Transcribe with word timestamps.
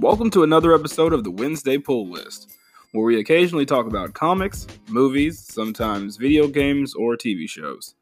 Welcome 0.00 0.30
to 0.30 0.44
another 0.44 0.74
episode 0.74 1.12
of 1.12 1.24
the 1.24 1.30
Wednesday 1.30 1.76
Pull 1.76 2.08
List, 2.08 2.56
where 2.92 3.04
we 3.04 3.20
occasionally 3.20 3.66
talk 3.66 3.86
about 3.86 4.14
comics, 4.14 4.66
movies, 4.88 5.38
sometimes 5.38 6.16
video 6.16 6.48
games, 6.48 6.94
or 6.94 7.18
TV 7.18 7.46
shows. 7.46 7.96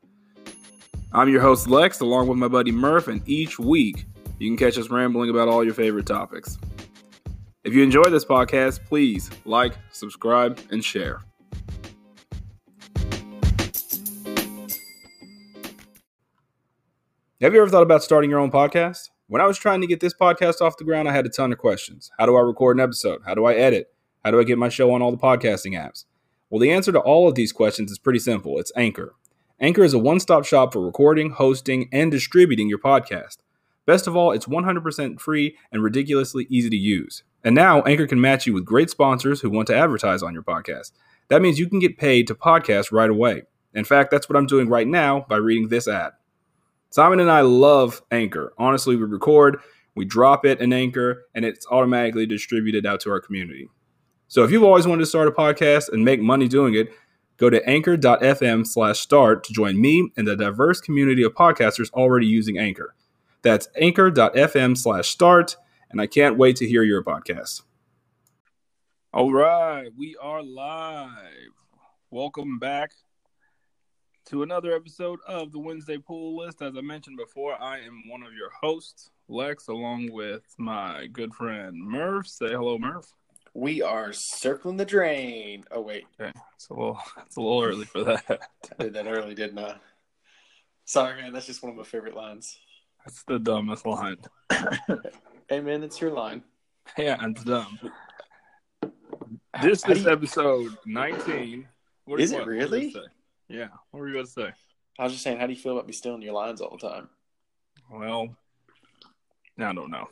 I'm 1.13 1.29
your 1.29 1.41
host, 1.41 1.67
Lex, 1.67 1.99
along 1.99 2.29
with 2.29 2.39
my 2.39 2.47
buddy 2.47 2.71
Murph, 2.71 3.09
and 3.09 3.21
each 3.29 3.59
week 3.59 4.07
you 4.39 4.49
can 4.49 4.57
catch 4.57 4.79
us 4.79 4.91
rambling 4.91 5.29
about 5.29 5.49
all 5.49 5.65
your 5.65 5.75
favorite 5.75 6.07
topics. 6.07 6.57
If 7.65 7.75
you 7.75 7.83
enjoy 7.83 8.11
this 8.11 8.25
podcast, 8.25 8.85
please 8.85 9.29
like, 9.45 9.73
subscribe, 9.91 10.61
and 10.71 10.85
share. 10.85 11.23
Have 17.41 17.55
you 17.55 17.61
ever 17.61 17.69
thought 17.69 17.83
about 17.83 18.05
starting 18.05 18.31
your 18.31 18.39
own 18.39 18.53
podcast? 18.53 19.09
When 19.31 19.43
I 19.43 19.47
was 19.47 19.59
trying 19.59 19.83
to 19.83 19.87
get 19.87 20.01
this 20.01 20.15
podcast 20.15 20.63
off 20.63 20.79
the 20.79 20.85
ground, 20.85 21.07
I 21.07 21.13
had 21.13 21.27
a 21.27 21.29
ton 21.29 21.53
of 21.53 21.59
questions. 21.59 22.11
How 22.19 22.25
do 22.25 22.35
I 22.35 22.41
record 22.41 22.79
an 22.79 22.83
episode? 22.83 23.21
How 23.27 23.35
do 23.35 23.45
I 23.45 23.53
edit? 23.53 23.93
How 24.25 24.31
do 24.31 24.41
I 24.41 24.45
get 24.45 24.57
my 24.57 24.71
show 24.71 24.91
on 24.93 25.03
all 25.03 25.11
the 25.11 25.19
podcasting 25.19 25.79
apps? 25.79 26.07
Well, 26.49 26.59
the 26.59 26.71
answer 26.73 26.93
to 26.93 26.99
all 26.99 27.29
of 27.29 27.35
these 27.35 27.53
questions 27.53 27.91
is 27.91 27.99
pretty 27.99 28.21
simple 28.21 28.59
it's 28.59 28.73
Anchor. 28.75 29.17
Anchor 29.61 29.85
is 29.85 29.93
a 29.93 29.99
one 29.99 30.19
stop 30.19 30.47
shop 30.47 30.73
for 30.73 30.81
recording, 30.81 31.33
hosting, 31.33 31.91
and 31.93 32.11
distributing 32.11 32.71
your 32.71 32.79
podcast. 32.79 33.37
Best 33.85 34.07
of 34.07 34.17
all, 34.17 34.33
it's 34.33 34.47
100% 34.47 35.21
free 35.21 35.59
and 35.71 35.83
ridiculously 35.83 36.47
easy 36.49 36.71
to 36.71 36.77
use. 36.77 37.23
And 37.45 37.55
now, 37.55 37.83
Anchor 37.83 38.07
can 38.07 38.23
match 38.23 38.47
you 38.47 38.55
with 38.55 38.65
great 38.65 38.89
sponsors 38.89 39.43
who 39.43 39.51
want 39.51 39.67
to 39.67 39.77
advertise 39.77 40.23
on 40.23 40.33
your 40.33 40.43
podcast. 40.43 40.93
That 41.29 41.43
means 41.43 41.59
you 41.59 41.69
can 41.69 41.81
get 41.81 41.99
paid 41.99 42.29
to 42.29 42.35
podcast 42.35 42.93
right 42.93 43.11
away. 43.11 43.43
In 43.75 43.85
fact, 43.85 44.11
that's 44.11 44.27
what 44.27 44.39
I'm 44.39 44.47
doing 44.47 44.71
right 44.71 44.89
now 44.89 45.27
by 45.29 45.37
reading 45.37 45.69
this 45.69 45.87
ad. 45.87 46.13
Simon 46.91 47.21
and 47.21 47.31
I 47.31 47.43
love 47.43 48.01
Anchor. 48.11 48.55
Honestly, 48.57 48.97
we 48.97 49.05
record, 49.05 49.59
we 49.95 50.05
drop 50.07 50.47
it 50.47 50.61
in 50.61 50.73
Anchor, 50.73 51.27
and 51.35 51.45
it's 51.45 51.67
automatically 51.71 52.25
distributed 52.25 52.87
out 52.87 53.01
to 53.01 53.11
our 53.11 53.21
community. 53.21 53.69
So 54.27 54.43
if 54.43 54.51
you've 54.51 54.65
always 54.65 54.87
wanted 54.87 55.03
to 55.03 55.07
start 55.07 55.29
a 55.29 55.33
podcast 55.33 55.93
and 55.93 56.05
make 56.05 56.21
money 56.21 56.49
doing 56.49 56.75
it, 56.75 56.89
go 57.37 57.51
to 57.51 57.67
anchor.fm 57.69 58.67
slash 58.67 59.01
start 59.01 59.45
to 59.45 59.53
join 59.53 59.81
me 59.81 60.11
and 60.17 60.27
the 60.27 60.37
diverse 60.37 60.81
community 60.81 61.23
of 61.23 61.35
podcasters 61.35 61.91
already 61.93 62.27
using 62.27 62.59
Anchor. 62.59 62.95
That's 63.43 63.69
anchor.fm 63.77 64.77
slash 64.77 65.09
start, 65.09 65.57
and 65.91 66.01
I 66.01 66.07
can't 66.07 66.39
wait 66.39 66.57
to 66.57 66.67
hear 66.67 66.83
your 66.83 67.05
podcast. 67.05 67.63
All 69.13 69.33
right, 69.33 69.91
we 69.97 70.17
are 70.21 70.43
live. 70.43 71.53
Welcome 72.11 72.59
back 72.59 72.93
to 74.29 74.43
another 74.43 74.75
episode 74.75 75.21
of 75.27 75.53
the 75.53 75.59
Wednesday 75.59 75.97
Pull 75.97 76.37
List. 76.37 76.61
As 76.61 76.77
I 76.77 76.83
mentioned 76.83 77.17
before, 77.17 77.59
I 77.63 77.79
am 77.79 78.03
one 78.11 78.23
of 78.23 78.35
your 78.35 78.51
hosts, 78.61 79.11
Lex, 79.27 79.69
along 79.69 80.13
with 80.13 80.43
my 80.59 81.07
good 81.07 81.33
friend 81.33 81.75
Murph. 81.75 82.27
Say 82.27 82.51
hello, 82.51 82.79
Murph. 82.79 83.11
We 83.55 83.81
are 83.81 84.13
circling 84.13 84.77
the 84.77 84.85
drain. 84.85 85.65
Oh 85.71 85.81
wait, 85.81 86.05
okay. 86.21 86.31
it's 86.55 86.69
a 86.69 86.75
little 86.75 87.01
it's 87.25 87.37
a 87.37 87.41
little 87.41 87.63
early 87.63 87.87
for 87.87 88.05
that. 88.05 88.41
I 88.79 88.83
did 88.83 88.93
that 88.93 89.07
early, 89.07 89.35
didn't 89.35 89.61
I? 89.61 89.77
Sorry, 90.85 91.23
man. 91.23 91.33
That's 91.33 91.47
just 91.47 91.63
one 91.63 91.73
of 91.73 91.79
my 91.79 91.85
favorite 91.85 92.15
lines. 92.15 92.59
That's 93.07 93.23
the 93.23 93.39
dumbest 93.39 93.87
line. 93.87 94.19
hey, 95.49 95.61
man, 95.61 95.83
it's 95.83 96.03
your 96.03 96.11
line. 96.11 96.43
Yeah, 96.99 97.17
it's 97.23 97.45
dumb. 97.45 97.79
This 99.63 99.89
is 99.89 100.05
you... 100.05 100.11
episode 100.11 100.77
nineteen. 100.85 101.67
What 102.05 102.21
is 102.21 102.33
it 102.33 102.47
really? 102.47 102.95
Yeah. 103.49 103.69
What 103.91 104.01
were 104.01 104.09
you 104.09 104.15
about 104.17 104.27
to 104.27 104.33
say? 104.33 104.53
I 104.99 105.05
was 105.05 105.13
just 105.13 105.25
saying, 105.25 105.39
how 105.39 105.47
do 105.47 105.53
you 105.53 105.59
feel 105.59 105.73
about 105.73 105.87
me 105.87 105.93
stealing 105.93 106.23
your 106.23 106.35
lines 106.35 106.61
all 106.61 106.77
the 106.77 106.89
time? 106.89 107.09
Well, 107.91 108.29
I 109.59 109.73
don't 109.73 109.91
know. 109.91 110.09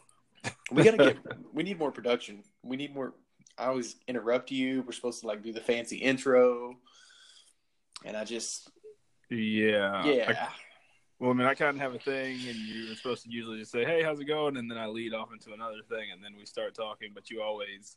we 0.70 0.84
gotta 0.84 0.96
get. 0.96 1.18
We 1.52 1.62
need 1.62 1.78
more 1.78 1.90
production. 1.90 2.42
We 2.62 2.76
need 2.76 2.94
more. 2.94 3.14
I 3.56 3.66
always 3.66 3.96
interrupt 4.06 4.50
you. 4.50 4.82
We're 4.82 4.92
supposed 4.92 5.22
to 5.22 5.26
like 5.26 5.42
do 5.42 5.52
the 5.52 5.60
fancy 5.60 5.96
intro, 5.96 6.76
and 8.04 8.16
I 8.16 8.24
just. 8.24 8.70
Yeah. 9.30 10.04
Yeah. 10.04 10.34
I, 10.38 10.48
well, 11.18 11.30
I 11.30 11.34
mean, 11.34 11.46
I 11.46 11.54
kind 11.54 11.76
of 11.76 11.80
have 11.80 11.94
a 11.94 11.98
thing, 11.98 12.38
and 12.46 12.56
you're 12.56 12.94
supposed 12.94 13.24
to 13.24 13.30
usually 13.30 13.58
just 13.58 13.72
say, 13.72 13.84
"Hey, 13.84 14.02
how's 14.02 14.20
it 14.20 14.26
going?" 14.26 14.58
and 14.58 14.70
then 14.70 14.76
I 14.76 14.86
lead 14.86 15.14
off 15.14 15.32
into 15.32 15.54
another 15.54 15.80
thing, 15.88 16.10
and 16.12 16.22
then 16.22 16.36
we 16.36 16.44
start 16.44 16.74
talking. 16.74 17.12
But 17.14 17.30
you 17.30 17.42
always 17.42 17.96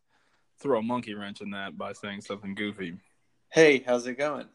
throw 0.59 0.79
a 0.79 0.81
monkey 0.81 1.13
wrench 1.13 1.41
in 1.41 1.51
that 1.51 1.77
by 1.77 1.93
saying 1.93 2.21
something 2.21 2.55
goofy. 2.55 2.97
Hey, 3.49 3.83
how's 3.85 4.07
it 4.07 4.17
going? 4.17 4.47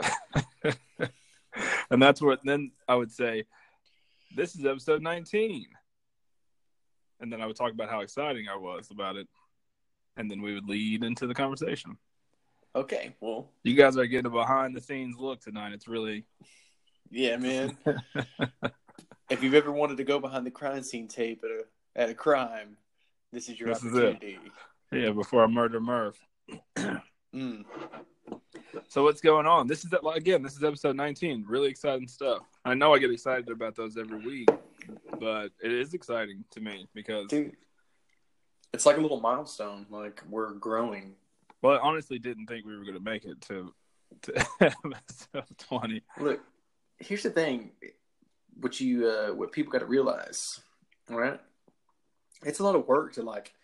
and 1.90 2.02
that's 2.02 2.20
where 2.20 2.38
then 2.44 2.72
I 2.86 2.94
would 2.94 3.12
say, 3.12 3.44
this 4.36 4.54
is 4.54 4.64
episode 4.64 5.02
19. 5.02 5.66
And 7.20 7.32
then 7.32 7.40
I 7.40 7.46
would 7.46 7.56
talk 7.56 7.72
about 7.72 7.90
how 7.90 8.00
exciting 8.00 8.46
I 8.48 8.56
was 8.56 8.90
about 8.90 9.16
it. 9.16 9.26
And 10.16 10.30
then 10.30 10.42
we 10.42 10.54
would 10.54 10.68
lead 10.68 11.04
into 11.04 11.26
the 11.26 11.34
conversation. 11.34 11.96
Okay, 12.74 13.14
well. 13.20 13.50
You 13.62 13.74
guys 13.74 13.96
are 13.96 14.06
getting 14.06 14.26
a 14.26 14.30
behind 14.30 14.76
the 14.76 14.80
scenes 14.80 15.16
look 15.18 15.40
tonight. 15.40 15.72
It's 15.72 15.88
really. 15.88 16.24
Yeah, 17.10 17.36
man. 17.36 17.76
if 19.30 19.42
you've 19.42 19.54
ever 19.54 19.72
wanted 19.72 19.96
to 19.96 20.04
go 20.04 20.20
behind 20.20 20.46
the 20.46 20.50
crime 20.50 20.82
scene 20.82 21.08
tape 21.08 21.42
at 21.44 21.50
a, 21.50 22.02
at 22.02 22.10
a 22.10 22.14
crime, 22.14 22.76
this 23.32 23.48
is 23.48 23.58
your 23.58 23.70
this 23.70 23.78
opportunity. 23.78 24.38
Is 24.92 25.02
yeah, 25.04 25.10
before 25.10 25.42
I 25.42 25.46
murder 25.46 25.80
Murph. 25.80 26.18
mm. 27.34 27.64
So 28.88 29.02
what's 29.02 29.20
going 29.20 29.46
on? 29.46 29.66
This 29.66 29.84
is 29.84 29.92
again. 30.14 30.42
This 30.42 30.56
is 30.56 30.64
episode 30.64 30.96
19. 30.96 31.44
Really 31.46 31.68
exciting 31.68 32.08
stuff. 32.08 32.42
I 32.64 32.74
know 32.74 32.94
I 32.94 32.98
get 32.98 33.10
excited 33.10 33.48
about 33.48 33.76
those 33.76 33.96
every 33.96 34.18
week, 34.18 34.48
but 35.18 35.50
it 35.62 35.72
is 35.72 35.94
exciting 35.94 36.44
to 36.50 36.60
me 36.60 36.86
because 36.94 37.28
Dude, 37.28 37.56
it's 38.72 38.86
like 38.86 38.96
a 38.96 39.00
little 39.00 39.20
milestone. 39.20 39.86
Like 39.90 40.22
we're 40.28 40.52
growing. 40.54 41.14
Well, 41.62 41.78
I 41.78 41.80
honestly 41.80 42.18
didn't 42.18 42.46
think 42.46 42.66
we 42.66 42.76
were 42.76 42.84
going 42.84 42.94
to 42.94 43.02
make 43.02 43.24
it 43.24 43.40
to 43.42 43.72
to 44.22 44.46
episode 44.60 45.44
20. 45.58 46.02
Look, 46.20 46.40
here's 46.98 47.22
the 47.22 47.30
thing. 47.30 47.70
What 48.60 48.80
you 48.80 49.08
uh, 49.08 49.34
what 49.34 49.52
people 49.52 49.72
got 49.72 49.80
to 49.80 49.86
realize, 49.86 50.60
right? 51.08 51.40
It's 52.44 52.60
a 52.60 52.64
lot 52.64 52.76
of 52.76 52.86
work 52.86 53.14
to 53.14 53.22
like 53.22 53.54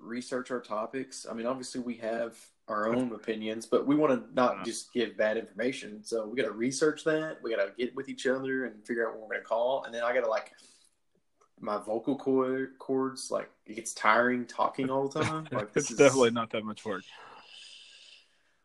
research 0.00 0.50
our 0.50 0.60
topics. 0.60 1.26
I 1.30 1.34
mean, 1.34 1.46
obviously 1.46 1.80
we 1.80 1.96
have 1.96 2.36
our 2.68 2.88
own 2.88 3.12
opinions, 3.12 3.66
but 3.66 3.86
we 3.86 3.94
want 3.94 4.12
to 4.12 4.34
not 4.34 4.64
just 4.64 4.92
give 4.92 5.16
bad 5.16 5.36
information. 5.36 6.02
So 6.02 6.26
we 6.26 6.36
got 6.36 6.44
to 6.44 6.52
research 6.52 7.04
that. 7.04 7.38
We 7.42 7.54
got 7.54 7.64
to 7.64 7.72
get 7.76 7.94
with 7.94 8.08
each 8.08 8.26
other 8.26 8.64
and 8.64 8.86
figure 8.86 9.06
out 9.06 9.14
what 9.14 9.22
we're 9.22 9.34
going 9.34 9.42
to 9.42 9.46
call. 9.46 9.84
And 9.84 9.94
then 9.94 10.02
I 10.02 10.14
got 10.14 10.22
to 10.22 10.30
like 10.30 10.52
my 11.60 11.78
vocal 11.78 12.16
cord, 12.16 12.78
cords, 12.78 13.30
like 13.30 13.50
it 13.66 13.76
gets 13.76 13.92
tiring 13.92 14.46
talking 14.46 14.90
all 14.90 15.08
the 15.08 15.20
time. 15.24 15.46
Like 15.50 15.70
it's 15.74 15.90
is... 15.90 15.98
definitely 15.98 16.30
not 16.30 16.50
that 16.50 16.64
much 16.64 16.84
work. 16.84 17.04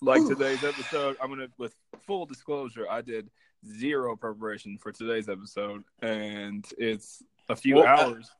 Like 0.02 0.22
Ooh. 0.22 0.30
today's 0.30 0.64
episode, 0.64 1.18
I'm 1.22 1.30
gonna 1.30 1.48
with 1.58 1.76
full 2.06 2.26
disclosure, 2.26 2.86
I 2.90 3.02
did 3.02 3.30
zero 3.68 4.16
preparation 4.16 4.78
for 4.78 4.94
today's 4.94 5.28
episode, 5.28 5.84
and 6.02 6.66
it's 6.78 7.22
a 7.50 7.56
few 7.56 7.76
well, 7.76 7.86
hours. 7.86 8.31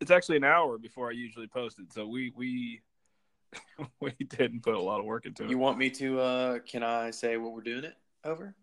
It's 0.00 0.12
actually 0.12 0.36
an 0.36 0.44
hour 0.44 0.78
before 0.78 1.08
I 1.08 1.12
usually 1.12 1.48
post 1.48 1.80
it. 1.80 1.92
So 1.92 2.06
we 2.06 2.32
we 2.36 2.82
we 4.00 4.12
didn't 4.28 4.62
put 4.62 4.74
a 4.74 4.80
lot 4.80 5.00
of 5.00 5.06
work 5.06 5.26
into 5.26 5.44
it. 5.44 5.50
You 5.50 5.58
want 5.58 5.78
me 5.78 5.90
to? 5.90 6.20
uh 6.20 6.58
Can 6.60 6.82
I 6.82 7.10
say 7.10 7.36
what 7.36 7.52
we're 7.52 7.62
doing 7.62 7.84
it 7.84 7.94
over? 8.24 8.54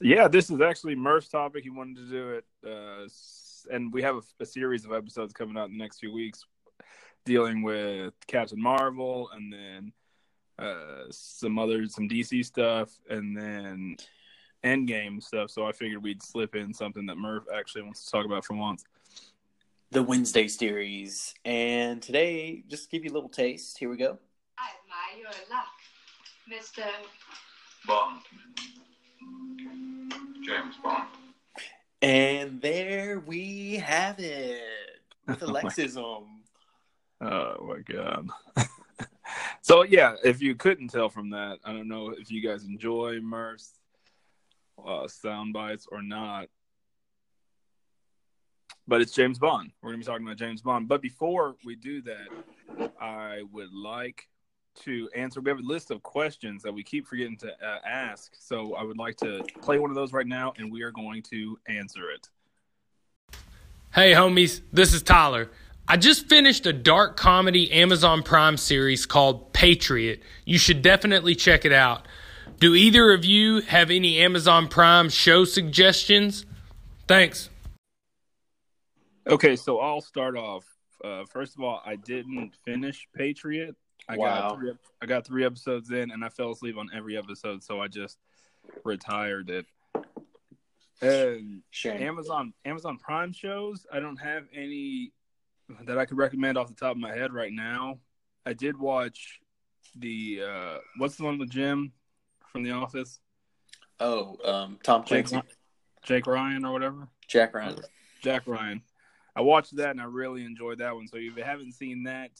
Yeah, 0.00 0.28
this 0.28 0.50
is 0.50 0.60
actually 0.60 0.94
Murph's 0.94 1.28
topic. 1.28 1.62
He 1.62 1.70
wanted 1.70 1.96
to 1.96 2.08
do 2.08 2.30
it, 2.30 2.44
uh, 2.66 3.06
and 3.70 3.92
we 3.92 4.00
have 4.02 4.16
a, 4.16 4.22
a, 4.40 4.46
series 4.46 4.86
of 4.86 4.92
episodes 4.92 5.34
coming 5.34 5.58
out 5.58 5.68
in 5.68 5.76
the 5.76 5.82
next 5.82 5.98
few 5.98 6.10
weeks, 6.10 6.46
dealing 7.26 7.62
with 7.62 8.14
Captain 8.26 8.60
Marvel, 8.60 9.28
and 9.34 9.52
then 9.52 9.92
uh, 10.58 11.04
some 11.10 11.58
other 11.58 11.86
some 11.86 12.08
DC 12.08 12.44
stuff, 12.46 12.90
and 13.10 13.36
then 13.36 13.96
Endgame 14.64 15.22
stuff. 15.22 15.50
So 15.50 15.66
I 15.66 15.72
figured 15.72 16.02
we'd 16.02 16.22
slip 16.22 16.54
in 16.54 16.72
something 16.72 17.04
that 17.06 17.18
Murph 17.18 17.44
actually 17.54 17.82
wants 17.82 18.04
to 18.04 18.10
talk 18.10 18.24
about 18.24 18.44
for 18.44 18.54
once 18.54 18.84
the 19.92 20.02
Wednesday 20.02 20.46
series. 20.46 21.34
And 21.44 22.00
today, 22.00 22.62
just 22.68 22.84
to 22.84 22.90
give 22.90 23.04
you 23.04 23.10
a 23.10 23.14
little 23.14 23.28
taste, 23.28 23.78
here 23.78 23.90
we 23.90 23.96
go. 23.96 24.18
I 24.58 24.68
admire 24.84 25.18
your 25.20 25.30
luck, 25.50 25.66
Mr. 26.48 26.86
Bond. 27.86 28.20
James 30.44 30.76
Bond. 30.82 31.08
And 32.02 32.60
there 32.60 33.20
we 33.26 33.76
have 33.76 34.20
it 34.20 34.62
with 35.26 35.40
Alexism. 35.40 36.24
oh 37.20 37.54
my 37.60 37.80
god. 37.84 38.28
so 39.60 39.82
yeah, 39.82 40.14
if 40.24 40.40
you 40.40 40.54
couldn't 40.54 40.88
tell 40.88 41.08
from 41.08 41.30
that, 41.30 41.58
I 41.64 41.72
don't 41.72 41.88
know 41.88 42.10
if 42.10 42.30
you 42.30 42.40
guys 42.40 42.64
enjoy 42.64 43.20
Murph's 43.20 43.72
uh, 44.86 45.08
sound 45.08 45.52
bites 45.52 45.86
or 45.90 46.00
not 46.00 46.48
but 48.90 49.00
it's 49.00 49.12
James 49.12 49.38
Bond. 49.38 49.70
We're 49.80 49.90
going 49.90 50.00
to 50.00 50.04
be 50.04 50.10
talking 50.10 50.26
about 50.26 50.36
James 50.36 50.62
Bond. 50.62 50.88
But 50.88 51.00
before 51.00 51.54
we 51.64 51.76
do 51.76 52.02
that, 52.02 52.90
I 53.00 53.42
would 53.52 53.72
like 53.72 54.26
to 54.80 55.08
answer. 55.14 55.40
We 55.40 55.48
have 55.48 55.60
a 55.60 55.62
list 55.62 55.92
of 55.92 56.02
questions 56.02 56.64
that 56.64 56.74
we 56.74 56.82
keep 56.82 57.06
forgetting 57.06 57.36
to 57.38 57.52
uh, 57.52 57.78
ask. 57.86 58.32
So 58.36 58.74
I 58.74 58.82
would 58.82 58.98
like 58.98 59.16
to 59.18 59.44
play 59.62 59.78
one 59.78 59.90
of 59.90 59.96
those 59.96 60.12
right 60.12 60.26
now, 60.26 60.54
and 60.58 60.72
we 60.72 60.82
are 60.82 60.90
going 60.90 61.22
to 61.30 61.56
answer 61.68 62.10
it. 62.10 62.28
Hey, 63.94 64.10
homies, 64.12 64.60
this 64.72 64.92
is 64.92 65.04
Tyler. 65.04 65.50
I 65.86 65.96
just 65.96 66.28
finished 66.28 66.66
a 66.66 66.72
dark 66.72 67.16
comedy 67.16 67.70
Amazon 67.70 68.24
Prime 68.24 68.56
series 68.56 69.06
called 69.06 69.52
Patriot. 69.52 70.20
You 70.44 70.58
should 70.58 70.82
definitely 70.82 71.36
check 71.36 71.64
it 71.64 71.72
out. 71.72 72.06
Do 72.58 72.74
either 72.74 73.12
of 73.12 73.24
you 73.24 73.60
have 73.60 73.92
any 73.92 74.18
Amazon 74.18 74.66
Prime 74.66 75.10
show 75.10 75.44
suggestions? 75.44 76.44
Thanks. 77.06 77.50
Okay, 79.30 79.54
so 79.54 79.78
I'll 79.78 80.00
start 80.00 80.36
off. 80.36 80.64
Uh, 81.04 81.24
first 81.24 81.56
of 81.56 81.62
all, 81.62 81.80
I 81.86 81.96
didn't 81.96 82.52
finish 82.64 83.06
Patriot. 83.14 83.76
I 84.08 84.16
Wow. 84.16 84.26
got 84.50 84.58
three, 84.58 84.72
I 85.00 85.06
got 85.06 85.26
three 85.26 85.44
episodes 85.44 85.90
in, 85.90 86.10
and 86.10 86.24
I 86.24 86.28
fell 86.30 86.50
asleep 86.50 86.76
on 86.76 86.90
every 86.92 87.16
episode, 87.16 87.62
so 87.62 87.80
I 87.80 87.86
just 87.86 88.18
retired 88.84 89.50
it. 89.50 89.66
And 91.00 91.62
Shame. 91.70 92.02
Amazon 92.02 92.52
Amazon 92.64 92.98
Prime 92.98 93.32
shows, 93.32 93.86
I 93.92 94.00
don't 94.00 94.16
have 94.16 94.44
any 94.52 95.12
that 95.82 95.96
I 95.96 96.04
could 96.04 96.18
recommend 96.18 96.58
off 96.58 96.68
the 96.68 96.74
top 96.74 96.92
of 96.92 96.98
my 96.98 97.14
head 97.14 97.32
right 97.32 97.52
now. 97.52 98.00
I 98.44 98.52
did 98.52 98.76
watch 98.76 99.38
the 99.94 100.42
uh 100.42 100.78
what's 100.98 101.16
the 101.16 101.24
one 101.24 101.38
with 101.38 101.50
Jim 101.50 101.92
from 102.52 102.64
The 102.64 102.72
Office, 102.72 103.20
Oh, 104.00 104.36
um, 104.44 104.78
Tom 104.82 105.04
Jake, 105.04 105.28
Jake 106.02 106.26
Ryan 106.26 106.64
or 106.64 106.72
whatever. 106.72 107.08
Jack 107.28 107.54
Ryan. 107.54 107.76
Jack 108.22 108.46
Ryan. 108.46 108.82
I 109.34 109.42
watched 109.42 109.76
that 109.76 109.90
and 109.90 110.00
I 110.00 110.04
really 110.04 110.44
enjoyed 110.44 110.78
that 110.78 110.94
one. 110.94 111.06
So 111.06 111.16
if 111.16 111.36
you 111.36 111.42
haven't 111.42 111.72
seen 111.72 112.04
that, 112.04 112.30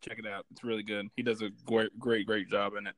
check 0.00 0.18
it 0.18 0.26
out. 0.26 0.46
It's 0.50 0.64
really 0.64 0.82
good. 0.82 1.08
He 1.16 1.22
does 1.22 1.42
a 1.42 1.50
great, 1.64 1.98
great, 1.98 2.26
great 2.26 2.48
job 2.48 2.72
in 2.78 2.86
it. 2.86 2.94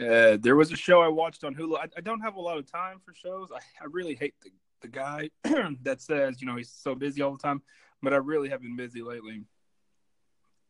Uh, 0.00 0.38
there 0.40 0.56
was 0.56 0.72
a 0.72 0.76
show 0.76 1.02
I 1.02 1.08
watched 1.08 1.44
on 1.44 1.54
Hulu. 1.54 1.76
I, 1.76 1.86
I 1.96 2.00
don't 2.00 2.20
have 2.20 2.36
a 2.36 2.40
lot 2.40 2.58
of 2.58 2.70
time 2.70 2.98
for 3.04 3.14
shows. 3.14 3.50
I, 3.54 3.58
I 3.58 3.86
really 3.90 4.14
hate 4.14 4.34
the, 4.42 4.50
the 4.80 4.88
guy 4.88 5.30
that 5.82 6.00
says, 6.00 6.40
you 6.40 6.46
know, 6.46 6.56
he's 6.56 6.70
so 6.70 6.94
busy 6.94 7.20
all 7.20 7.32
the 7.32 7.42
time, 7.42 7.62
but 8.02 8.14
I 8.14 8.16
really 8.16 8.48
have 8.48 8.62
been 8.62 8.76
busy 8.76 9.02
lately. 9.02 9.42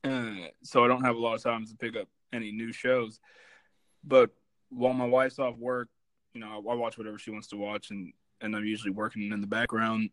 Uh, 0.03 0.49
so 0.65 0.85
I 0.85 0.89
don't 0.89 1.05
have 1.05 1.15
a 1.15 1.21
lot 1.21 1.35
of 1.35 1.43
time 1.43 1.65
to 1.67 1.77
pick 1.77 1.97
up 1.97 2.09
any 2.33 2.51
new 2.51 2.73
shows. 2.73 3.21
But 4.03 4.31
while 4.71 4.93
my 4.93 5.07
wife's 5.07 5.39
off 5.39 5.57
work, 5.57 5.89
you 6.35 6.41
know, 6.41 6.49
I, 6.49 6.73
I 6.73 6.75
watch 6.75 6.99
whatever 6.99 7.19
she 7.19 7.31
wants 7.31 7.49
to 7.49 7.57
watch, 7.57 7.91
and 7.91 8.13
and 8.41 8.57
I'm 8.57 8.65
usually 8.65 8.91
working 8.91 9.31
in 9.31 9.41
the 9.41 9.47
background. 9.47 10.11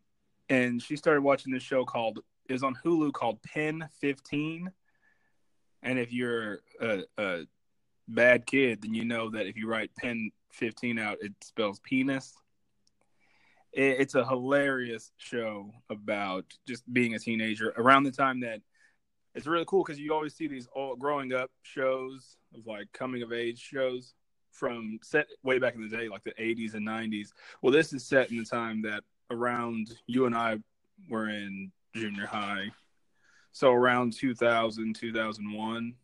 And 0.50 0.82
she 0.82 0.96
started 0.96 1.22
watching 1.22 1.54
this 1.54 1.64
show 1.64 1.86
called 1.86 2.20
it 2.50 2.54
was 2.54 2.64
on 2.64 2.76
Hulu 2.84 3.14
called 3.14 3.42
Pen 3.44 3.88
15. 4.02 4.72
And 5.84 6.00
if 6.00 6.12
you're 6.12 6.60
a, 6.82 7.04
a 7.18 7.46
bad 8.08 8.48
kid, 8.48 8.82
then 8.82 8.96
you 8.96 9.06
know 9.06 9.30
that 9.30 9.46
if 9.46 9.56
you 9.56 9.68
write 9.68 9.96
Pen 9.96 10.32
15 10.52 10.98
out, 10.98 11.20
it 11.22 11.34
spells 11.42 11.80
penis. 11.80 12.34
It, 13.72 14.00
it's 14.00 14.16
a 14.16 14.26
hilarious 14.26 15.12
show 15.18 15.72
about 15.92 16.46
just 16.68 16.92
being 16.92 17.14
a 17.14 17.20
teenager 17.20 17.72
around 17.78 18.04
the 18.04 18.12
time 18.12 18.40
that 18.42 18.62
it's 19.36 19.46
really 19.46 19.66
cool 19.68 19.84
because 19.84 20.00
you 20.00 20.12
always 20.12 20.36
see 20.36 20.48
these 20.48 20.68
old 20.76 21.00
growing 21.00 21.34
up 21.34 21.52
shows 21.62 22.38
of 22.56 22.66
like 22.66 22.92
coming 22.94 23.22
of 23.22 23.32
age 23.32 23.60
shows 23.60 24.16
from 24.52 25.00
set 25.04 25.28
way 25.44 25.60
back 25.60 25.76
in 25.76 25.88
the 25.88 25.96
day, 25.96 26.10
like 26.10 26.24
the 26.24 26.34
80s 26.34 26.74
and 26.74 26.86
90s. 26.86 27.30
Well, 27.62 27.72
this 27.72 27.94
is 27.94 28.04
set 28.04 28.32
in 28.32 28.38
the 28.38 28.44
time 28.44 28.82
that 28.82 29.04
around 29.32 29.96
you 30.08 30.26
and 30.26 30.36
I 30.36 30.58
were 31.10 31.30
in 31.30 31.72
junior 31.96 32.26
high. 32.26 32.72
So 33.52 33.72
around 33.72 34.14
2000, 34.14 34.96
2001. 34.96 35.96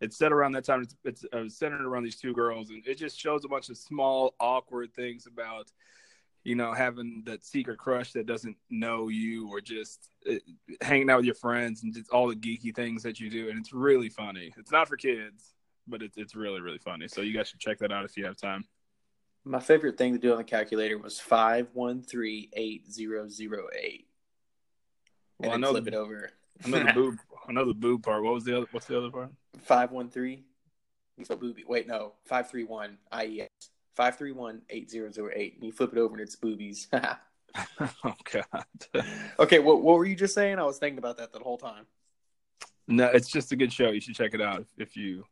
It's 0.00 0.16
set 0.16 0.32
around 0.32 0.52
that 0.52 0.64
time. 0.64 0.82
It's, 0.82 0.94
it's 1.04 1.24
uh, 1.32 1.48
centered 1.48 1.84
around 1.84 2.04
these 2.04 2.20
two 2.20 2.32
girls, 2.32 2.70
and 2.70 2.86
it 2.86 2.98
just 2.98 3.18
shows 3.18 3.44
a 3.44 3.48
bunch 3.48 3.68
of 3.68 3.76
small, 3.76 4.34
awkward 4.38 4.94
things 4.94 5.26
about, 5.26 5.72
you 6.44 6.54
know, 6.54 6.72
having 6.72 7.24
that 7.26 7.44
secret 7.44 7.78
crush 7.78 8.12
that 8.12 8.26
doesn't 8.26 8.56
know 8.70 9.08
you, 9.08 9.50
or 9.50 9.60
just 9.60 10.08
uh, 10.30 10.34
hanging 10.82 11.10
out 11.10 11.16
with 11.16 11.26
your 11.26 11.34
friends, 11.34 11.82
and 11.82 11.92
just 11.92 12.10
all 12.10 12.28
the 12.28 12.36
geeky 12.36 12.72
things 12.72 13.02
that 13.02 13.18
you 13.18 13.28
do. 13.28 13.48
And 13.48 13.58
it's 13.58 13.72
really 13.72 14.08
funny. 14.08 14.52
It's 14.56 14.70
not 14.70 14.86
for 14.86 14.96
kids, 14.96 15.54
but 15.88 16.00
it's 16.00 16.16
it's 16.16 16.36
really 16.36 16.60
really 16.60 16.78
funny. 16.78 17.08
So 17.08 17.20
you 17.20 17.36
guys 17.36 17.48
should 17.48 17.58
check 17.58 17.78
that 17.78 17.90
out 17.90 18.04
if 18.04 18.16
you 18.16 18.24
have 18.24 18.36
time. 18.36 18.64
My 19.48 19.60
favorite 19.60 19.96
thing 19.96 20.12
to 20.12 20.18
do 20.18 20.32
on 20.32 20.38
the 20.38 20.44
calculator 20.44 20.98
was 20.98 21.18
five 21.18 21.68
one 21.72 22.02
three 22.02 22.50
eight 22.52 22.92
zero 22.92 23.28
zero 23.28 23.68
eight. 23.74 24.06
Well, 25.38 25.52
I 25.52 25.56
know 25.56 25.70
flip 25.70 25.84
the, 25.84 25.92
it 25.92 25.94
over. 25.94 26.30
I 26.64 26.68
know 26.68 26.84
the 26.84 26.92
boob. 26.92 27.18
I 27.48 27.52
know 27.52 27.64
the 27.64 27.74
boob 27.74 28.02
part. 28.02 28.22
What 28.22 28.34
was 28.34 28.44
the 28.44 28.58
other? 28.58 28.66
What's 28.72 28.86
the 28.86 28.98
other 28.98 29.10
part? 29.10 29.30
Five 29.62 29.90
one 29.90 30.10
three. 30.10 30.44
So 31.24 31.34
booby. 31.34 31.64
Wait, 31.66 31.88
no. 31.88 32.12
Five 32.26 32.50
three 32.50 32.64
one 32.64 32.98
IES. 33.10 33.48
Five 33.96 34.18
three 34.18 34.32
one 34.32 34.62
eight 34.68 34.90
zero 34.90 35.10
zero 35.10 35.30
eight. 35.34 35.54
And 35.54 35.64
you 35.64 35.72
flip 35.72 35.92
it 35.92 35.98
over 35.98 36.14
and 36.14 36.20
it's 36.20 36.36
boobies. 36.36 36.88
oh 37.80 38.14
God. 38.30 39.04
okay, 39.38 39.60
what 39.60 39.82
what 39.82 39.96
were 39.96 40.04
you 40.04 40.14
just 40.14 40.34
saying? 40.34 40.58
I 40.58 40.64
was 40.64 40.78
thinking 40.78 40.98
about 40.98 41.16
that 41.16 41.32
the 41.32 41.38
whole 41.38 41.56
time. 41.56 41.86
No, 42.86 43.06
it's 43.06 43.28
just 43.28 43.50
a 43.52 43.56
good 43.56 43.72
show. 43.72 43.90
You 43.90 44.00
should 44.00 44.14
check 44.14 44.34
it 44.34 44.42
out 44.42 44.66
if 44.76 44.94
you. 44.94 45.24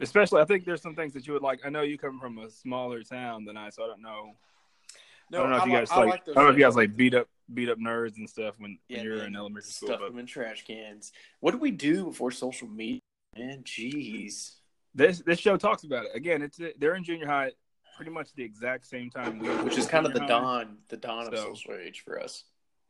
Especially, 0.00 0.40
I 0.40 0.44
think 0.44 0.64
there's 0.64 0.82
some 0.82 0.94
things 0.94 1.12
that 1.14 1.26
you 1.26 1.32
would 1.32 1.42
like. 1.42 1.60
I 1.64 1.68
know 1.70 1.82
you 1.82 1.98
come 1.98 2.18
from 2.18 2.38
a 2.38 2.50
smaller 2.50 3.02
town 3.02 3.44
than 3.44 3.56
I, 3.56 3.70
so 3.70 3.84
I 3.84 3.86
don't 3.86 4.02
know. 4.02 4.32
I 5.32 5.36
don't 5.36 5.50
know 5.50 5.56
if 5.58 5.66
you 5.66 5.72
guys 5.72 5.90
like. 5.90 6.22
I, 6.28 6.32
don't 6.32 6.44
know 6.44 6.48
if 6.48 6.56
you 6.58 6.64
guys 6.64 6.76
like 6.76 6.96
beat 6.96 7.14
up 7.14 7.28
beat 7.54 7.68
up 7.68 7.78
nerds 7.78 8.16
and 8.16 8.28
stuff 8.28 8.54
when, 8.58 8.78
Yeah, 8.88 8.98
when 8.98 9.06
you're 9.06 9.16
man. 9.18 9.26
in 9.28 9.36
elementary 9.36 9.70
school. 9.70 9.88
stuff 9.88 10.00
them 10.00 10.18
in 10.18 10.26
trash 10.26 10.64
cans. 10.64 11.12
What 11.40 11.52
do 11.52 11.58
we 11.58 11.70
do 11.70 12.04
before 12.04 12.30
social 12.30 12.68
media? 12.68 13.00
Man, 13.36 13.62
jeez. 13.64 14.52
this 14.94 15.22
this 15.24 15.38
show 15.38 15.56
talks 15.56 15.84
about 15.84 16.04
it 16.04 16.10
again. 16.14 16.42
It's 16.42 16.60
they're 16.78 16.94
in 16.94 17.04
junior 17.04 17.26
high, 17.26 17.52
pretty 17.96 18.10
much 18.10 18.32
the 18.34 18.42
exact 18.44 18.86
same 18.86 19.08
time 19.10 19.38
Which 19.64 19.78
is 19.78 19.86
kind 19.86 20.04
of 20.06 20.12
the 20.12 20.20
high. 20.20 20.26
dawn, 20.26 20.76
the 20.88 20.96
dawn 20.98 21.32
of 21.32 21.38
social 21.38 21.74
age 21.74 22.02
for 22.04 22.20
us. 22.20 22.44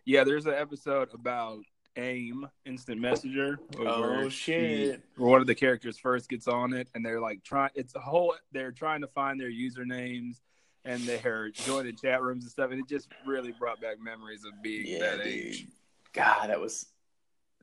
Yeah, 0.05 0.25
there's 0.25 0.47
an 0.47 0.55
episode 0.55 1.11
about 1.15 1.61
AIM, 1.97 2.49
Instant 2.65 3.01
Messenger. 3.01 3.59
Oh, 3.79 4.29
shit. 4.29 5.01
she- 5.17 5.21
one 5.23 5.41
of 5.41 5.47
the 5.47 5.55
characters 5.55 5.99
first 5.99 6.29
gets 6.29 6.49
on 6.49 6.73
it, 6.73 6.89
and 6.95 7.05
they're 7.05 7.21
like 7.21 7.43
trying. 7.45 7.71
It's 7.75 7.95
a 7.95 8.01
whole. 8.01 8.35
They're 8.53 8.73
trying 8.73 9.03
to 9.03 9.07
find 9.09 9.39
their 9.41 9.51
usernames, 9.51 10.41
and 10.85 11.03
they're 11.03 11.51
joining 11.51 11.97
chat 11.97 12.23
rooms 12.23 12.45
and 12.45 12.51
stuff, 12.51 12.71
and 12.71 12.81
it 12.81 12.89
just 12.89 13.09
really 13.27 13.53
brought 13.53 13.81
back 13.81 14.01
memories 14.01 14.45
of 14.45 14.63
being 14.63 14.87
Yeah, 14.87 15.01
that 15.17 15.25
dude. 15.25 15.27
age. 15.27 15.69
God, 16.13 16.49
that 16.51 16.61
was 16.61 16.87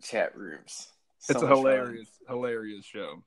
chat 0.02 0.36
rooms. 0.38 0.90
So 1.20 1.34
it's 1.34 1.42
a 1.42 1.46
much 1.48 1.50
fun. 1.50 1.58
hilarious, 1.58 2.10
hilarious 2.28 2.86
show. 2.86 3.24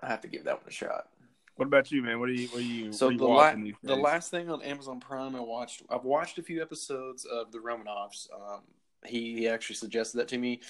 I 0.00 0.06
have 0.08 0.22
to 0.22 0.28
give 0.28 0.44
that 0.44 0.54
one 0.58 0.68
a 0.68 0.70
shot. 0.72 1.08
What 1.56 1.66
about 1.66 1.92
you, 1.92 2.02
man? 2.02 2.18
What 2.20 2.30
are 2.30 2.32
you? 2.32 2.48
What 2.48 2.58
are 2.60 2.64
you? 2.64 2.92
So 2.92 3.08
are 3.08 3.12
you 3.12 3.18
the 3.18 3.26
la- 3.26 3.54
the 3.82 3.96
last 3.96 4.30
thing 4.30 4.48
on 4.48 4.62
Amazon 4.62 4.98
Prime 4.98 5.36
I 5.36 5.40
watched, 5.40 5.82
I've 5.90 6.04
watched 6.04 6.38
a 6.38 6.42
few 6.42 6.62
episodes 6.62 7.26
of 7.26 7.52
the 7.52 7.58
Romanovs. 7.58 8.28
Um, 8.32 8.62
he, 9.06 9.36
he 9.38 9.48
actually 9.48 9.76
suggested 9.76 10.18
that 10.18 10.28
to 10.28 10.38
me, 10.38 10.60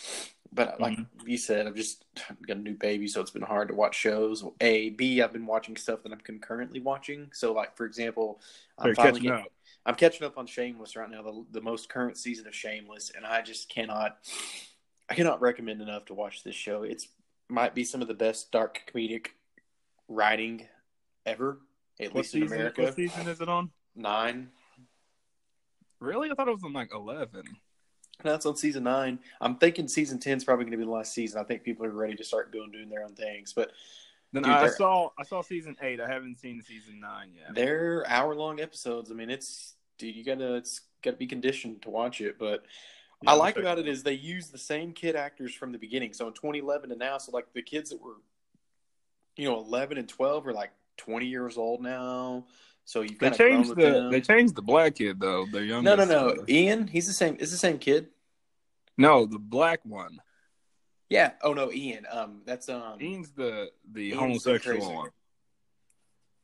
but 0.52 0.80
like 0.80 0.96
Mm-hmm. 0.98 1.28
you 1.28 1.36
said, 1.36 1.66
I've 1.66 1.74
just 1.74 2.04
got 2.46 2.56
a 2.56 2.60
new 2.60 2.74
baby, 2.74 3.06
so 3.08 3.20
it's 3.20 3.30
been 3.30 3.42
hard 3.42 3.68
to 3.68 3.74
watch 3.74 3.94
shows. 3.96 4.44
A, 4.60 4.90
B, 4.90 5.20
I've 5.22 5.32
been 5.32 5.46
watching 5.46 5.76
stuff 5.76 6.02
that 6.02 6.12
I'm 6.12 6.20
concurrently 6.20 6.80
watching. 6.80 7.28
So 7.32 7.52
like 7.52 7.76
for 7.76 7.86
example, 7.86 8.40
I'm 8.78 8.94
finally 8.94 9.20
catching 9.20 9.30
getting- 9.30 9.44
up. 9.46 9.52
I'm 9.86 9.94
catching 9.94 10.26
up 10.26 10.36
on 10.36 10.46
Shameless 10.46 10.94
right 10.94 11.10
now, 11.10 11.22
the, 11.22 11.44
the 11.52 11.60
most 11.62 11.88
current 11.88 12.18
season 12.18 12.46
of 12.46 12.54
Shameless, 12.54 13.10
and 13.16 13.24
I 13.24 13.40
just 13.40 13.68
cannot, 13.70 14.18
I 15.08 15.14
cannot 15.14 15.40
recommend 15.40 15.80
enough 15.80 16.04
to 16.06 16.14
watch 16.14 16.44
this 16.44 16.54
show. 16.54 16.82
It's 16.82 17.08
might 17.48 17.74
be 17.74 17.82
some 17.82 18.02
of 18.02 18.06
the 18.06 18.14
best 18.14 18.52
dark 18.52 18.82
comedic 18.94 19.28
writing 20.06 20.66
ever, 21.24 21.60
at 21.98 22.08
What 22.14 22.16
least 22.22 22.34
in? 22.34 22.42
America. 22.44 22.82
What 22.82 22.94
season 22.94 23.26
is 23.26 23.40
it 23.40 23.48
on? 23.48 23.70
Nine. 23.96 24.50
Really? 25.98 26.30
I 26.30 26.34
thought 26.34 26.48
it 26.48 26.52
was 26.52 26.62
on 26.64 26.72
like 26.74 26.90
eleven. 26.94 27.44
It's 28.24 28.46
on 28.46 28.56
season 28.56 28.84
nine. 28.84 29.18
I'm 29.40 29.56
thinking 29.56 29.88
season 29.88 30.18
ten 30.18 30.36
is 30.36 30.44
probably 30.44 30.64
going 30.64 30.72
to 30.72 30.78
be 30.78 30.84
the 30.84 30.90
last 30.90 31.12
season. 31.12 31.40
I 31.40 31.44
think 31.44 31.62
people 31.62 31.86
are 31.86 31.90
ready 31.90 32.16
to 32.16 32.24
start 32.24 32.52
going 32.52 32.70
doing 32.70 32.88
their 32.88 33.04
own 33.04 33.14
things, 33.14 33.52
but 33.52 33.72
Then 34.32 34.42
Dude, 34.42 34.52
I 34.52 34.68
saw 34.68 35.10
I 35.18 35.24
saw 35.24 35.42
season 35.42 35.76
eight. 35.82 36.00
I 36.00 36.08
haven't 36.08 36.38
seen 36.38 36.62
season 36.62 37.00
nine 37.00 37.32
yet. 37.34 37.54
they're 37.54 38.04
hour 38.08 38.34
long 38.34 38.60
episodes. 38.60 39.10
I 39.10 39.14
mean, 39.14 39.30
it's 39.30 39.74
dude, 39.98 40.14
you 40.14 40.24
gotta 40.24 40.54
it's 40.54 40.80
gotta 41.02 41.16
be 41.16 41.26
conditioned 41.26 41.82
to 41.82 41.90
watch 41.90 42.20
it. 42.20 42.38
But 42.38 42.64
Yeah, 43.22 43.32
I 43.32 43.34
like 43.34 43.56
about 43.56 43.78
it 43.78 43.88
is 43.88 44.02
they 44.02 44.14
use 44.14 44.48
the 44.48 44.58
same 44.58 44.92
kid 44.92 45.16
actors 45.16 45.54
from 45.54 45.72
the 45.72 45.78
beginning. 45.78 46.12
So 46.12 46.26
in 46.26 46.34
2011 46.34 46.90
to 46.90 46.96
now, 46.96 47.18
so 47.18 47.32
like 47.32 47.52
the 47.54 47.62
kids 47.62 47.90
that 47.90 48.00
were, 48.00 48.16
you 49.36 49.48
know, 49.48 49.58
11 49.58 49.98
and 49.98 50.08
12 50.08 50.46
are 50.46 50.52
like 50.52 50.72
20 50.96 51.26
years 51.26 51.56
old 51.56 51.82
now. 51.82 52.46
So 52.84 53.02
you've 53.02 53.18
They 53.18 53.30
kind 53.30 53.32
of 53.32 53.38
grown 53.38 53.50
changed 53.64 53.70
the 53.70 53.74
them. 53.82 54.10
they 54.10 54.20
changed 54.20 54.54
the 54.56 54.62
black 54.62 54.96
kid 54.96 55.20
though. 55.20 55.46
The 55.46 55.62
youngest. 55.64 55.98
no, 55.98 56.04
no, 56.04 56.34
no. 56.34 56.44
Ian, 56.48 56.86
he's 56.88 57.06
the 57.06 57.12
same. 57.12 57.36
Is 57.38 57.50
the 57.52 57.56
same 57.56 57.78
kid. 57.78 58.08
no, 58.98 59.26
the 59.26 59.38
black 59.38 59.80
one. 59.84 60.20
Yeah. 61.08 61.32
Oh 61.42 61.52
no, 61.52 61.72
Ian. 61.72 62.06
Um, 62.10 62.42
that's 62.44 62.68
um. 62.68 63.00
Ian's 63.00 63.30
the 63.32 63.70
the 63.92 64.08
Ian's 64.08 64.18
homosexual 64.20 64.76
crazy. 64.78 64.92
one. 64.94 65.10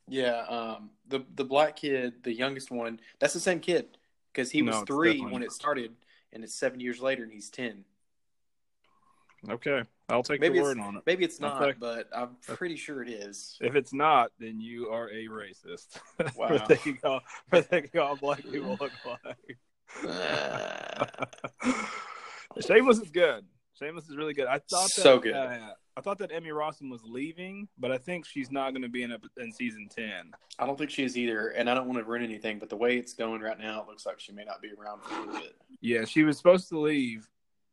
Yeah. 0.08 0.44
Um. 0.48 0.90
The 1.08 1.24
the 1.34 1.44
black 1.44 1.76
kid, 1.76 2.22
the 2.22 2.32
youngest 2.32 2.70
one, 2.70 3.00
that's 3.20 3.32
the 3.34 3.40
same 3.40 3.60
kid 3.60 3.96
because 4.32 4.50
he 4.50 4.62
was 4.62 4.74
No, 4.74 4.80
it's 4.82 4.86
three 4.88 5.20
when 5.20 5.42
it 5.42 5.52
started, 5.52 5.92
and 6.32 6.42
it's 6.44 6.54
seven 6.54 6.80
years 6.80 7.00
later, 7.00 7.22
and 7.22 7.32
he's 7.32 7.48
ten. 7.48 7.84
Okay, 9.48 9.82
I'll 10.08 10.22
take 10.22 10.40
Maybe 10.40 10.54
the 10.54 10.60
it's 10.60 10.68
word 10.68 10.78
on 10.78 10.96
it. 10.96 11.02
maybe 11.04 11.24
it's 11.24 11.40
not, 11.40 11.60
Okay. 11.60 11.76
but 11.80 12.08
I'm 12.14 12.36
pretty 12.46 12.76
sure 12.76 13.02
it 13.02 13.08
is. 13.08 13.58
If 13.60 13.74
it's 13.74 13.92
not, 13.92 14.30
then 14.38 14.60
you 14.60 14.88
are 14.90 15.08
a 15.10 15.26
racist. 15.26 15.98
Wow. 16.36 16.48
for 16.48 16.58
thinking 16.66 16.98
all 17.04 17.20
for 17.50 17.60
thinking 17.60 18.00
all 18.00 18.16
black 18.16 18.42
people 18.44 18.76
look 18.80 18.92
like. 19.04 19.58
Shameless 22.66 22.98
is 22.98 23.10
good. 23.10 23.44
Shameless 23.78 24.08
is 24.08 24.16
really 24.16 24.32
good. 24.32 24.46
I 24.46 24.58
thought 24.58 24.84
that, 24.94 25.02
So 25.02 25.18
good. 25.18 25.34
Uh, 25.34 25.58
I 25.98 26.00
thought 26.00 26.18
that 26.18 26.30
Emmy 26.32 26.50
Rossum 26.50 26.90
was 26.90 27.02
leaving, 27.04 27.68
but 27.78 27.90
I 27.90 27.98
think 27.98 28.24
she's 28.26 28.50
not 28.50 28.70
going 28.70 28.82
to 28.82 28.88
be 28.88 29.02
in 29.02 29.12
ep- 29.12 29.24
in 29.38 29.50
season 29.52 29.88
ten. 29.94 30.30
I 30.58 30.66
don't 30.66 30.78
think 30.78 30.90
she 30.90 31.02
is 31.04 31.16
either, 31.18 31.48
and 31.48 31.68
I 31.68 31.74
don't 31.74 31.86
want 31.86 31.98
to 31.98 32.04
ruin 32.04 32.22
anything, 32.22 32.58
but 32.58 32.68
the 32.70 32.76
way 32.76 32.96
it's 32.96 33.12
going 33.14 33.40
right 33.42 33.58
now, 33.58 33.82
it 33.82 33.88
looks 33.88 34.06
like 34.06 34.18
she 34.20 34.32
may 34.32 34.44
not 34.44 34.62
be 34.62 34.68
around 34.78 35.02
for 35.02 35.14
a 35.14 35.20
little 35.26 35.40
bit. 35.40 35.56
Yeah, 35.80 36.04
she 36.04 36.22
was 36.24 36.36
supposed 36.36 36.68
to 36.70 36.78
leave, 36.78 37.28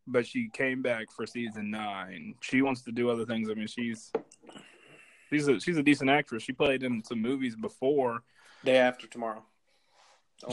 but 0.07 0.25
she 0.25 0.49
came 0.49 0.81
back 0.81 1.11
for 1.11 1.25
season 1.25 1.71
nine. 1.71 2.35
She 2.41 2.61
wants 2.61 2.81
to 2.83 2.91
do 2.91 3.09
other 3.09 3.25
things. 3.25 3.49
I 3.49 3.53
mean, 3.53 3.67
she's 3.67 4.11
she's 5.29 5.47
a 5.47 5.59
she's 5.59 5.77
a 5.77 5.83
decent 5.83 6.09
actress. 6.09 6.43
She 6.43 6.53
played 6.53 6.83
in 6.83 7.03
some 7.03 7.21
movies 7.21 7.55
before. 7.55 8.23
Day 8.63 8.77
after 8.77 9.07
tomorrow. 9.07 9.43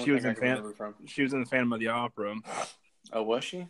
She 0.05 0.11
was 0.13 0.25
in 0.25 0.35
from. 0.75 0.95
She 1.07 1.23
was 1.23 1.33
in 1.33 1.41
the 1.41 1.47
Phantom 1.47 1.73
of 1.73 1.81
the 1.81 1.89
Opera. 1.89 2.37
Oh, 3.13 3.23
was 3.23 3.45
she? 3.45 3.67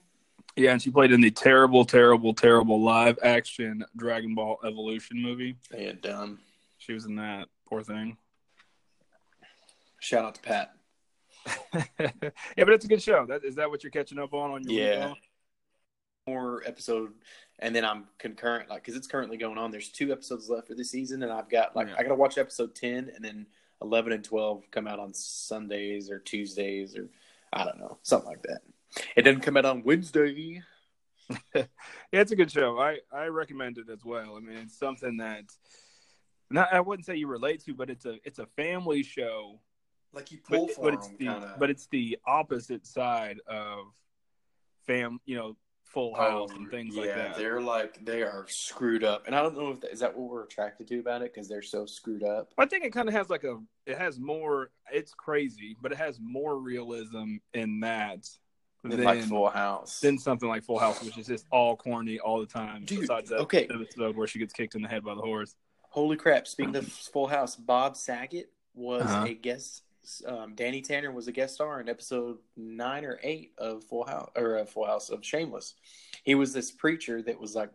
Yeah, 0.56 0.72
and 0.72 0.82
she 0.82 0.90
played 0.90 1.12
in 1.12 1.20
the 1.20 1.30
terrible, 1.30 1.84
terrible, 1.84 2.34
terrible 2.34 2.82
live 2.82 3.18
action 3.22 3.84
Dragon 3.96 4.34
Ball 4.34 4.58
Evolution 4.64 5.22
movie. 5.22 5.56
They 5.70 5.84
had 5.84 6.00
done. 6.00 6.38
She 6.78 6.92
was 6.92 7.06
in 7.06 7.16
that. 7.16 7.48
Poor 7.68 7.82
thing. 7.82 8.16
Shout 10.00 10.24
out 10.24 10.34
to 10.34 10.40
Pat. 10.40 10.72
yeah, 11.74 12.10
but 12.56 12.70
it's 12.70 12.84
a 12.84 12.88
good 12.88 13.02
show. 13.02 13.26
That 13.26 13.44
is 13.44 13.54
that 13.56 13.70
what 13.70 13.82
you're 13.82 13.90
catching 13.90 14.18
up 14.18 14.34
on 14.34 14.50
on 14.50 14.64
your 14.64 14.82
Yeah. 14.82 15.14
Week 16.30 16.36
off? 16.38 16.42
More 16.42 16.62
episode, 16.66 17.12
and 17.58 17.74
then 17.74 17.84
I'm 17.84 18.04
concurrent, 18.18 18.68
like 18.70 18.82
because 18.82 18.96
it's 18.96 19.06
currently 19.06 19.36
going 19.36 19.58
on. 19.58 19.70
There's 19.70 19.88
two 19.88 20.12
episodes 20.12 20.48
left 20.48 20.68
for 20.68 20.74
this 20.74 20.90
season, 20.90 21.22
and 21.22 21.32
I've 21.32 21.48
got 21.50 21.76
like 21.76 21.88
Yeah. 21.88 21.94
I 21.98 22.02
got 22.02 22.08
to 22.10 22.14
watch 22.14 22.38
episode 22.38 22.74
ten, 22.74 23.10
and 23.14 23.24
then 23.24 23.46
eleven 23.82 24.12
and 24.12 24.24
twelve 24.24 24.64
come 24.70 24.86
out 24.86 24.98
on 24.98 25.12
Sundays 25.14 26.10
or 26.10 26.18
Tuesdays 26.18 26.96
or 26.96 27.08
I 27.52 27.64
don't 27.64 27.78
know, 27.78 27.98
something 28.02 28.28
like 28.28 28.42
that. 28.42 28.60
It 29.16 29.22
doesn't 29.22 29.40
come 29.42 29.56
out 29.56 29.64
on 29.64 29.82
Wednesday. 29.84 30.62
yeah, 31.54 31.64
it's 32.12 32.32
a 32.32 32.36
good 32.36 32.50
show. 32.50 32.78
I 32.80 32.98
I 33.12 33.26
recommend 33.26 33.78
it 33.78 33.88
as 33.90 34.04
well. 34.04 34.36
I 34.36 34.40
mean, 34.40 34.56
it's 34.58 34.78
something 34.78 35.16
that 35.18 35.44
not 36.50 36.72
I 36.72 36.80
wouldn't 36.80 37.06
say 37.06 37.16
you 37.16 37.28
relate 37.28 37.64
to, 37.66 37.74
but 37.74 37.88
it's 37.90 38.04
a 38.06 38.18
it's 38.24 38.38
a 38.40 38.46
family 38.46 39.02
show. 39.02 39.60
Like 40.12 40.32
you 40.32 40.38
But, 40.48 40.56
pull 40.56 40.68
for 40.68 40.82
but 40.82 40.94
it's 40.94 41.06
them, 41.06 41.16
the 41.20 41.26
kind 41.26 41.44
of. 41.44 41.58
but 41.60 41.70
it's 41.70 41.86
the 41.86 42.18
opposite 42.26 42.84
side 42.84 43.40
of 43.46 43.84
fam. 44.86 45.20
You 45.24 45.36
know, 45.36 45.56
Full 45.92 46.14
House 46.14 46.50
and 46.52 46.70
things 46.70 46.96
like 46.96 47.08
that. 47.14 47.36
They're 47.36 47.60
like 47.60 48.04
they 48.04 48.22
are 48.22 48.46
screwed 48.48 49.02
up, 49.04 49.26
and 49.26 49.34
I 49.34 49.42
don't 49.42 49.56
know 49.56 49.70
if 49.72 49.80
that, 49.80 49.92
is 49.92 50.00
that 50.00 50.16
what 50.16 50.30
we're 50.30 50.44
attracted 50.44 50.86
to 50.88 50.98
about 51.00 51.22
it 51.22 51.34
because 51.34 51.48
they're 51.48 51.62
so 51.62 51.84
screwed 51.86 52.22
up. 52.22 52.52
I 52.58 52.66
think 52.66 52.84
it 52.84 52.92
kind 52.92 53.08
of 53.08 53.14
has 53.14 53.28
like 53.28 53.44
a 53.44 53.58
it 53.86 53.98
has 53.98 54.18
more. 54.20 54.70
It's 54.92 55.12
crazy, 55.14 55.76
but 55.82 55.92
it 55.92 55.98
has 55.98 56.18
more 56.20 56.58
realism 56.58 57.36
in 57.54 57.80
that 57.80 58.28
Than 58.82 58.92
than 58.92 59.02
like 59.04 59.22
Full 59.22 59.50
House. 59.50 60.00
than 60.00 60.18
something 60.18 60.48
like 60.48 60.62
Full 60.64 60.78
House, 60.78 61.02
which 61.02 61.18
is 61.18 61.26
just 61.26 61.46
all 61.50 61.76
corny 61.76 62.18
all 62.20 62.38
the 62.40 62.46
time. 62.46 62.84
Dude, 62.84 63.00
besides 63.00 63.30
that 63.30 63.38
okay. 63.40 63.66
episode 63.72 64.16
where 64.16 64.26
she 64.26 64.38
gets 64.38 64.52
kicked 64.52 64.74
in 64.76 64.82
the 64.82 64.88
head 64.88 65.02
by 65.04 65.14
the 65.14 65.20
horse. 65.22 65.54
Holy 65.90 66.16
crap! 66.16 66.46
Speaking 66.46 66.76
of 66.76 66.86
Full 66.86 67.26
House, 67.26 67.56
Bob 67.56 67.96
Saget 67.96 68.48
was 68.74 69.02
Uh-huh. 69.02 69.24
a 69.28 69.34
guest. 69.34 69.82
Um, 70.26 70.54
Danny 70.54 70.80
Tanner 70.80 71.12
was 71.12 71.28
a 71.28 71.32
guest 71.32 71.54
star 71.54 71.80
in 71.80 71.88
episode 71.88 72.38
nine 72.56 73.04
or 73.04 73.18
eight 73.22 73.52
of 73.58 73.84
Full 73.84 74.04
House 74.04 74.30
or 74.36 74.58
uh, 74.58 74.64
Full 74.64 74.86
House 74.86 75.10
of 75.10 75.24
Shameless. 75.24 75.74
He 76.24 76.34
was 76.34 76.52
this 76.52 76.70
preacher 76.70 77.22
that 77.22 77.38
was 77.38 77.54
like 77.54 77.70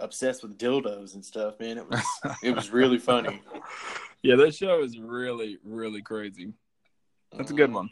obsessed 0.00 0.42
with 0.42 0.58
dildos 0.58 1.14
and 1.14 1.24
stuff. 1.24 1.58
Man, 1.58 1.78
it 1.78 1.88
was 1.88 2.02
it 2.42 2.54
was 2.54 2.70
really 2.70 2.98
funny. 2.98 3.42
Yeah, 4.22 4.34
that 4.36 4.56
show 4.56 4.82
is 4.82 4.98
really, 4.98 5.58
really 5.62 6.02
crazy. 6.02 6.52
That's 7.36 7.52
a 7.52 7.54
good 7.54 7.72
one. 7.72 7.90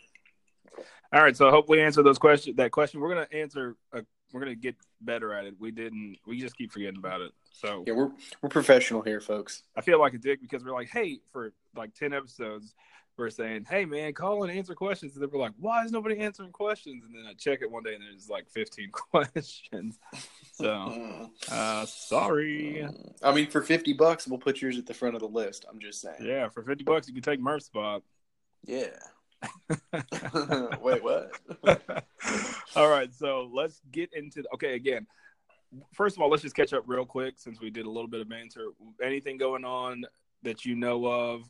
All 1.13 1.23
right, 1.23 1.37
so 1.37 1.47
I 1.47 1.51
hope 1.53 1.69
we 1.69 1.81
answer 1.81 2.03
those 2.03 2.19
questions. 2.19 2.57
That 2.57 2.73
question 2.73 2.99
we're 2.99 3.11
gonna 3.15 3.29
answer. 3.31 3.77
A, 3.93 4.03
we're 4.33 4.41
gonna 4.41 4.57
get 4.57 4.75
better 5.01 5.33
at 5.33 5.45
it. 5.45 5.55
We 5.61 5.71
didn't. 5.71 6.17
We 6.27 6.41
just 6.41 6.57
keep 6.57 6.73
forgetting 6.73 6.99
about 6.99 7.21
it. 7.21 7.31
So 7.53 7.85
Yeah, 7.87 7.93
we're 7.93 8.11
we're 8.43 8.49
professional 8.49 9.03
here, 9.03 9.21
folks. 9.21 9.63
I 9.77 9.81
feel 9.81 10.01
like 10.01 10.15
a 10.15 10.19
dick 10.19 10.41
because 10.41 10.65
we're 10.65 10.73
like, 10.73 10.89
hey, 10.89 11.21
for 11.31 11.53
like 11.77 11.95
ten 11.95 12.13
episodes, 12.13 12.75
we're 13.17 13.31
saying, 13.31 13.67
hey 13.69 13.85
man, 13.85 14.13
call 14.13 14.43
and 14.43 14.53
answer 14.53 14.75
questions, 14.75 15.15
and 15.15 15.23
then 15.23 15.31
we're 15.33 15.41
like, 15.41 15.53
why 15.59 15.85
is 15.85 15.93
nobody 15.93 16.19
answering 16.19 16.53
questions? 16.53 17.05
And 17.05 17.15
then 17.15 17.25
I 17.29 17.35
check 17.35 17.61
it 17.63 17.71
one 17.71 17.83
day 17.83 17.95
and 17.95 18.03
there's 18.03 18.29
like 18.29 18.49
fifteen 18.51 18.91
questions. 18.93 19.99
So 20.53 21.31
uh, 21.51 21.87
sorry. 21.87 22.87
I 23.23 23.35
mean, 23.35 23.49
for 23.49 23.63
fifty 23.63 23.93
bucks, 23.93 24.27
we'll 24.27 24.39
put 24.39 24.61
yours 24.61 24.79
at 24.79 24.87
the 24.87 24.95
front 24.95 25.15
of 25.15 25.21
the 25.21 25.29
list. 25.29 25.65
I'm 25.71 25.79
just 25.79 26.01
saying. 26.01 26.17
Yeah, 26.21 26.49
for 26.49 26.63
fifty 26.63 26.85
bucks 26.85 27.09
you 27.09 27.15
can 27.15 27.23
take 27.23 27.41
Murph's 27.41 27.67
spot. 27.67 28.03
Yeah. 28.65 28.89
Wait, 30.81 31.05
what? 31.05 31.33
all 32.77 32.89
right, 32.89 33.13
so 33.13 33.51
let's 33.53 33.83
get 33.93 34.11
into 34.15 34.43
the, 34.43 34.49
okay 34.55 34.75
again. 34.75 35.07
First 35.93 36.17
of 36.17 36.23
all, 36.23 36.31
let's 36.31 36.43
just 36.43 36.57
catch 36.57 36.73
up 36.73 36.85
real 36.87 37.05
quick 37.05 37.35
since 37.37 37.61
we 37.61 37.69
did 37.69 37.85
a 37.85 37.91
little 37.91 38.09
bit 38.09 38.21
of 38.21 38.29
banter. 38.29 38.69
Anything 39.03 39.37
going 39.37 39.65
on 39.65 40.05
that 40.45 40.65
you 40.65 40.77
know 40.77 41.05
of? 41.05 41.43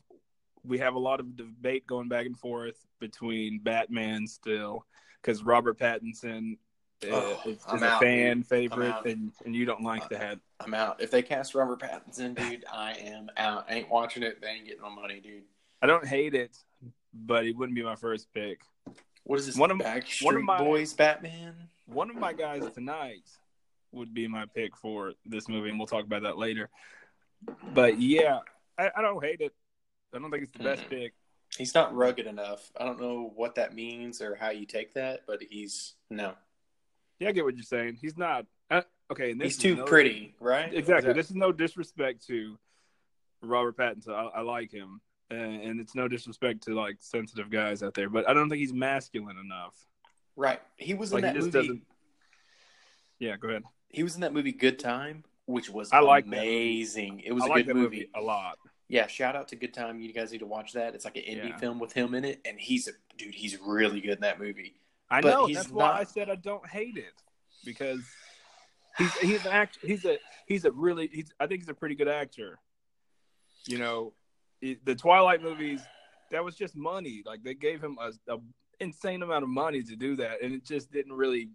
We 0.67 0.77
have 0.79 0.95
a 0.95 0.99
lot 0.99 1.19
of 1.19 1.35
debate 1.35 1.85
going 1.87 2.07
back 2.07 2.25
and 2.25 2.37
forth 2.37 2.75
between 2.99 3.59
Batman 3.59 4.27
still 4.27 4.85
because 5.21 5.43
Robert 5.43 5.77
Pattinson 5.79 6.57
uh, 7.03 7.07
Oh, 7.11 7.41
is, 7.45 7.57
is 7.73 7.81
a 7.81 7.85
out, 7.85 7.99
fan 8.01 8.37
dude. 8.37 8.47
favorite, 8.47 9.05
and 9.05 9.31
and 9.45 9.55
you 9.55 9.65
don't 9.65 9.83
like 9.83 10.07
that. 10.09 10.39
I'm 10.61 10.73
out. 10.73 11.01
If 11.01 11.11
they 11.11 11.21
cast 11.21 11.53
Robert 11.53 11.79
Pattinson, 11.79 12.35
dude, 12.35 12.63
I 12.71 12.93
am 12.93 13.29
out. 13.37 13.65
I 13.69 13.75
ain't 13.75 13.89
watching 13.89 14.23
it. 14.23 14.41
They 14.41 14.47
ain't 14.47 14.65
getting 14.65 14.81
my 14.81 14.89
money, 14.93 15.19
dude. 15.19 15.43
I 15.81 15.87
don't 15.87 16.07
hate 16.07 16.33
it, 16.33 16.57
but 17.13 17.45
it 17.45 17.55
wouldn't 17.55 17.75
be 17.75 17.83
my 17.83 17.95
first 17.95 18.27
pick. 18.33 18.61
What 19.23 19.39
is 19.39 19.45
this? 19.45 19.57
One 19.57 19.71
of- 19.71 19.77
Backstreet 19.79 20.23
one 20.25 20.35
of 20.35 20.43
my- 20.43 20.57
Boys 20.57 20.93
Batman? 20.93 21.55
One 21.85 22.09
of 22.09 22.15
my 22.15 22.33
guys 22.33 22.63
tonight 22.73 23.29
would 23.91 24.13
be 24.13 24.27
my 24.27 24.45
pick 24.55 24.75
for 24.77 25.13
this 25.25 25.47
movie, 25.49 25.69
and 25.69 25.77
we'll 25.77 25.87
talk 25.87 26.05
about 26.05 26.23
that 26.23 26.37
later. 26.37 26.69
But 27.73 27.99
yeah, 27.99 28.39
I, 28.77 28.89
I 28.95 29.01
don't 29.01 29.23
hate 29.23 29.41
it. 29.41 29.53
I 30.13 30.19
don't 30.19 30.31
think 30.31 30.43
it's 30.43 30.57
the 30.57 30.63
best 30.63 30.89
pick. 30.89 31.13
He's 31.57 31.73
not 31.75 31.95
rugged 31.95 32.27
enough. 32.27 32.71
I 32.79 32.83
don't 32.85 32.99
know 32.99 33.31
what 33.35 33.55
that 33.55 33.73
means 33.75 34.21
or 34.21 34.35
how 34.35 34.49
you 34.49 34.65
take 34.65 34.93
that, 34.95 35.21
but 35.27 35.41
he's 35.49 35.93
no. 36.09 36.33
Yeah, 37.19 37.29
I 37.29 37.31
get 37.31 37.45
what 37.45 37.55
you're 37.55 37.63
saying. 37.63 37.97
He's 38.01 38.17
not 38.17 38.45
uh, 38.69 38.81
okay. 39.11 39.31
And 39.31 39.39
this 39.39 39.53
He's 39.55 39.57
too 39.57 39.75
no- 39.77 39.85
pretty, 39.85 40.35
right? 40.39 40.73
Exactly. 40.73 41.11
Is 41.11 41.15
This 41.15 41.29
is 41.29 41.35
no 41.35 41.51
disrespect 41.51 42.25
to 42.27 42.57
Robert 43.41 43.77
Pattinson. 43.77 44.09
I, 44.13 44.39
I 44.39 44.41
like 44.41 44.71
him, 44.71 44.99
uh, 45.31 45.35
and 45.35 45.79
it's 45.79 45.95
no 45.95 46.07
disrespect 46.07 46.63
to 46.63 46.73
like 46.75 46.97
sensitive 46.99 47.49
guys 47.49 47.83
out 47.83 47.93
there. 47.93 48.09
But 48.09 48.27
I 48.29 48.33
don't 48.33 48.49
think 48.49 48.59
he's 48.59 48.73
masculine 48.73 49.37
enough. 49.37 49.75
right. 50.35 50.61
He 50.77 50.93
was 50.93 51.11
in 51.11 51.21
Like 51.21 51.23
he 51.25 51.27
that 51.29 51.35
just 51.35 51.53
movie. 51.53 51.67
doesn't. 51.67 51.83
Yeah, 53.19 53.37
go 53.37 53.47
ahead. 53.49 53.63
He 53.89 54.03
was 54.03 54.15
in 54.15 54.21
that 54.21 54.33
movie 54.33 54.51
Good 54.51 54.79
Time, 54.79 55.23
which 55.45 55.69
was 55.69 55.89
I 55.93 55.99
like 55.99 56.25
that 56.29 56.37
amazing. 56.39 57.21
It 57.21 57.31
was 57.31 57.43
I 57.43 57.45
a 57.45 57.49
like 57.49 57.65
good 57.65 57.75
that 57.75 57.79
movie. 57.79 57.97
movie 57.97 58.09
a 58.15 58.19
lot. 58.21 58.57
Yeah, 58.87 59.07
shout 59.07 59.35
out 59.35 59.47
to 59.49 59.55
Good 59.55 59.73
Time. 59.73 59.99
You 59.99 60.13
guys 60.13 60.31
need 60.31 60.39
to 60.39 60.45
watch 60.45 60.73
that. 60.73 60.93
It's 60.93 61.05
like 61.05 61.17
an 61.17 61.23
indie 61.23 61.49
Yeah. 61.49 61.57
film 61.57 61.79
with 61.79 61.91
him 61.93 62.13
in 62.13 62.23
it, 62.23 62.39
and 62.45 62.59
he's 62.59 62.87
a 62.87 62.91
dude. 63.17 63.33
He's 63.33 63.57
really 63.59 63.99
good 63.99 64.11
in 64.15 64.21
that 64.21 64.39
movie. 64.39 64.75
I 65.09 65.21
But 65.21 65.29
know. 65.31 65.45
he's 65.47 65.57
That's 65.57 65.69
why 65.69 65.91
I 65.91 66.03
said 66.03 66.29
I 66.29 66.35
don't 66.35 66.67
hate 66.67 66.97
it 66.97 67.13
because 67.63 68.01
he's 68.97 69.13
he's 69.17 69.45
an 69.45 69.51
act. 69.51 69.79
He's 69.81 70.05
a 70.05 70.17
he's 70.47 70.65
a 70.65 70.71
really 70.71 71.07
he's. 71.11 71.31
I 71.39 71.47
think 71.47 71.61
he's 71.61 71.69
a 71.69 71.73
pretty 71.73 71.95
good 71.95 72.07
actor. 72.07 72.59
You 73.67 73.79
know, 73.79 74.13
it- 74.61 74.85
the 74.85 74.95
Twilight 74.95 75.41
movies. 75.41 75.81
That 76.31 76.43
was 76.43 76.55
just 76.55 76.75
money. 76.75 77.21
Like 77.25 77.43
they 77.43 77.53
gave 77.53 77.83
him 77.83 77.97
a, 78.01 78.11
a 78.33 78.39
insane 78.79 79.21
amount 79.23 79.43
of 79.43 79.49
money 79.49 79.81
to 79.83 79.95
do 79.95 80.15
that, 80.17 80.41
and 80.41 80.53
it 80.53 80.65
just 80.65 80.91
didn't 80.91 81.13
really, 81.13 81.49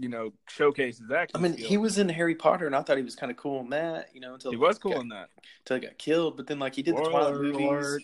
you 0.00 0.08
know, 0.08 0.32
showcase 0.48 0.98
his 0.98 1.10
acting. 1.10 1.38
I 1.38 1.42
mean, 1.42 1.52
skills. 1.52 1.68
he 1.68 1.76
was 1.76 1.98
in 1.98 2.08
Harry 2.08 2.34
Potter, 2.34 2.66
and 2.66 2.74
I 2.74 2.82
thought 2.82 2.96
he 2.96 3.02
was 3.02 3.14
kind 3.14 3.30
of 3.30 3.36
cool 3.36 3.60
in 3.60 3.70
that. 3.70 4.08
You 4.14 4.20
know, 4.20 4.34
until 4.34 4.50
he 4.50 4.56
was 4.56 4.78
cool 4.78 4.92
got, 4.92 5.02
in 5.02 5.08
that. 5.10 5.28
until 5.60 5.76
he 5.76 5.86
got 5.86 5.98
killed. 5.98 6.36
But 6.36 6.46
then, 6.46 6.58
like, 6.58 6.74
he 6.74 6.82
did 6.82 6.96
the 6.96 7.02
Twilight 7.02 7.34
alert. 7.34 8.00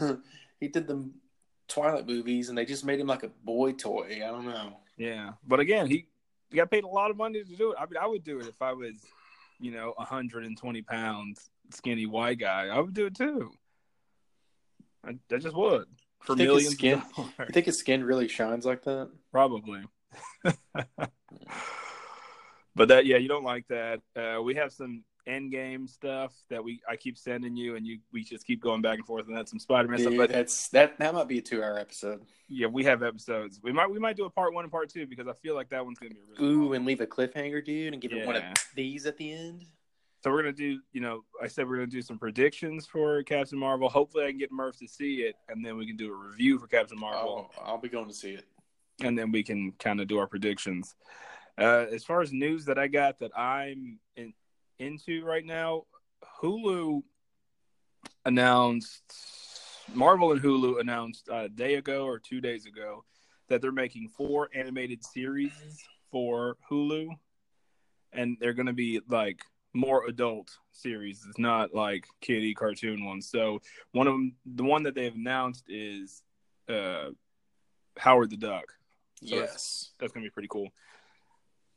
movies. 0.00 0.18
he 0.60 0.68
did 0.68 0.86
the 0.86 1.08
Twilight 1.66 2.06
movies, 2.06 2.50
and 2.50 2.58
they 2.58 2.66
just 2.66 2.84
made 2.84 3.00
him 3.00 3.06
like 3.06 3.22
a 3.22 3.30
boy 3.42 3.72
toy. 3.72 4.20
I 4.22 4.28
don't 4.28 4.44
know. 4.44 4.76
Yeah, 4.98 5.30
but 5.46 5.60
again, 5.60 5.86
he, 5.86 6.06
he 6.50 6.56
got 6.56 6.70
paid 6.70 6.84
a 6.84 6.88
lot 6.88 7.10
of 7.10 7.16
money 7.16 7.42
to 7.42 7.56
do 7.56 7.72
it. 7.72 7.76
I 7.80 7.86
mean, 7.86 7.96
I 8.00 8.06
would 8.06 8.22
do 8.22 8.38
it 8.40 8.46
if 8.46 8.60
I 8.60 8.72
was, 8.74 8.94
you 9.58 9.70
know, 9.70 9.94
120 9.96 10.82
pounds, 10.82 11.48
skinny 11.72 12.06
white 12.06 12.38
guy. 12.38 12.66
I 12.66 12.78
would 12.78 12.94
do 12.94 13.06
it 13.06 13.16
too. 13.16 13.50
I, 15.04 15.16
I 15.32 15.38
just 15.38 15.56
would 15.56 15.86
for 16.20 16.36
You 16.36 16.36
think 16.36 16.40
his 16.40 16.48
millions. 16.48 16.74
skin- 16.74 17.02
of. 17.16 17.32
You 17.38 17.52
think 17.52 17.66
his 17.66 17.78
skin 17.78 18.04
really 18.04 18.28
shines 18.28 18.64
like 18.64 18.84
that? 18.84 19.10
Probably. 19.32 19.82
but 22.74 22.88
that, 22.88 23.06
yeah, 23.06 23.16
you 23.16 23.28
don't 23.28 23.44
like 23.44 23.66
that. 23.68 24.00
Uh, 24.16 24.42
we 24.42 24.54
have 24.54 24.72
some 24.72 25.04
end 25.26 25.50
game 25.50 25.86
stuff 25.86 26.34
that 26.50 26.62
we 26.62 26.80
I 26.88 26.96
keep 26.96 27.16
sending 27.16 27.56
you, 27.56 27.76
and 27.76 27.86
you 27.86 27.98
we 28.12 28.24
just 28.24 28.46
keep 28.46 28.62
going 28.62 28.82
back 28.82 28.98
and 28.98 29.06
forth, 29.06 29.26
and 29.26 29.36
that's 29.36 29.50
some 29.50 29.58
Spider 29.58 29.88
Man 29.88 29.98
stuff. 29.98 30.14
But 30.16 30.30
that's 30.30 30.68
that. 30.68 30.98
That 30.98 31.14
might 31.14 31.28
be 31.28 31.38
a 31.38 31.42
two-hour 31.42 31.78
episode. 31.78 32.22
yeah, 32.48 32.66
we 32.66 32.84
have 32.84 33.02
episodes. 33.02 33.60
We 33.62 33.72
might 33.72 33.90
we 33.90 33.98
might 33.98 34.16
do 34.16 34.24
a 34.24 34.30
part 34.30 34.54
one 34.54 34.64
and 34.64 34.72
part 34.72 34.88
two 34.90 35.06
because 35.06 35.26
I 35.26 35.32
feel 35.34 35.54
like 35.54 35.70
that 35.70 35.84
one's 35.84 35.98
gonna 35.98 36.14
be 36.14 36.20
really 36.38 36.52
Ooh, 36.52 36.64
long. 36.66 36.76
and 36.76 36.86
leave 36.86 37.00
a 37.00 37.06
cliffhanger, 37.06 37.64
dude, 37.64 37.92
and 37.92 38.02
give 38.02 38.12
it 38.12 38.26
one 38.26 38.36
of 38.36 38.42
these 38.74 39.06
at 39.06 39.16
the 39.16 39.32
end. 39.32 39.64
So 40.22 40.30
we're 40.30 40.40
gonna 40.40 40.54
do, 40.54 40.80
you 40.92 41.02
know, 41.02 41.22
I 41.42 41.48
said 41.48 41.68
we're 41.68 41.76
gonna 41.76 41.86
do 41.86 42.00
some 42.00 42.18
predictions 42.18 42.86
for 42.86 43.22
Captain 43.24 43.58
Marvel. 43.58 43.90
Hopefully, 43.90 44.24
I 44.24 44.30
can 44.30 44.38
get 44.38 44.50
Murph 44.50 44.78
to 44.78 44.88
see 44.88 45.16
it, 45.16 45.36
and 45.48 45.64
then 45.64 45.76
we 45.76 45.86
can 45.86 45.96
do 45.96 46.12
a 46.12 46.16
review 46.16 46.58
for 46.58 46.66
Captain 46.66 46.98
Marvel, 46.98 47.50
Oh, 47.58 47.62
I'll 47.62 47.78
be 47.78 47.90
going 47.90 48.08
to 48.08 48.14
see 48.14 48.30
it. 48.30 48.46
And 49.00 49.18
then 49.18 49.32
we 49.32 49.42
can 49.42 49.72
kind 49.72 50.00
of 50.00 50.08
do 50.08 50.18
our 50.18 50.26
predictions. 50.26 50.94
Uh, 51.58 51.86
as 51.92 52.04
far 52.04 52.20
as 52.20 52.32
news 52.32 52.64
that 52.64 52.78
I 52.78 52.88
got 52.88 53.20
that 53.20 53.36
I'm 53.36 53.98
in, 54.16 54.32
into 54.78 55.24
right 55.24 55.44
now, 55.44 55.84
Hulu 56.42 57.02
announced, 58.24 59.02
Marvel 59.94 60.32
and 60.32 60.40
Hulu 60.40 60.80
announced 60.80 61.28
uh, 61.30 61.44
a 61.44 61.48
day 61.48 61.74
ago 61.74 62.06
or 62.06 62.18
two 62.18 62.40
days 62.40 62.66
ago 62.66 63.04
that 63.48 63.60
they're 63.60 63.72
making 63.72 64.08
four 64.08 64.48
animated 64.54 65.04
series 65.04 65.52
for 66.10 66.56
Hulu, 66.70 67.08
and 68.12 68.36
they're 68.40 68.54
going 68.54 68.66
to 68.66 68.72
be 68.72 69.00
like 69.08 69.40
more 69.74 70.06
adult 70.06 70.50
series. 70.72 71.24
It's 71.28 71.38
not 71.38 71.74
like 71.74 72.06
kiddie 72.20 72.54
cartoon 72.54 73.04
ones. 73.04 73.28
So 73.28 73.60
one 73.92 74.06
of 74.06 74.14
them, 74.14 74.34
the 74.46 74.64
one 74.64 74.84
that 74.84 74.94
they've 74.94 75.14
announced 75.14 75.64
is 75.68 76.22
uh, 76.68 77.10
Howard 77.98 78.30
the 78.30 78.36
Duck. 78.36 78.64
So 79.22 79.36
yes. 79.36 79.90
that's 79.98 80.12
gonna 80.12 80.24
be 80.24 80.30
pretty 80.30 80.48
cool. 80.50 80.68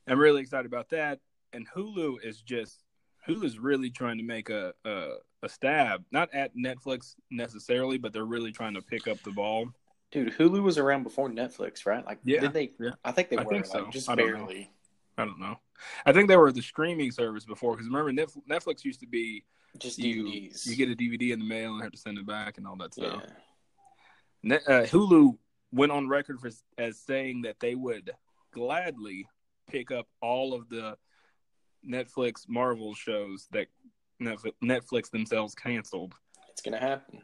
I'm 0.08 0.20
really 0.20 0.42
excited 0.42 0.66
about 0.66 0.90
that. 0.90 1.20
And 1.54 1.68
Hulu 1.76 2.24
is 2.24 2.42
just 2.42 2.84
Hulu's 3.28 3.60
really 3.60 3.90
trying 3.90 4.18
to 4.18 4.24
make 4.24 4.50
a, 4.50 4.74
a 4.86 5.16
a 5.44 5.50
stab, 5.50 6.04
not 6.12 6.34
at 6.34 6.56
Netflix 6.56 7.16
necessarily, 7.30 7.98
but 7.98 8.12
they're 8.14 8.26
really 8.26 8.52
trying 8.52 8.74
to 8.74 8.82
pick 8.82 9.08
up 9.08 9.22
the 9.24 9.32
ball. 9.32 9.68
Dude, 10.12 10.34
Hulu 10.34 10.64
was 10.64 10.78
around 10.78 11.04
before 11.04 11.30
Netflix, 11.30 11.86
right? 11.86 12.06
Like, 12.06 12.20
Yeah, 12.24 12.40
did 12.40 12.54
they? 12.54 12.72
yeah. 12.80 12.92
I 13.04 13.12
think 13.12 13.30
they 13.30 13.38
I 13.38 13.44
were, 13.44 13.50
think 13.50 13.74
like, 13.74 13.84
so. 13.84 13.90
just 13.92 14.10
I 14.10 14.16
don't 14.16 14.32
know. 14.32 14.38
barely. 14.38 14.72
I 15.18 15.26
don't 15.26 15.40
know. 15.40 15.60
I 16.06 16.14
think 16.14 16.28
they 16.28 16.38
were 16.38 16.52
the 16.52 16.62
streaming 16.62 17.12
service 17.12 17.46
before 17.46 17.76
because 17.76 17.88
remember 17.90 18.12
Netflix 18.50 18.84
used 18.84 19.00
to 19.02 19.08
be 19.08 19.44
Just 19.78 20.00
you 20.00 20.24
DVDs. 20.24 20.66
you 20.66 20.76
get 20.76 20.90
a 20.90 20.96
DVD 20.96 21.34
in 21.34 21.40
the 21.40 21.46
mail 21.46 21.74
and 21.74 21.84
have 21.84 21.92
to 21.92 21.98
send 21.98 22.18
it 22.18 22.26
back 22.26 22.58
and 22.58 22.68
all 22.68 22.76
that 22.78 22.94
yeah. 22.96 23.10
stuff. 23.10 23.24
Net, 24.44 24.62
uh, 24.68 24.84
Hulu 24.84 25.38
went 25.72 25.92
on 25.92 26.08
record 26.08 26.40
for 26.40 26.50
as 26.78 27.00
saying 27.00 27.42
that 27.44 27.60
they 27.60 27.76
would 27.76 28.12
gladly 28.54 29.28
pick 29.70 29.92
up 29.92 30.08
all 30.22 30.54
of 30.54 30.70
the 30.70 30.98
Netflix 31.88 32.48
Marvel 32.48 32.94
shows 32.96 33.48
that 33.52 33.68
Netflix, 34.22 34.54
Netflix 34.64 35.12
themselves 35.12 35.54
canceled. 35.56 36.14
It's 36.50 36.62
gonna 36.62 36.80
happen. 36.80 37.22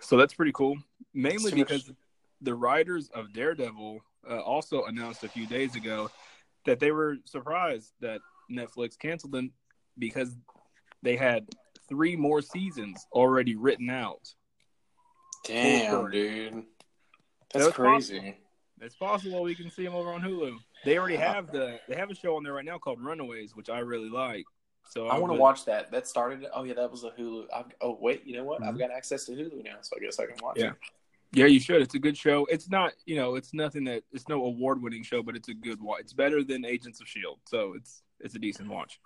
So 0.00 0.16
that's 0.16 0.34
pretty 0.34 0.52
cool. 0.52 0.76
Mainly 1.12 1.50
Too 1.50 1.58
much- 1.58 1.68
because 1.68 1.92
the 2.40 2.54
writers 2.54 3.10
of 3.14 3.32
Daredevil 3.32 4.00
uh, 4.28 4.38
also 4.40 4.84
announced 4.84 5.24
a 5.24 5.28
few 5.28 5.46
days 5.46 5.74
ago 5.76 6.10
that 6.64 6.78
they 6.80 6.90
were 6.92 7.16
surprised 7.24 7.92
that 8.00 8.20
Netflix 8.50 8.98
canceled 8.98 9.32
them 9.32 9.52
because 9.98 10.36
they 11.02 11.16
had 11.16 11.48
three 11.88 12.16
more 12.16 12.40
seasons 12.40 13.06
already 13.12 13.56
written 13.56 13.90
out. 13.90 14.32
Damn, 15.44 16.10
dude. 16.10 16.64
That's 17.52 17.66
That's 17.66 17.76
crazy. 17.76 18.36
It's 18.80 18.96
possible 18.96 19.42
we 19.42 19.54
can 19.54 19.70
see 19.70 19.84
them 19.84 19.94
over 19.94 20.12
on 20.12 20.22
Hulu. 20.22 20.56
They 20.84 20.96
already 20.98 21.16
have 21.16 21.50
the 21.50 21.78
they 21.88 21.96
have 21.96 22.10
a 22.10 22.14
show 22.14 22.36
on 22.36 22.42
there 22.42 22.54
right 22.54 22.64
now 22.64 22.78
called 22.78 23.00
Runaways, 23.00 23.54
which 23.54 23.68
I 23.68 23.80
really 23.80 24.08
like. 24.08 24.46
So 24.88 25.08
I 25.08 25.18
want 25.18 25.32
to 25.32 25.38
watch 25.38 25.64
that. 25.66 25.90
That 25.90 26.08
started. 26.08 26.46
Oh 26.54 26.64
yeah, 26.64 26.74
that 26.74 26.90
was 26.90 27.04
a 27.04 27.10
Hulu. 27.10 27.46
I've, 27.54 27.66
oh 27.80 27.98
wait, 28.00 28.24
you 28.24 28.36
know 28.36 28.44
what? 28.44 28.62
I've 28.62 28.74
Mhm. 28.74 28.78
got 28.78 28.90
access 28.90 29.26
to 29.26 29.32
Hulu 29.32 29.62
now, 29.64 29.76
so 29.82 29.96
I 29.96 30.00
guess 30.00 30.18
I 30.18 30.26
can 30.26 30.36
watch 30.42 30.58
Yeah. 30.58 30.70
it. 30.70 30.76
Yeah, 31.32 31.46
you 31.46 31.60
should. 31.60 31.80
It's 31.80 31.94
a 31.94 31.98
good 31.98 32.16
show. 32.16 32.44
It's 32.46 32.68
not, 32.68 32.92
you 33.04 33.14
know, 33.14 33.36
it's 33.36 33.54
nothing 33.54 33.84
that 33.84 34.02
it's 34.12 34.28
no 34.28 34.44
award 34.46 34.82
winning 34.82 35.04
show, 35.04 35.22
but 35.22 35.36
it's 35.36 35.48
a 35.48 35.54
good 35.54 35.80
watch. 35.80 36.00
It's 36.00 36.12
better 36.12 36.42
than 36.42 36.64
Agents 36.64 37.00
of 37.00 37.06
Shield, 37.06 37.38
so 37.44 37.74
it's 37.74 38.02
it's 38.20 38.34
a 38.34 38.38
decent 38.38 38.68
watch. 38.68 38.98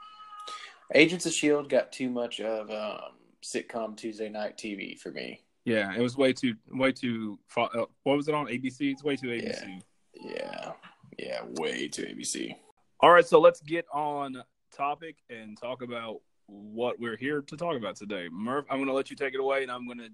Agents 0.94 1.26
of 1.26 1.32
Shield 1.32 1.68
got 1.68 1.92
too 1.92 2.08
much 2.10 2.40
of 2.40 2.70
um, 2.70 3.14
sitcom 3.42 3.96
Tuesday 3.96 4.28
night 4.28 4.56
TV 4.56 4.98
for 4.98 5.10
me. 5.10 5.42
Yeah, 5.64 5.94
it 5.94 6.00
was 6.00 6.16
way 6.16 6.32
too 6.32 6.54
way 6.70 6.92
too. 6.92 7.38
Uh, 7.56 7.86
what 8.02 8.16
was 8.16 8.28
it 8.28 8.34
on 8.34 8.46
ABC? 8.46 8.92
It's 8.92 9.02
way 9.02 9.16
too 9.16 9.28
ABC. 9.28 9.80
Yeah, 10.14 10.72
yeah, 11.18 11.40
way 11.58 11.88
too 11.88 12.02
ABC. 12.02 12.54
All 13.00 13.10
right, 13.10 13.26
so 13.26 13.40
let's 13.40 13.60
get 13.60 13.86
on 13.92 14.42
topic 14.74 15.16
and 15.30 15.58
talk 15.60 15.82
about 15.82 16.20
what 16.46 17.00
we're 17.00 17.16
here 17.16 17.40
to 17.42 17.56
talk 17.56 17.76
about 17.76 17.96
today. 17.96 18.28
Murph, 18.30 18.66
I'm 18.70 18.78
going 18.78 18.88
to 18.88 18.94
let 18.94 19.10
you 19.10 19.16
take 19.16 19.34
it 19.34 19.40
away, 19.40 19.62
and 19.62 19.72
I'm 19.72 19.86
going 19.86 19.98
to 19.98 20.10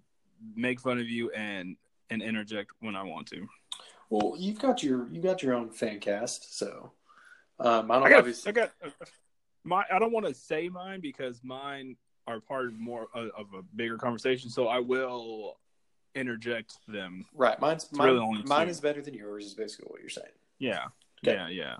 make 0.55 0.81
fun 0.81 0.99
of 0.99 1.09
you 1.09 1.31
and 1.33 1.77
and 2.11 2.23
interject 2.23 2.71
when 2.81 2.97
I 2.97 3.03
want 3.03 3.27
to. 3.29 3.47
Well, 4.09 4.35
you've 4.39 4.59
got 4.59 4.83
your 4.83 5.09
you 5.11 5.21
got 5.21 5.43
your 5.43 5.55
own 5.55 5.71
fan 5.71 6.01
cast, 6.01 6.59
so 6.59 6.93
um, 7.59 7.91
I 7.91 7.95
don't 7.95 8.07
I 8.07 8.11
got, 8.11 8.19
obviously. 8.19 8.51
I 8.51 8.53
got 8.53 8.73
my. 9.65 9.85
I 9.93 9.99
don't 9.99 10.13
want 10.13 10.27
to 10.27 10.35
say 10.35 10.69
mine 10.69 11.01
because 11.01 11.41
mine 11.43 11.97
are 12.27 12.41
part 12.41 12.67
of 12.67 12.79
more 12.79 13.09
of, 13.15 13.31
of 13.37 13.47
a 13.59 13.63
bigger 13.75 13.97
conversation. 13.97 14.51
So 14.51 14.69
I 14.69 14.79
will 14.79 15.59
interject 16.15 16.75
them. 16.89 17.25
Right, 17.35 17.59
mine's 17.61 17.91
mine, 17.93 18.09
really 18.09 18.21
only 18.21 18.43
mine 18.45 18.67
two. 18.67 18.71
is 18.71 18.81
better 18.81 19.03
than 19.03 19.15
yours. 19.15 19.47
Is 19.47 19.55
basically 19.55 19.87
what 19.91 20.01
you're 20.01 20.11
saying. 20.11 20.27
Yeah, 20.59 20.85
Okay. 21.25 21.35
yeah, 21.37 21.49
yeah. 21.49 21.77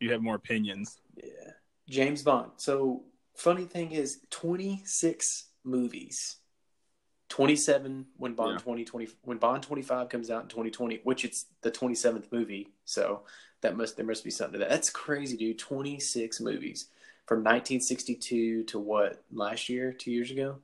You 0.00 0.12
have 0.12 0.22
more 0.22 0.36
opinions. 0.36 1.00
Yeah. 1.16 1.24
James 1.88 2.22
Bond. 2.22 2.52
So 2.56 3.04
funny 3.34 3.64
thing 3.64 3.92
is 3.92 4.20
26 4.30 5.46
movies. 5.64 6.36
27 7.30 8.06
when 8.16 8.32
Bond 8.34 8.52
Yeah. 8.52 8.58
2020 8.58 9.08
when 9.22 9.38
Bond 9.38 9.62
25 9.62 10.08
comes 10.08 10.30
out 10.30 10.42
in 10.44 10.48
2020, 10.48 11.00
which 11.04 11.24
it's 11.24 11.46
the 11.60 11.70
27th 11.70 12.32
movie. 12.32 12.68
So 12.84 13.24
that 13.60 13.76
must 13.76 13.96
there 13.96 14.06
must 14.06 14.24
be 14.24 14.30
something 14.30 14.54
to 14.54 14.58
that. 14.60 14.70
That's 14.70 14.88
crazy, 14.90 15.36
dude. 15.36 15.58
26 15.58 16.40
movies 16.40 16.88
from 17.28 17.40
1962 17.44 18.64
to 18.64 18.78
what? 18.78 19.22
Last 19.30 19.68
year, 19.68 19.92
2 19.92 20.10
years 20.10 20.30
ago? 20.30 20.56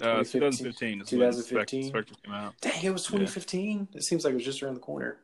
Uh, 0.00 0.22
2015. 0.22 1.00
2015 1.04 1.82
Spectre, 1.84 1.88
Spectre 1.88 2.14
came 2.24 2.32
out. 2.34 2.54
Dang, 2.60 2.84
it 2.84 2.90
was 2.90 3.04
Yeah. 3.06 3.18
2015. 3.18 3.88
It 3.94 4.04
seems 4.04 4.24
like 4.24 4.30
it 4.32 4.36
was 4.36 4.44
just 4.44 4.62
around 4.62 4.74
the 4.74 4.80
corner. 4.80 5.18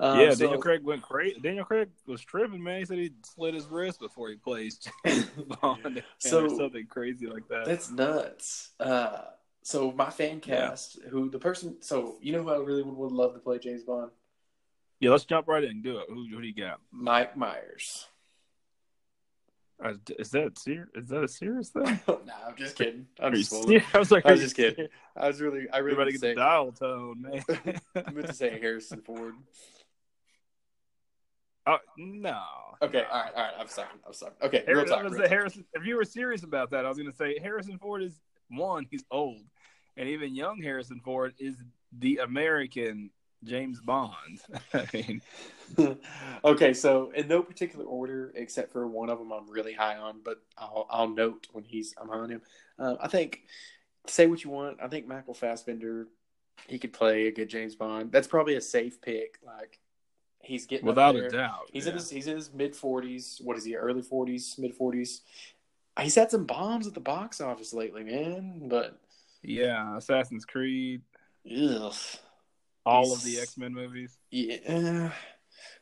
Um, 0.00 0.18
yeah, 0.18 0.30
so- 0.32 0.38
Daniel 0.46 0.60
Craig 0.60 0.82
went 0.82 1.02
crazy. 1.02 1.38
Daniel 1.40 1.64
Craig 1.64 1.90
was 2.06 2.22
tripping, 2.22 2.62
man. 2.62 2.80
He 2.80 2.84
said 2.86 2.98
he 2.98 3.12
slit 3.22 3.54
his 3.54 3.66
wrist 3.66 4.00
before 4.00 4.30
he 4.30 4.36
plays 4.36 4.80
Bond, 5.62 6.02
So- 6.18 6.46
or 6.46 6.48
something 6.48 6.86
crazy 6.86 7.26
like 7.26 7.46
that. 7.48 7.66
That's 7.66 7.90
nuts. 7.90 8.70
Uh, 8.80 9.26
so 9.62 9.92
my 9.92 10.10
fan 10.10 10.40
Yeah. 10.44 10.70
cast, 10.70 10.98
who 11.10 11.30
the 11.30 11.38
person, 11.38 11.80
so 11.82 12.16
you 12.20 12.32
know 12.32 12.42
who 12.42 12.50
I 12.50 12.56
really 12.56 12.82
would, 12.82 12.96
would 12.96 13.12
love 13.12 13.34
to 13.34 13.40
play 13.40 13.58
James 13.60 13.84
Bond? 13.84 14.10
yeah, 15.00 15.10
let's 15.10 15.24
jump 15.24 15.46
right 15.48 15.62
in 15.64 15.70
and 15.70 15.82
do 15.84 15.98
it. 15.98 16.06
Who, 16.08 16.26
who 16.26 16.40
do 16.40 16.46
you 16.48 16.54
got? 16.54 16.80
Mike 16.90 17.36
Myers. 17.36 18.06
Uh, 19.82 19.94
is 20.18 20.30
that 20.30 20.58
serious? 20.58 20.88
Is 20.94 21.08
that 21.08 21.24
a 21.24 21.28
serious 21.28 21.70
thing? 21.70 21.84
nah, 22.08 22.14
I'm 22.46 22.56
just 22.56 22.76
kidding. 22.76 23.06
I'm 23.18 23.34
just, 23.34 23.50
serious? 23.50 23.84
I 23.94 23.98
was 23.98 24.10
like, 24.10 24.26
I 24.26 24.32
was 24.32 24.40
just 24.40 24.54
kidding. 24.54 24.74
serious? 24.74 24.92
I 25.16 25.26
was 25.28 25.40
really, 25.40 25.70
I 25.72 25.78
really 25.78 25.92
Everybody 25.92 26.12
meant 26.12 26.22
get 26.22 26.28
to 26.28 26.34
the 26.34 26.40
dial 26.40 26.72
tone, 26.72 27.22
man. 27.22 27.80
I 28.06 28.10
meant 28.10 28.26
to 28.26 28.34
say 28.34 28.58
Harrison 28.60 29.00
Ford. 29.00 29.34
oh, 31.66 31.78
no. 31.96 32.40
Okay, 32.82 33.04
all 33.10 33.22
right, 33.22 33.32
all 33.34 33.42
right. 33.42 33.54
I'm 33.58 33.68
sorry. 33.68 33.88
I'm 34.06 34.12
sorry. 34.12 34.32
Okay, 34.42 34.64
real 34.66 34.84
talk. 34.84 35.02
Real 35.02 35.12
talk. 35.12 35.28
Harrison, 35.28 35.64
if 35.74 35.86
you 35.86 35.96
were 35.96 36.04
serious 36.04 36.42
about 36.42 36.70
that, 36.70 36.84
I 36.84 36.88
was 36.88 36.98
going 36.98 37.10
to 37.10 37.16
say 37.16 37.38
Harrison 37.38 37.78
Ford 37.78 38.02
is 38.02 38.20
one, 38.50 38.86
he's 38.90 39.04
old, 39.10 39.42
and 39.96 40.08
even 40.08 40.34
young 40.34 40.60
Harrison 40.60 41.00
Ford 41.02 41.34
is 41.38 41.56
the 41.98 42.18
American 42.18 43.10
James 43.44 43.80
Bond. 43.80 44.40
I 44.74 44.86
mean, 44.92 45.22
okay, 46.44 46.74
so 46.74 47.10
in 47.14 47.28
no 47.28 47.42
particular 47.42 47.84
order, 47.84 48.32
except 48.34 48.72
for 48.72 48.86
one 48.86 49.10
of 49.10 49.18
them, 49.18 49.32
I'm 49.32 49.48
really 49.48 49.72
high 49.72 49.96
on, 49.96 50.20
but 50.24 50.42
I'll 50.58 50.86
I'll 50.90 51.08
note 51.08 51.46
when 51.52 51.64
he's 51.64 51.94
I'm 52.00 52.08
high 52.08 52.18
on 52.18 52.30
him. 52.30 52.42
Uh, 52.78 52.96
I 53.00 53.08
think 53.08 53.42
say 54.06 54.26
what 54.26 54.44
you 54.44 54.50
want. 54.50 54.78
I 54.82 54.88
think 54.88 55.06
Michael 55.06 55.34
Fassbender, 55.34 56.08
he 56.66 56.78
could 56.78 56.92
play 56.92 57.26
a 57.26 57.32
good 57.32 57.48
James 57.48 57.74
Bond. 57.74 58.12
That's 58.12 58.28
probably 58.28 58.56
a 58.56 58.60
safe 58.60 59.00
pick. 59.00 59.38
Like 59.44 59.78
he's 60.42 60.66
getting 60.66 60.86
without 60.86 61.16
a 61.16 61.28
doubt, 61.28 61.70
He's 61.72 61.84
yeah. 61.84 61.92
in 61.92 61.96
his 61.96 62.10
he's 62.10 62.26
in 62.26 62.36
his 62.36 62.52
mid 62.52 62.76
forties. 62.76 63.40
What 63.42 63.56
is 63.56 63.64
he? 63.64 63.76
Early 63.76 64.02
forties, 64.02 64.56
mid 64.58 64.74
forties. 64.74 65.22
He's 65.98 66.14
had 66.14 66.30
some 66.30 66.46
bombs 66.46 66.86
at 66.86 66.94
the 66.94 67.00
box 67.00 67.40
office 67.40 67.72
lately, 67.74 68.04
man. 68.04 68.68
But 68.68 68.98
yeah, 69.42 69.96
Assassin's 69.96 70.44
Creed, 70.44 71.02
ugh, 71.46 71.94
all 72.90 73.12
of 73.12 73.22
the 73.22 73.38
X 73.40 73.56
Men 73.56 73.72
movies. 73.72 74.18
yeah. 74.30 75.12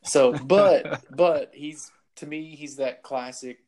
So, 0.05 0.33
but 0.33 1.05
but 1.17 1.51
he's 1.55 1.91
to 2.17 2.27
me 2.27 2.55
he's 2.55 2.77
that 2.77 3.03
classic 3.03 3.59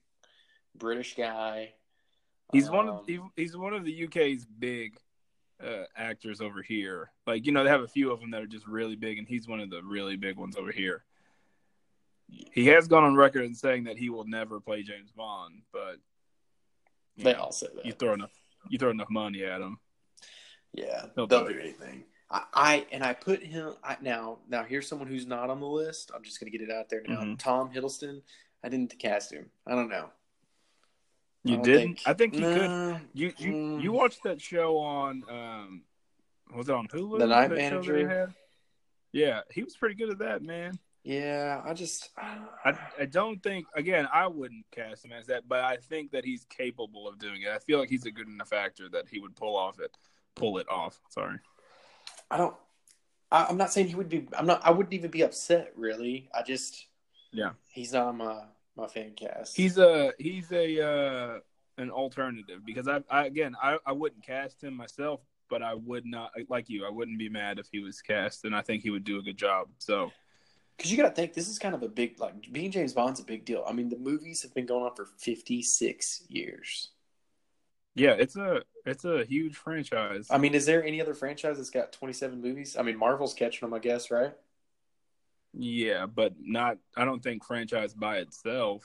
British 0.77 1.15
guy. 1.17 1.75
He's 2.53 2.69
one 2.71 2.89
Um, 2.89 2.97
of 2.97 3.07
he, 3.07 3.21
he's 3.37 3.57
one 3.57 3.75
of 3.75 3.85
the 3.85 4.05
UK's 4.07 4.45
big 4.45 4.97
uh, 5.65 5.85
actors 5.97 6.41
over 6.41 6.63
here. 6.63 7.11
Like 7.27 7.47
you 7.47 7.53
know, 7.53 7.65
they 7.65 7.71
have 7.71 7.83
a 7.83 7.89
few 7.89 8.11
of 8.13 8.21
them 8.21 8.31
that 8.33 8.43
are 8.43 8.47
just 8.47 8.67
really 8.67 8.97
big, 8.97 9.19
and 9.19 9.27
he's 9.29 9.47
one 9.49 9.61
of 9.61 9.71
the 9.71 9.83
really 9.83 10.17
big 10.17 10.37
ones 10.37 10.57
over 10.57 10.73
here. 10.73 11.05
He 12.29 12.67
has 12.67 12.87
gone 12.87 13.03
on 13.05 13.17
record 13.17 13.45
in 13.45 13.55
saying 13.55 13.85
that 13.85 13.99
he 13.99 14.09
will 14.09 14.25
never 14.25 14.61
play 14.61 14.83
James 14.83 15.11
Bond, 15.11 15.63
but 15.73 15.97
They 17.17 17.33
know, 17.33 17.41
all 17.41 17.53
say 17.53 17.67
that. 17.75 17.85
you 17.85 17.93
throw 17.93 18.15
enough 18.15 18.31
you 18.69 18.79
throw 18.79 18.91
enough 18.91 19.11
money 19.11 19.45
at 19.45 19.61
him. 19.61 19.79
Yeah, 20.73 21.07
they'll 21.17 21.27
do 21.27 21.49
do 21.49 21.59
anything. 21.59 22.05
I, 22.31 22.45
I 22.55 22.87
and 22.93 23.03
I 23.03 23.13
put 23.13 23.43
him 23.43 23.75
I, 23.83 23.97
now. 24.01 24.39
Now 24.49 24.65
here's 24.65 24.89
someone 24.89 25.09
who's 25.09 25.27
not 25.27 25.51
on 25.51 25.61
the 25.61 25.67
list. 25.67 26.11
I'm 26.15 26.23
just 26.23 26.41
gonna 26.41 26.51
get 26.51 26.61
it 26.61 26.71
out 26.71 26.89
there 26.89 27.03
now. 27.07 27.21
Mhm. 27.21 27.39
Tom 27.39 27.71
Hiddleston. 27.73 28.23
I 28.63 28.69
didn't 28.69 28.99
cast 28.99 29.33
him. 29.33 29.51
I 29.67 29.75
don't 29.75 29.89
know. 29.89 30.11
You 31.45 31.57
don't 31.57 31.65
didn't? 31.65 31.83
think- 31.83 32.01
I 32.07 32.13
think 32.13 32.35
he 32.35 32.41
could. 32.41 33.01
You 33.15 33.33
you 33.39 33.53
mm. 33.53 33.83
you 33.83 33.93
watched 33.93 34.23
that 34.25 34.41
show 34.41 34.79
on 34.79 35.25
um 35.29 35.83
was 36.55 36.69
it 36.69 36.75
on 36.75 36.89
Hulu? 36.89 37.19
The 37.19 37.27
Night 37.27 37.49
that 37.51 37.59
show 37.71 37.81
that 37.81 37.87
Manager? 37.87 38.35
Yeah, 39.13 39.41
he 39.51 39.63
was 39.63 39.77
pretty 39.77 39.95
good 39.95 40.11
at 40.11 40.19
that, 40.19 40.43
man. 40.43 40.79
Yeah, 41.03 41.63
I 41.65 41.73
just 41.73 42.11
I, 42.19 42.77
I 42.99 43.07
don't 43.07 43.43
think 43.43 43.67
again 43.75 44.07
I 44.13 44.27
wouldn't 44.27 44.67
cast 44.71 45.05
him 45.05 45.13
as 45.13 45.27
that, 45.27 45.49
but 45.49 45.61
I 45.61 45.79
think 45.79 46.13
that 46.13 46.25
he's 46.25 46.45
capable 46.45 47.09
of 47.09 47.19
doing 47.19 47.43
it. 47.43 47.49
I 47.49 47.59
feel 47.59 47.79
like 47.79 47.89
he's 47.89 48.05
a 48.05 48.11
good 48.11 48.29
enough 48.29 48.53
actor 48.53 48.89
that 48.91 49.09
he 49.09 49.19
would 49.19 49.35
pull 49.35 49.57
off 49.57 49.81
it, 49.81 49.97
pull 50.35 50.59
it 50.59 50.69
off. 50.69 51.01
Sorry. 51.09 51.39
I 52.31 52.37
don't. 52.37 52.55
I, 53.33 53.47
I'm 53.47 53.57
not 53.57 53.73
saying 53.73 53.89
he 53.89 53.95
would 53.95 54.09
be. 54.09 54.29
I'm 54.37 54.47
not. 54.47 54.65
I 54.65 54.71
wouldn't 54.71 54.95
even 54.95 55.11
be 55.11 55.23
upset. 55.23 55.73
Really. 55.77 56.29
I 56.35 56.43
just. 56.43 56.87
Yeah. 57.33 57.51
He's 57.69 57.93
not 57.93 58.07
on 58.07 58.19
my 58.19 58.43
my 58.77 58.87
fan 58.87 59.13
cast. 59.17 59.57
He's 59.57 59.79
a 59.79 60.13
he's 60.19 60.51
a 60.53 60.85
uh, 60.85 61.39
an 61.79 61.91
alternative 61.91 62.65
because 62.65 62.89
I, 62.89 63.03
I 63.11 63.27
again 63.27 63.55
I, 63.63 63.79
I 63.87 63.93
wouldn't 63.93 64.25
cast 64.25 64.63
him 64.63 64.75
myself, 64.75 65.21
but 65.49 65.63
I 65.63 65.75
would 65.75 66.07
not 66.07 66.33
like 66.49 66.69
you. 66.69 66.85
I 66.87 66.91
wouldn't 66.91 67.19
be 67.19 67.29
mad 67.29 67.59
if 67.59 67.69
he 67.71 67.81
was 67.81 68.01
cast, 68.01 68.45
and 68.45 68.55
I 68.55 68.63
think 68.63 68.83
he 68.83 68.91
would 68.91 69.05
do 69.05 69.19
a 69.19 69.23
good 69.23 69.37
job. 69.37 69.69
So 69.79 70.11
because 70.77 70.91
you 70.91 70.97
got 70.97 71.11
to 71.11 71.15
think 71.15 71.35
this 71.35 71.49
is 71.49 71.59
kind 71.59 71.75
of 71.75 71.83
a 71.83 71.89
big 71.89 72.19
like 72.19 72.51
being 72.53 72.71
James 72.71 72.95
Bond's 72.95 73.21
a 73.21 73.25
big 73.25 73.45
deal. 73.45 73.65
I 73.69 73.73
mean, 73.73 73.89
the 73.91 73.99
movies 73.99 74.43
have 74.43 74.55
been 74.55 74.67
going 74.67 74.85
on 74.85 74.95
for 74.95 75.07
56 75.19 76.23
years. 76.29 76.91
Yeah, 78.01 78.13
it's 78.19 78.37
a 78.37 78.63
it's 78.87 79.05
a 79.05 79.25
huge 79.25 79.57
franchise. 79.57 80.27
I 80.31 80.39
mean, 80.39 80.55
is 80.55 80.67
there 80.67 80.83
any 80.85 81.01
other 81.01 81.15
franchise 81.15 81.59
that's 81.59 81.71
got 81.71 81.93
27 81.93 82.41
movies? 82.41 82.77
I 82.79 82.83
mean, 82.83 82.97
Marvel's 82.99 83.35
catching 83.35 83.61
them, 83.69 83.75
I 83.75 83.79
guess, 83.79 84.11
right? 84.11 84.33
Yeah, 85.53 86.07
but 86.07 86.35
not. 86.41 86.79
I 86.97 87.05
don't 87.05 87.23
think 87.23 87.45
franchise 87.45 87.93
by 87.95 88.19
itself. 88.19 88.85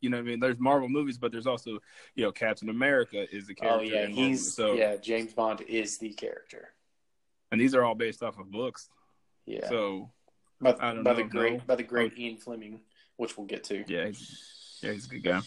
You 0.00 0.10
know, 0.10 0.16
what 0.16 0.24
I 0.24 0.26
mean, 0.26 0.40
there's 0.40 0.58
Marvel 0.58 0.88
movies, 0.88 1.18
but 1.18 1.30
there's 1.30 1.46
also, 1.46 1.78
you 2.16 2.24
know, 2.24 2.32
Captain 2.32 2.68
America 2.68 3.24
is 3.34 3.46
the 3.46 3.54
character. 3.54 3.80
Oh 3.80 3.82
yeah, 3.82 4.06
he's 4.06 4.54
so, 4.54 4.72
yeah. 4.74 4.96
James 4.96 5.32
Bond 5.34 5.60
is 5.62 5.98
the 5.98 6.12
character. 6.14 6.70
and 7.52 7.60
these 7.60 7.74
are 7.74 7.84
all 7.84 7.94
based 7.94 8.22
off 8.22 8.38
of 8.38 8.50
books. 8.50 8.88
Yeah, 9.46 9.68
So 9.68 10.10
by, 10.60 10.74
I 10.80 10.94
don't 10.94 11.04
by 11.04 11.12
know, 11.12 11.16
the 11.18 11.24
great 11.24 11.52
no. 11.58 11.60
by 11.66 11.76
the 11.76 11.82
great 11.84 12.18
Ian 12.18 12.38
Fleming, 12.38 12.80
which 13.18 13.36
we'll 13.36 13.46
get 13.46 13.64
to. 13.64 13.84
yeah, 13.86 14.06
he's, 14.06 14.78
yeah, 14.82 14.92
he's 14.92 15.06
a 15.06 15.08
good 15.10 15.22
guy. 15.22 15.40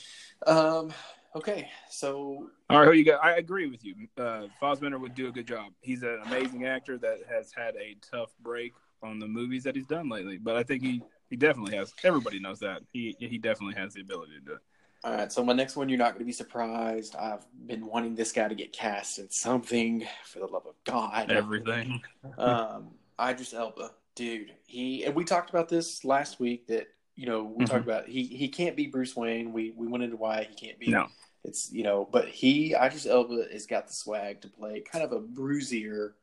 Um. 0.46 0.94
Okay, 1.38 1.70
so 1.88 2.50
All 2.68 2.80
right, 2.80 2.88
who 2.88 2.94
you 2.94 3.06
got? 3.06 3.24
I 3.24 3.38
agree 3.38 3.68
with 3.70 3.86
you. 3.86 3.94
Uh, 4.18 4.48
Fassbender 4.60 4.98
would 4.98 5.14
do 5.14 5.28
a 5.28 5.32
good 5.32 5.46
job. 5.46 5.72
He's 5.82 6.02
an 6.02 6.20
amazing 6.26 6.66
actor 6.66 6.98
that 6.98 7.20
has 7.30 7.52
had 7.56 7.76
a 7.76 7.96
tough 8.02 8.32
break 8.42 8.74
on 9.04 9.20
the 9.20 9.28
movies 9.28 9.64
that 9.66 9.76
he's 9.76 9.86
done 9.86 10.10
lately, 10.10 10.40
but 10.40 10.56
I 10.56 10.64
think 10.64 10.82
he, 10.82 11.04
he 11.30 11.36
definitely 11.36 11.78
has. 11.78 11.94
Everybody 12.04 12.40
knows 12.40 12.58
that 12.62 12.82
he 12.92 13.16
he 13.20 13.38
definitely 13.38 13.76
has 13.76 13.94
the 13.94 14.02
ability 14.02 14.32
to 14.34 14.40
do 14.40 14.54
it. 14.54 14.60
All 15.04 15.14
right, 15.14 15.32
so 15.32 15.44
my 15.46 15.54
next 15.54 15.76
one, 15.76 15.90
you're 15.90 16.00
not 16.00 16.14
going 16.14 16.22
to 16.22 16.26
be 16.26 16.32
surprised. 16.32 17.16
I've 17.16 17.46
been 17.68 17.86
wanting 17.86 18.16
this 18.16 18.32
guy 18.32 18.48
to 18.48 18.56
get 18.56 18.74
cast 18.74 19.20
in 19.20 19.30
something. 19.30 20.08
For 20.26 20.40
the 20.40 20.48
love 20.48 20.66
of 20.66 20.74
God, 20.86 21.32
Everything. 21.32 22.02
Um, 22.40 22.96
Idris 23.22 23.54
Elba, 23.54 23.92
dude. 24.16 24.54
He 24.66 25.04
and 25.04 25.14
we 25.14 25.24
talked 25.24 25.52
about 25.52 25.70
this 25.70 26.04
last 26.04 26.40
week. 26.40 26.66
That 26.66 26.88
you 27.16 27.28
know 27.28 27.44
we 27.44 27.64
Mhm. 27.66 27.68
talked 27.68 27.84
about 27.84 28.08
he 28.08 28.24
he 28.24 28.48
can't 28.50 28.76
be 28.76 28.88
Bruce 28.88 29.16
Wayne. 29.16 29.54
We 29.54 29.72
we 29.78 29.88
went 29.88 30.04
into 30.04 30.18
why 30.18 30.44
he 30.50 30.56
can't 30.56 30.80
be. 30.80 30.88
No. 30.88 31.08
It's 31.48 31.72
you 31.72 31.84
know, 31.84 32.08
but 32.12 32.28
he 32.28 32.76
Idris 32.76 33.06
Elba 33.06 33.46
has 33.52 33.66
got 33.66 33.88
the 33.88 33.94
swag 33.94 34.42
to 34.42 34.50
play 34.50 34.82
kind 34.82 35.04
of 35.04 35.12
a 35.14 35.20
bruisier 35.20 36.14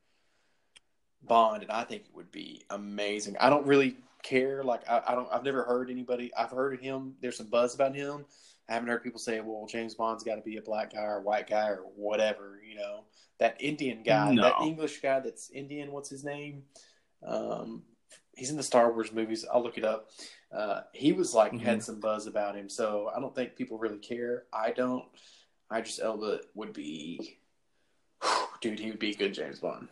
Bond, 1.26 1.62
and 1.62 1.72
I 1.72 1.84
think 1.84 2.02
it 2.02 2.14
would 2.14 2.30
be 2.30 2.64
amazing. 2.70 3.36
I 3.40 3.48
don't 3.48 3.66
really 3.66 3.96
care. 4.22 4.62
Like 4.62 4.82
I, 4.88 5.02
I 5.08 5.14
don't. 5.14 5.28
I've 5.32 5.44
never 5.44 5.64
heard 5.64 5.90
anybody. 5.90 6.30
I've 6.36 6.50
heard 6.50 6.74
of 6.74 6.80
him. 6.80 7.14
There's 7.20 7.38
some 7.38 7.46
buzz 7.46 7.74
about 7.74 7.94
him. 7.94 8.26
I 8.68 8.74
haven't 8.74 8.88
heard 8.88 9.02
people 9.02 9.18
say, 9.20 9.40
"Well, 9.40 9.66
James 9.66 9.94
Bond's 9.94 10.24
got 10.24 10.36
to 10.36 10.42
be 10.42 10.58
a 10.58 10.62
black 10.62 10.92
guy 10.92 11.02
or 11.02 11.18
a 11.18 11.22
white 11.22 11.48
guy 11.48 11.68
or 11.68 11.82
whatever." 11.96 12.60
You 12.66 12.76
know, 12.76 13.04
that 13.38 13.56
Indian 13.60 14.02
guy, 14.02 14.34
No. 14.34 14.42
that 14.42 14.60
English 14.62 15.00
guy 15.00 15.20
that's 15.20 15.50
Indian. 15.50 15.92
What's 15.92 16.10
his 16.10 16.24
name? 16.24 16.64
Um, 17.22 17.82
he's 18.36 18.50
in 18.50 18.56
the 18.56 18.62
Star 18.62 18.92
Wars 18.92 19.12
movies. 19.12 19.44
I'll 19.50 19.62
look 19.62 19.78
it 19.78 19.84
up. 19.84 20.10
Uh, 20.52 20.82
he 20.92 21.12
was 21.12 21.34
like 21.34 21.52
Mhm. 21.52 21.60
had 21.60 21.82
some 21.82 22.00
buzz 22.00 22.26
about 22.26 22.56
him, 22.56 22.68
so 22.68 23.10
I 23.14 23.20
don't 23.20 23.34
think 23.34 23.56
people 23.56 23.78
really 23.78 23.98
care. 23.98 24.46
I 24.52 24.70
don't. 24.70 25.04
I 25.70 25.80
just 25.80 26.00
Elba 26.00 26.40
would 26.54 26.72
be, 26.72 27.38
dude. 28.60 28.78
He 28.78 28.90
would 28.90 28.98
be 28.98 29.14
good 29.14 29.34
James 29.34 29.60
Bond. 29.60 29.88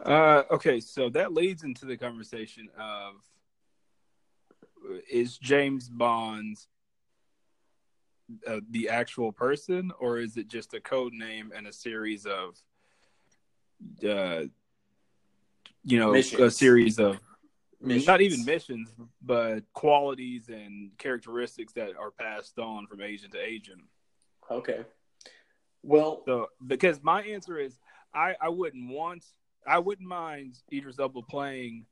Uh, 0.00 0.44
okay, 0.50 0.78
so 0.80 1.10
that 1.10 1.32
leads 1.34 1.64
into 1.64 1.84
the 1.84 1.96
conversation 1.96 2.68
of 2.78 3.14
is 5.10 5.36
James 5.38 5.88
Bond 5.88 6.56
uh, 8.46 8.60
the 8.70 8.88
actual 8.90 9.32
person, 9.32 9.90
or 9.98 10.18
is 10.18 10.36
it 10.36 10.48
just 10.48 10.74
a 10.74 10.80
code 10.80 11.12
name 11.14 11.50
and 11.54 11.66
a 11.66 11.72
series 11.72 12.26
of, 12.26 12.60
uh, 14.06 14.42
you 15.84 15.98
know, 15.98 16.14
a 16.14 16.50
series 16.50 16.98
of 16.98 17.18
Missions. 17.80 18.06
not 18.08 18.20
even 18.20 18.44
missions, 18.44 18.92
but 19.22 19.60
qualities 19.72 20.48
and 20.48 20.90
characteristics 20.98 21.72
that 21.74 21.90
are 21.96 22.10
passed 22.10 22.58
on 22.58 22.88
from 22.88 23.00
agent 23.00 23.32
to 23.34 23.40
agent. 23.40 23.82
Okay. 24.50 24.84
Well, 25.84 26.22
So, 26.26 26.48
because 26.66 27.00
my 27.02 27.22
answer 27.22 27.56
is, 27.56 27.78
I, 28.12 28.34
I 28.40 28.48
wouldn't 28.48 28.90
want, 28.90 29.24
I 29.64 29.78
wouldn't 29.78 30.08
mind 30.08 30.56
Idris 30.72 30.98
Elba 30.98 31.22
playing 31.22 31.86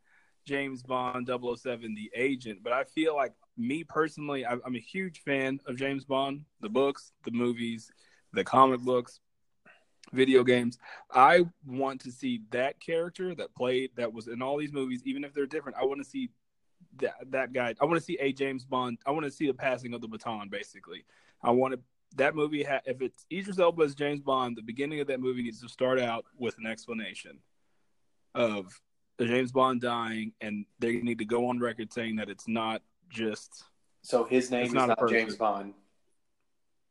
James 0.45 0.83
Bond 0.83 1.29
007, 1.29 1.95
the 1.95 2.11
agent, 2.17 2.61
but 2.65 2.73
I 2.73 2.83
feel 2.83 3.15
like 3.15 3.35
me 3.57 3.85
personally, 3.85 4.45
I, 4.45 4.55
I'm 4.65 4.75
a 4.75 4.81
huge 4.81 5.21
fan 5.21 5.61
of 5.67 5.77
James 5.77 6.05
Bond, 6.05 6.45
the 6.61 6.69
books, 6.69 7.13
the 7.25 7.31
movies, 7.31 7.91
the 8.33 8.43
comic 8.43 8.81
books, 8.81 9.21
video 10.13 10.45
games. 10.45 10.79
I 11.11 11.45
want 11.67 12.01
to 12.03 12.13
see 12.13 12.43
that 12.51 12.81
character 12.81 13.35
that 13.35 13.55
played, 13.55 13.91
that 13.97 14.13
was 14.13 14.29
in 14.29 14.43
all 14.43 14.57
these 14.57 14.73
movies, 14.73 15.03
even 15.05 15.25
if 15.25 15.33
they're 15.35 15.47
different. 15.47 15.79
I 15.81 15.85
want 15.85 16.03
to 16.03 16.09
see 16.09 16.31
that 16.99 17.15
that 17.31 17.53
guy. 17.53 17.75
I 17.81 17.85
want 17.85 17.99
to 17.99 18.05
see 18.05 18.19
a 18.21 18.33
James 18.33 18.65
Bond. 18.65 18.99
I 19.07 19.11
want 19.11 19.25
to 19.25 19.31
see 19.31 19.47
the 19.47 19.55
passing 19.55 19.95
of 19.95 20.01
the 20.01 20.09
baton, 20.09 20.49
basically. 20.49 21.05
I 21.43 21.51
want 21.51 21.75
to 21.75 21.81
that 22.17 22.35
movie 22.35 22.63
ha- 22.63 22.81
if 22.85 23.03
it's 23.03 23.27
Idris 23.33 23.59
Elba 23.59 23.83
as 23.83 23.95
James 23.95 24.21
Bond, 24.21 24.57
the 24.57 24.63
beginning 24.63 25.01
of 25.01 25.07
that 25.09 25.21
movie 25.21 25.43
needs 25.43 25.61
to 25.61 25.69
start 25.69 25.99
out 25.99 26.25
with 26.39 26.57
an 26.59 26.67
explanation 26.67 27.39
of 28.35 28.81
the 29.19 29.27
James 29.27 29.53
Bond 29.53 29.81
dying, 29.81 30.33
and 30.41 30.67
they 30.79 30.97
need 30.97 31.19
to 31.19 31.25
go 31.25 31.49
on 31.49 31.59
record 31.59 31.93
saying 31.93 32.17
that 32.17 32.29
it's 32.29 32.49
not 32.49 32.83
just 33.09 33.65
so 34.03 34.25
his 34.25 34.51
name 34.51 34.67
is 34.67 34.73
not 34.73 34.89
not. 34.89 35.09
James 35.09 35.37
Bond. 35.37 35.75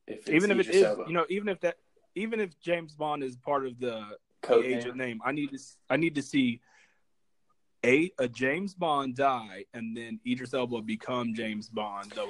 If 0.08 0.30
even 0.30 0.52
if 0.52 0.60
it 0.60 0.76
is, 0.76 0.84
Elba. 0.84 1.06
you 1.08 1.14
know, 1.14 1.26
even 1.30 1.48
if 1.48 1.60
that, 1.62 1.78
even 2.16 2.40
if 2.40 2.60
James 2.60 2.94
Bond 2.94 3.24
is 3.24 3.36
part 3.36 3.66
of 3.66 3.80
the, 3.80 4.04
the 4.42 4.48
Code 4.48 4.66
agent 4.66 4.96
name. 4.96 5.20
I 5.24 5.32
need 5.32 5.52
to, 5.52 5.60
I 5.90 5.98
need 5.98 6.16
to 6.16 6.22
see 6.22 6.62
a 7.86 8.12
a 8.18 8.28
James 8.28 8.74
Bond 8.74 9.16
die, 9.16 9.66
and 9.74 9.96
then 9.96 10.20
Idris 10.26 10.54
Elba 10.54 10.82
become 10.82 11.34
James 11.36 11.70
Bond 11.70 12.14
007. 12.14 12.22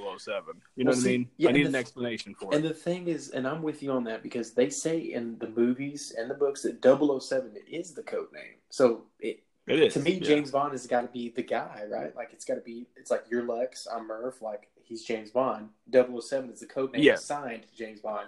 You 0.75 0.83
know 0.83 0.89
Well, 0.89 0.95
what 0.97 1.03
see, 1.03 1.09
I 1.13 1.17
mean? 1.17 1.29
yeah, 1.37 1.49
I 1.49 1.51
need 1.53 1.65
an 1.65 1.71
the- 1.73 1.77
explanation 1.77 2.35
for 2.35 2.45
And 2.45 2.53
it. 2.53 2.57
And 2.57 2.65
the 2.69 2.73
thing 2.73 3.07
is, 3.07 3.29
and 3.29 3.47
I'm 3.47 3.61
with 3.61 3.81
you 3.83 3.91
on 3.91 4.03
that 4.05 4.23
because 4.23 4.51
they 4.53 4.69
say 4.69 4.97
in 4.99 5.37
the 5.39 5.47
movies 5.49 6.13
and 6.17 6.29
the 6.29 6.33
books 6.35 6.63
that 6.63 6.81
007 6.83 7.51
is 7.69 7.93
the 7.93 8.03
code 8.03 8.27
name. 8.33 8.55
So 8.69 9.03
it, 9.19 9.43
It 9.67 9.79
is 9.79 9.93
to 9.93 9.99
me, 10.01 10.13
yeah. 10.13 10.27
James 10.27 10.51
Bond 10.51 10.71
has 10.73 10.87
got 10.87 11.01
to 11.01 11.07
be 11.07 11.29
the 11.29 11.43
guy, 11.43 11.83
right? 11.89 12.13
Like 12.15 12.29
it's 12.33 12.43
got 12.45 12.55
to 12.55 12.61
be. 12.61 12.87
It's 12.97 13.11
like 13.11 13.23
you're 13.29 13.43
Lex, 13.45 13.87
I'm 13.93 14.07
Murph. 14.07 14.41
Like 14.41 14.67
he's 14.83 15.03
James 15.03 15.31
Bond. 15.31 15.69
007 15.91 16.49
is 16.49 16.59
the 16.61 16.65
code 16.65 16.91
name 16.93 17.03
Yeah. 17.03 17.13
assigned 17.13 17.63
to 17.63 17.75
James 17.77 18.01
Bond. 18.01 18.27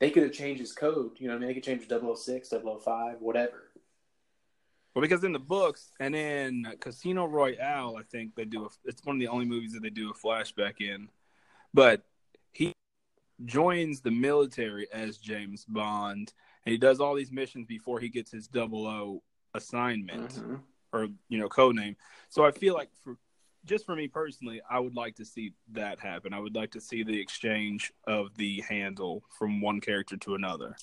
They 0.00 0.10
could 0.10 0.22
have 0.22 0.32
changed 0.32 0.60
his 0.60 0.72
code. 0.72 1.12
You 1.18 1.26
know, 1.28 1.34
what 1.34 1.38
I 1.38 1.40
mean, 1.40 1.48
they 1.48 1.54
could 1.54 1.64
change 1.64 1.88
006, 1.88 2.50
005, 2.50 3.20
whatever. 3.20 3.70
Well, 4.94 5.02
because 5.02 5.24
in 5.24 5.32
the 5.32 5.38
books 5.38 5.90
and 6.00 6.14
in 6.14 6.66
Casino 6.80 7.26
Royale, 7.26 7.96
I 7.98 8.02
think 8.02 8.34
they 8.34 8.44
do. 8.44 8.64
A, 8.64 8.68
it's 8.84 9.04
one 9.04 9.16
of 9.16 9.20
the 9.20 9.28
only 9.28 9.44
movies 9.44 9.72
that 9.72 9.82
they 9.82 9.90
do 9.90 10.10
a 10.10 10.14
flashback 10.14 10.80
in. 10.80 11.08
But 11.74 12.04
he 12.52 12.72
joins 13.44 14.00
the 14.00 14.10
military 14.10 14.88
as 14.92 15.18
James 15.18 15.64
Bond, 15.64 16.32
and 16.64 16.72
he 16.72 16.78
does 16.78 17.00
all 17.00 17.14
these 17.14 17.30
missions 17.30 17.66
before 17.66 18.00
he 18.00 18.08
gets 18.08 18.30
his 18.30 18.48
double 18.48 18.86
O 18.86 19.22
assignment 19.54 20.34
Mhm. 20.34 20.60
or 20.92 21.08
you 21.28 21.38
know 21.38 21.48
code 21.48 21.76
name. 21.76 21.96
So 22.28 22.44
I 22.44 22.50
feel 22.50 22.74
like 22.74 22.90
for 23.04 23.16
just 23.64 23.84
for 23.86 23.94
me 23.96 24.08
personally, 24.08 24.60
I 24.70 24.78
would 24.78 24.94
like 24.94 25.16
to 25.16 25.24
see 25.24 25.52
that 25.72 26.00
happen. 26.00 26.32
I 26.32 26.38
would 26.40 26.54
like 26.54 26.70
to 26.72 26.80
see 26.80 27.02
the 27.02 27.20
exchange 27.20 27.92
of 28.06 28.34
the 28.36 28.62
handle 28.68 29.22
from 29.38 29.60
one 29.60 29.80
character 29.80 30.16
to 30.18 30.34
another. 30.34 30.76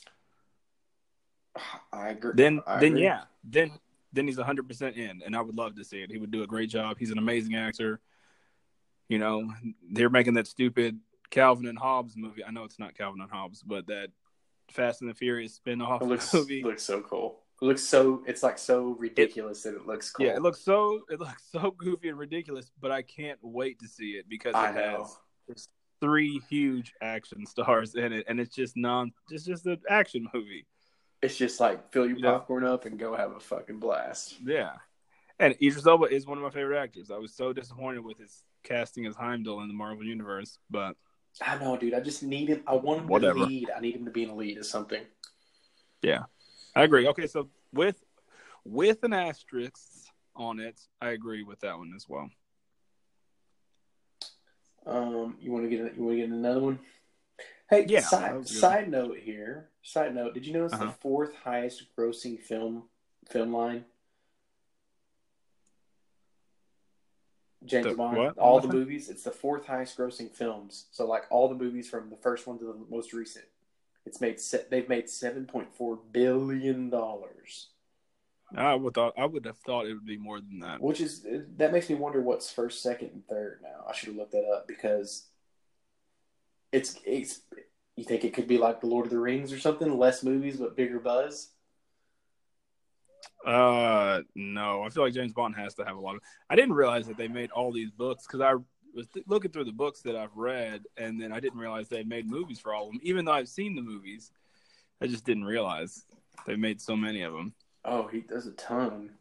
I 1.94 2.10
agree. 2.10 2.34
then 2.36 2.62
I 2.68 2.80
then 2.82 2.92
agree. 2.94 3.04
yeah 3.04 3.22
then 3.46 3.72
then 4.12 4.28
he's 4.28 4.38
100% 4.38 4.98
in 4.98 5.22
and 5.26 5.36
i 5.36 5.42
would 5.42 5.56
love 5.56 5.76
to 5.76 5.86
see 5.86 6.02
it 6.02 6.12
he 6.12 6.18
would 6.18 6.32
do 6.32 6.44
a 6.44 6.48
great 6.48 6.70
job 6.70 6.98
he's 7.00 7.12
an 7.12 7.18
amazing 7.18 7.56
actor 7.56 8.02
you 9.08 9.20
know 9.20 9.50
they're 9.92 10.10
making 10.10 10.34
that 10.34 10.48
stupid 10.48 11.00
calvin 11.30 11.68
and 11.68 11.78
hobbes 11.80 12.18
movie 12.18 12.44
i 12.44 12.52
know 12.52 12.66
it's 12.66 12.78
not 12.78 12.94
calvin 12.98 13.22
and 13.22 13.32
hobbes 13.32 13.64
but 13.64 13.88
that 13.88 14.10
fast 14.70 15.00
and 15.02 15.10
the 15.10 15.14
furious 15.14 15.54
spin-off 15.54 16.02
It 16.02 16.06
looks 16.10 16.34
movie 16.34 16.62
looks 16.62 16.84
so 16.84 17.00
cool. 17.02 17.40
It 17.62 17.66
looks 17.66 17.84
so. 17.84 18.22
It's 18.28 18.44
like 18.44 18.58
so 18.58 18.96
ridiculous 19.00 19.64
that 19.64 19.76
it 19.76 19.88
looks 19.88 20.12
cool. 20.12 20.26
yeah 20.26 20.34
it 20.34 20.42
looks 20.42 20.60
so 20.62 21.02
it 21.10 21.20
looks 21.20 21.44
so 21.52 21.72
goofy 21.72 22.10
and 22.10 22.18
ridiculous 22.18 22.70
but 22.82 22.92
i 22.92 23.02
can't 23.02 23.40
wait 23.42 23.80
to 23.80 23.88
see 23.88 24.12
it 24.12 24.26
because 24.28 24.54
I 24.56 24.72
it 24.72 24.76
know. 24.76 25.08
has 25.50 25.70
three 26.02 26.42
huge 26.50 26.94
action 27.02 27.46
stars 27.54 27.96
in 27.96 28.12
it, 28.12 28.26
and 28.28 28.40
it's 28.40 28.54
just 28.56 28.76
non, 28.76 29.12
it's 29.32 29.46
just 29.46 29.66
an 29.66 29.80
action 29.90 30.28
movie. 30.34 30.66
It's 31.22 31.38
just 31.38 31.60
like 31.62 31.92
fill 31.94 32.06
your 32.08 32.18
Yeah. 32.18 32.32
popcorn 32.32 32.66
up 32.66 32.86
and 32.86 33.00
go 33.00 33.16
have 33.16 33.32
a 33.32 33.40
fucking 33.40 33.80
blast. 33.80 34.36
Yeah, 34.46 34.74
and 35.40 35.56
Idris 35.62 35.88
Elba 35.88 36.06
is 36.08 36.28
one 36.28 36.38
of 36.38 36.44
my 36.44 36.50
favorite 36.50 36.78
actors. 36.80 37.10
I 37.10 37.18
was 37.18 37.34
so 37.34 37.54
disappointed 37.54 38.04
with 38.04 38.18
his 38.20 38.44
casting 38.64 39.06
as 39.06 39.16
Heimdall 39.16 39.62
in 39.62 39.70
the 39.70 39.74
Marvel 39.74 40.04
universe, 40.04 40.60
but 40.70 40.98
I 41.42 41.58
know, 41.58 41.78
dude. 41.78 41.94
I 41.94 42.02
just 42.02 42.22
need 42.22 42.50
him. 42.50 42.64
I 42.68 42.76
want 42.76 43.02
him 43.02 43.08
Whatever. 43.08 43.40
to 43.40 43.46
lead. 43.46 43.70
I 43.76 43.80
need 43.80 43.96
him 43.96 44.04
to 44.06 44.12
be 44.12 44.24
in 44.24 44.30
a 44.30 44.36
lead 44.36 44.58
or 44.58 44.64
something. 44.64 45.02
I 46.76 46.84
agree. 46.84 47.08
Okay, 47.08 47.28
so 47.28 47.50
with 47.74 48.04
with 48.66 49.04
an 49.04 49.14
asterisk 49.14 49.76
on 50.36 50.60
it, 50.60 50.80
I 51.02 51.10
agree 51.12 51.44
with 51.44 51.60
that 51.62 51.78
one 51.78 51.94
as 51.96 52.08
well. 52.10 52.30
Um, 54.86 55.38
you 55.40 55.52
want 55.52 55.64
to 55.66 55.70
get 55.70 55.96
you 55.96 56.04
want 56.04 56.14
to 56.18 56.22
get 56.22 56.30
another 56.30 56.60
one? 56.62 56.80
Hey, 57.70 57.86
Yeah, 57.88 58.02
Side, 58.02 58.48
side 58.48 58.90
note 58.92 59.18
here. 59.18 59.70
Side 59.82 60.14
note. 60.14 60.34
Did 60.36 60.46
you 60.46 60.54
notice 60.54 60.74
Uh-huh. 60.74 60.86
the 60.86 60.92
fourth 60.92 61.34
highest 61.36 61.96
grossing 61.98 62.40
film 62.40 62.84
film 63.30 63.54
line? 63.54 63.86
James 67.66 67.88
The 67.88 67.96
Bond. 67.96 68.18
what? 68.18 68.38
All 68.38 68.60
the 68.60 68.68
movies. 68.68 69.10
It's 69.10 69.24
the 69.24 69.32
fourth 69.32 69.66
highest 69.66 69.98
grossing 69.98 70.32
films. 70.32 70.86
So 70.92 71.08
like 71.08 71.24
all 71.32 71.48
the 71.50 71.56
movies 71.56 71.90
from 71.90 72.12
the 72.12 72.18
first 72.18 72.46
one 72.46 72.60
to 72.60 72.66
the 72.66 72.76
most 72.90 73.12
recent. 73.14 73.46
It's 74.06 74.22
made 74.22 74.40
se- 74.40 74.66
they've 74.70 74.88
made 74.90 75.10
seven 75.10 75.46
point 75.46 75.74
four 75.74 75.98
billion 76.12 76.90
dollars, 76.90 77.70
I 78.56 78.76
would 78.76 78.94
thought 78.94 79.14
I 79.18 79.26
would 79.26 79.46
have 79.46 79.58
thought 79.60 79.88
it 79.88 79.94
would 79.94 80.06
be 80.06 80.18
more 80.18 80.40
than 80.40 80.60
that. 80.60 80.82
which 80.82 81.02
is 81.02 81.26
that 81.58 81.72
makes 81.72 81.90
me 81.90 81.96
wonder 81.96 82.22
what's 82.22 82.52
first, 82.52 82.82
second, 82.82 83.10
and 83.14 83.28
third. 83.28 83.60
Now 83.64 83.86
I 83.90 83.94
should 83.94 84.10
have 84.10 84.18
looked 84.18 84.34
that 84.34 84.46
up 84.46 84.68
because 84.68 85.28
it's 86.72 87.00
it's. 87.06 87.42
You 87.96 88.04
think 88.04 88.26
it 88.26 88.34
could 88.34 88.48
be 88.48 88.58
like 88.58 88.82
the 88.82 88.88
Lord 88.88 89.06
of 89.06 89.12
the 89.12 89.20
Rings 89.20 89.54
or 89.54 89.60
something? 89.60 89.98
Less 89.98 90.22
movies 90.22 90.58
but 90.58 90.76
bigger 90.76 91.00
buzz. 91.00 91.50
Uh, 93.46 94.22
no, 94.36 94.84
I 94.84 94.90
feel 94.90 95.04
like 95.04 95.14
James 95.14 95.34
Bond 95.34 95.56
has 95.56 95.76
to 95.76 95.86
have 95.86 95.96
a 95.96 96.00
lot 96.00 96.16
of. 96.16 96.22
I 96.50 96.56
didn't 96.56 96.74
realize 96.74 97.08
that 97.08 97.16
they 97.16 97.28
made 97.28 97.52
all 97.52 97.72
these 97.72 97.92
books 97.92 98.26
because 98.28 98.42
I 98.42 98.56
was 98.96 99.08
th- 99.08 99.26
looking 99.28 99.52
through 99.52 99.66
the 99.66 99.72
books 99.74 100.02
that 100.02 100.16
I've 100.16 100.36
read, 100.36 100.84
and 100.98 101.22
then 101.22 101.32
I 101.32 101.40
didn't 101.40 101.60
realize 101.60 101.88
they 101.90 102.04
made 102.04 102.30
movies 102.30 102.60
for 102.60 102.74
all 102.74 102.88
of 102.88 102.92
them. 102.94 103.02
Even 103.04 103.26
though 103.26 103.34
I've 103.34 103.50
seen 103.50 103.76
the 103.76 103.82
movies, 103.82 104.32
I 105.02 105.08
just 105.08 105.26
didn't 105.26 105.44
realize 105.46 106.06
they 106.48 106.56
made 106.56 106.82
so 106.82 106.96
many 106.96 107.22
of 107.22 107.34
them. 107.34 107.54
Oh, 107.84 108.08
he 108.08 108.22
does 108.22 108.48
a 108.48 108.52
ton. 108.54 109.12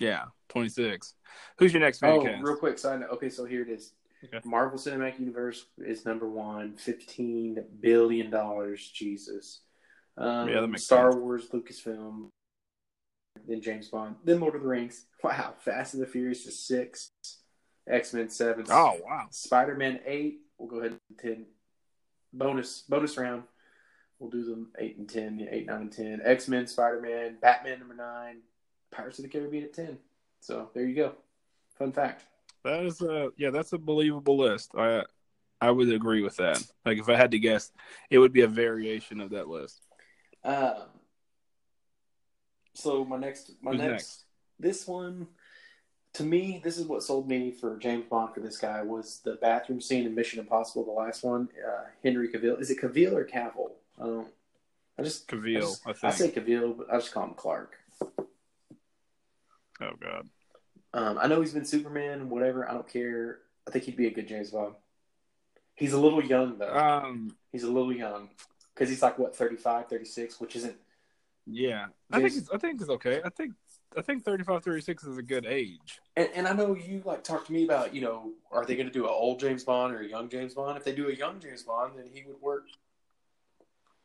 Yeah, 0.00 0.24
twenty 0.48 0.68
six. 0.70 1.14
Who's 1.58 1.72
your 1.72 1.80
next 1.80 2.00
fan 2.00 2.10
Oh, 2.18 2.22
cast? 2.24 2.42
real 2.42 2.56
quick 2.56 2.78
side 2.78 3.00
note. 3.00 3.10
Okay, 3.12 3.28
so 3.28 3.44
here 3.44 3.62
it 3.62 3.68
is. 3.68 3.92
Okay. 4.24 4.40
Marvel 4.44 4.78
Cinematic 4.78 5.20
Universe 5.20 5.66
is 5.78 6.04
number 6.04 6.28
one, 6.28 6.74
fifteen 6.76 7.62
billion 7.80 8.30
dollars. 8.30 8.90
Jesus. 8.90 9.60
Um, 10.16 10.48
Yeah, 10.48 10.60
that 10.62 10.68
makes 10.68 10.84
Star 10.84 11.12
sense. 11.12 11.20
Wars, 11.22 11.48
Lucasfilm, 11.52 12.28
then 13.46 13.60
James 13.60 13.88
Bond, 13.88 14.16
then 14.24 14.40
Lord 14.40 14.54
of 14.54 14.62
the 14.62 14.68
Rings. 14.68 15.06
Wow, 15.24 15.54
Fast 15.58 15.94
and 15.94 16.02
the 16.02 16.06
Furious 16.06 16.44
is 16.46 16.58
six, 16.66 17.10
X 17.88 18.12
Men 18.12 18.28
seven. 18.30 18.66
Oh 18.70 18.98
wow, 19.04 19.26
Spider 19.30 19.74
Man 19.74 20.00
eight. 20.06 20.40
We'll 20.58 20.68
go 20.68 20.78
ahead 20.78 20.98
and 21.08 21.18
ten. 21.18 21.46
Bonus 22.32 22.82
bonus 22.88 23.16
round. 23.16 23.44
We'll 24.18 24.30
do 24.30 24.44
them 24.44 24.68
eight 24.78 24.96
and 24.96 25.08
ten, 25.08 25.46
eight, 25.50 25.66
nine, 25.66 25.82
and 25.82 25.92
ten. 25.92 26.20
X 26.24 26.48
Men, 26.48 26.66
Spider 26.66 27.00
Man, 27.00 27.36
Batman 27.40 27.80
number 27.80 27.94
nine, 27.94 28.38
Pirates 28.90 29.18
of 29.18 29.24
the 29.24 29.28
Caribbean 29.28 29.64
at 29.64 29.74
ten. 29.74 29.98
So 30.40 30.70
there 30.74 30.86
you 30.86 30.94
go. 30.94 31.14
Fun 31.78 31.92
fact. 31.92 32.24
that 32.64 32.84
is 32.84 33.02
a 33.02 33.30
yeah, 33.36 33.50
that's 33.50 33.72
a 33.72 33.78
believable 33.78 34.38
list. 34.38 34.72
I 34.76 35.02
I 35.60 35.70
would 35.70 35.90
agree 35.90 36.22
with 36.22 36.36
that. 36.36 36.62
Like 36.84 36.98
if 36.98 37.08
I 37.08 37.16
had 37.16 37.30
to 37.32 37.38
guess, 37.38 37.72
it 38.10 38.18
would 38.18 38.32
be 38.32 38.42
a 38.42 38.48
variation 38.48 39.20
of 39.20 39.30
that 39.30 39.48
list. 39.48 39.80
Um, 40.44 40.84
so 42.74 43.04
my 43.04 43.16
next, 43.16 43.52
my 43.62 43.72
next, 43.72 43.90
next? 43.90 44.24
this 44.58 44.86
one, 44.86 45.28
to 46.14 46.22
me, 46.22 46.60
this 46.62 46.78
is 46.78 46.86
what 46.86 47.02
sold 47.02 47.28
me 47.28 47.50
for 47.50 47.76
James 47.76 48.04
Bond 48.08 48.32
for 48.32 48.40
this 48.40 48.56
guy 48.56 48.82
was 48.82 49.20
the 49.24 49.34
bathroom 49.34 49.80
scene 49.80 50.06
in 50.06 50.14
Mission 50.14 50.38
Impossible, 50.38 50.84
the 50.84 50.92
last 50.92 51.24
one. 51.24 51.48
Uh, 51.66 51.84
Henry 52.02 52.28
Cavill, 52.28 52.60
is 52.60 52.70
it 52.70 52.80
Cavill 52.80 53.12
or 53.12 53.24
Cavill? 53.24 53.72
I 54.00 54.04
don't. 54.04 54.28
I 54.96 55.02
just 55.02 55.30
I, 55.32 55.36
Cavill, 55.36 55.60
just- 55.60 56.04
I 56.04 56.08
I 56.08 56.10
say 56.10 56.30
Cavill, 56.30 56.78
but 56.78 56.92
I 56.92 56.96
just 56.98 57.12
call 57.12 57.24
him 57.24 57.34
Clark. 57.34 57.74
Oh 59.80 59.90
god. 60.00 60.28
Um, 60.92 61.18
I 61.20 61.26
know 61.26 61.40
he's 61.40 61.52
been 61.52 61.64
Superman, 61.64 62.30
whatever. 62.30 62.68
I 62.68 62.74
don't 62.74 62.88
care. 62.88 63.40
I 63.66 63.72
think 63.72 63.84
he'd 63.84 63.96
be 63.96 64.06
a 64.06 64.12
good 64.12 64.28
James 64.28 64.52
Bond. 64.52 64.74
He's 65.74 65.92
a 65.92 65.98
little 66.00 66.22
young 66.24 66.58
though. 66.58 66.72
Um. 66.72 67.36
he's 67.50 67.64
a 67.64 67.70
little 67.70 67.92
young 67.92 68.28
because 68.72 68.88
he's 68.88 69.02
like 69.02 69.18
what 69.18 69.34
35, 69.34 69.88
36, 69.88 70.40
which 70.40 70.54
isn't. 70.54 70.76
Yeah, 71.46 71.86
I 72.12 72.20
think 72.20 72.46
I 72.54 72.58
think 72.58 72.80
it's 72.80 72.90
okay. 72.90 73.20
I 73.24 73.28
think 73.30 73.54
I 73.96 74.02
think 74.02 74.24
35, 74.24 74.64
36 74.64 75.04
is 75.04 75.18
a 75.18 75.22
good 75.22 75.46
age. 75.46 76.00
And, 76.16 76.28
and 76.34 76.48
I 76.48 76.52
know 76.52 76.74
you 76.74 77.02
like 77.04 77.22
talked 77.22 77.46
to 77.46 77.52
me 77.52 77.64
about 77.64 77.94
you 77.94 78.00
know 78.00 78.32
are 78.50 78.64
they 78.64 78.74
going 78.74 78.86
to 78.86 78.92
do 78.92 79.04
an 79.04 79.10
old 79.10 79.40
James 79.40 79.64
Bond 79.64 79.94
or 79.94 80.00
a 80.00 80.08
young 80.08 80.28
James 80.28 80.54
Bond? 80.54 80.76
If 80.76 80.84
they 80.84 80.94
do 80.94 81.08
a 81.08 81.12
young 81.12 81.40
James 81.40 81.62
Bond, 81.62 81.92
then 81.96 82.06
he 82.12 82.24
would 82.26 82.40
work, 82.40 82.66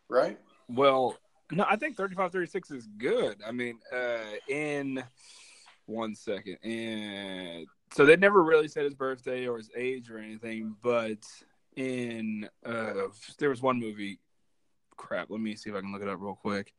right? 0.07 0.39
Well, 0.67 1.17
no, 1.51 1.65
I 1.67 1.75
think 1.75 1.97
35, 1.97 2.31
36 2.31 2.71
is 2.71 2.87
good. 2.97 3.37
I 3.45 3.51
mean, 3.51 3.79
uh, 3.91 4.35
in 4.47 5.03
one 5.85 6.15
second, 6.15 6.57
and 6.63 7.65
so 7.93 8.05
they 8.05 8.15
never 8.15 8.43
really 8.43 8.67
said 8.67 8.83
his 8.83 8.93
birthday 8.93 9.47
or 9.47 9.57
his 9.57 9.71
age 9.75 10.11
or 10.11 10.19
anything, 10.19 10.75
but 10.83 11.17
in 11.75 12.47
uh, 12.65 12.93
there 13.39 13.49
was 13.49 13.61
one 13.61 13.79
movie. 13.79 14.19
Crap, 14.97 15.29
let 15.29 15.39
me 15.39 15.55
see 15.55 15.69
if 15.69 15.75
I 15.75 15.79
can 15.79 15.93
look 15.93 16.01
it 16.01 16.09
up 16.09 16.19
real 16.19 16.35
quick. 16.35 16.73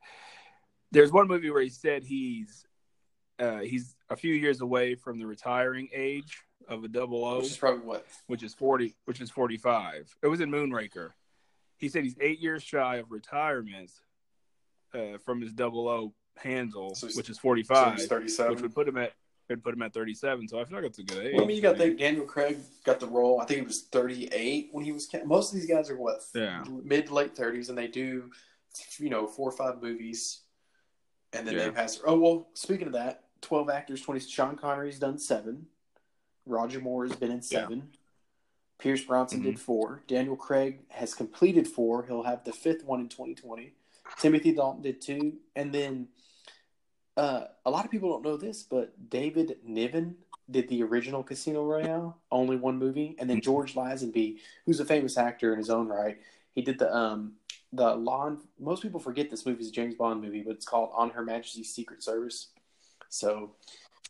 There's 0.92 1.10
one 1.10 1.26
movie 1.26 1.50
where 1.50 1.62
he 1.62 1.70
said 1.70 2.02
he's 2.04 2.66
uh, 3.40 3.60
he's 3.60 3.96
a 4.10 4.16
few 4.16 4.34
years 4.34 4.60
away 4.60 4.94
from 4.94 5.18
the 5.18 5.26
retiring 5.26 5.88
age 5.94 6.42
of 6.68 6.84
a 6.84 6.88
double 6.88 7.24
O. 7.24 7.38
Which 7.38 7.46
is 7.50 7.56
probably 7.56 7.80
what 7.86 8.06
which 8.26 8.42
is 8.42 8.54
40 8.54 8.94
which 9.06 9.20
is 9.20 9.30
45 9.30 10.14
it 10.22 10.26
was 10.28 10.40
in 10.40 10.50
moonraker 10.50 11.10
he 11.78 11.88
said 11.88 12.04
he's 12.04 12.16
eight 12.20 12.38
years 12.38 12.62
shy 12.62 12.96
of 12.96 13.10
retirement 13.10 13.90
uh, 14.94 15.18
from 15.24 15.40
his 15.40 15.52
double 15.52 15.88
o 15.88 16.12
handle 16.36 16.94
So 16.94 17.08
which 17.14 17.30
is 17.30 17.38
45 17.38 17.98
he's 17.98 18.38
which 18.38 18.60
would 18.62 18.74
put 18.74 18.86
him 18.86 18.98
at 18.98 19.12
would 19.48 19.64
put 19.64 19.74
him 19.74 19.82
at 19.82 19.92
37 19.92 20.46
so 20.48 20.60
i 20.60 20.64
feel 20.64 20.76
like 20.76 20.86
it's 20.86 20.98
a 21.00 21.02
good 21.02 21.26
age 21.26 21.32
Well, 21.34 21.44
I 21.44 21.46
mean, 21.46 21.56
you 21.56 21.62
got 21.62 21.76
the 21.78 21.90
Daniel 21.94 22.24
Craig 22.24 22.58
got 22.84 23.00
the 23.00 23.08
role. 23.08 23.40
I 23.40 23.46
think 23.46 23.60
he 23.60 23.66
was 23.66 23.82
38 23.82 24.68
when 24.72 24.84
he 24.84 24.92
was. 24.92 25.08
Most 25.24 25.52
of 25.52 25.58
these 25.58 25.68
guys 25.68 25.90
are 25.90 25.96
what 25.96 26.20
Yeah. 26.34 26.62
mid 26.84 27.06
to 27.08 27.14
late 27.14 27.34
30s, 27.34 27.68
and 27.68 27.76
they 27.76 27.88
do 27.88 28.30
you 28.98 29.10
know 29.10 29.26
four 29.26 29.48
or 29.48 29.52
five 29.52 29.82
movies, 29.82 30.42
and 31.32 31.44
then 31.46 31.54
Yeah. 31.56 31.64
they 31.64 31.70
pass. 31.72 32.00
Oh 32.06 32.16
well, 32.18 32.48
speaking 32.54 32.86
of 32.86 32.92
that, 32.92 33.24
12 33.42 33.70
actors, 33.70 34.02
20. 34.02 34.20
Sean 34.20 34.56
Connery's 34.56 34.98
done 34.98 35.18
seven. 35.18 35.66
Roger 36.46 36.80
Moore 36.80 37.06
has 37.06 37.16
been 37.16 37.30
in 37.30 37.38
Yeah. 37.38 37.60
seven. 37.62 37.90
Pierce 38.78 39.04
Brosnan 39.04 39.40
Mhm. 39.42 39.44
did 39.44 39.60
four. 39.60 40.02
Daniel 40.06 40.36
Craig 40.36 40.80
has 40.88 41.14
completed 41.14 41.68
four. 41.68 42.04
He'll 42.06 42.22
have 42.22 42.44
the 42.44 42.52
fifth 42.52 42.84
one 42.84 43.00
in 43.00 43.08
2020. 43.08 43.74
Timothy 44.18 44.52
Dalton 44.52 44.82
did 44.82 45.00
two, 45.00 45.38
and 45.54 45.72
then 45.74 46.08
uh, 47.16 47.48
a 47.66 47.70
lot 47.70 47.84
of 47.84 47.90
people 47.90 48.08
don't 48.08 48.22
know 48.24 48.36
this, 48.38 48.62
but 48.62 49.10
David 49.10 49.58
Niven 49.62 50.16
did 50.50 50.68
the 50.68 50.82
original 50.82 51.22
Casino 51.22 51.62
Royale, 51.64 52.16
only 52.30 52.56
one 52.56 52.78
movie, 52.78 53.14
and 53.18 53.28
then 53.28 53.40
George 53.42 53.74
Lazenby, 53.74 54.38
who's 54.64 54.80
a 54.80 54.84
famous 54.86 55.18
actor 55.18 55.52
in 55.52 55.58
his 55.58 55.68
own 55.68 55.86
right, 55.88 56.18
he 56.54 56.62
did 56.62 56.78
the 56.78 56.94
um 56.94 57.36
the 57.72 57.94
law. 57.94 58.34
Most 58.58 58.82
people 58.82 58.98
forget 59.00 59.28
this 59.28 59.44
movie 59.44 59.60
is 59.62 59.68
a 59.68 59.72
James 59.72 59.94
Bond 59.96 60.22
movie, 60.22 60.42
but 60.42 60.52
it's 60.52 60.64
called 60.64 60.90
On 60.94 61.10
Her 61.10 61.22
Majesty's 61.22 61.72
Secret 61.74 62.02
Service. 62.02 62.48
So 63.10 63.52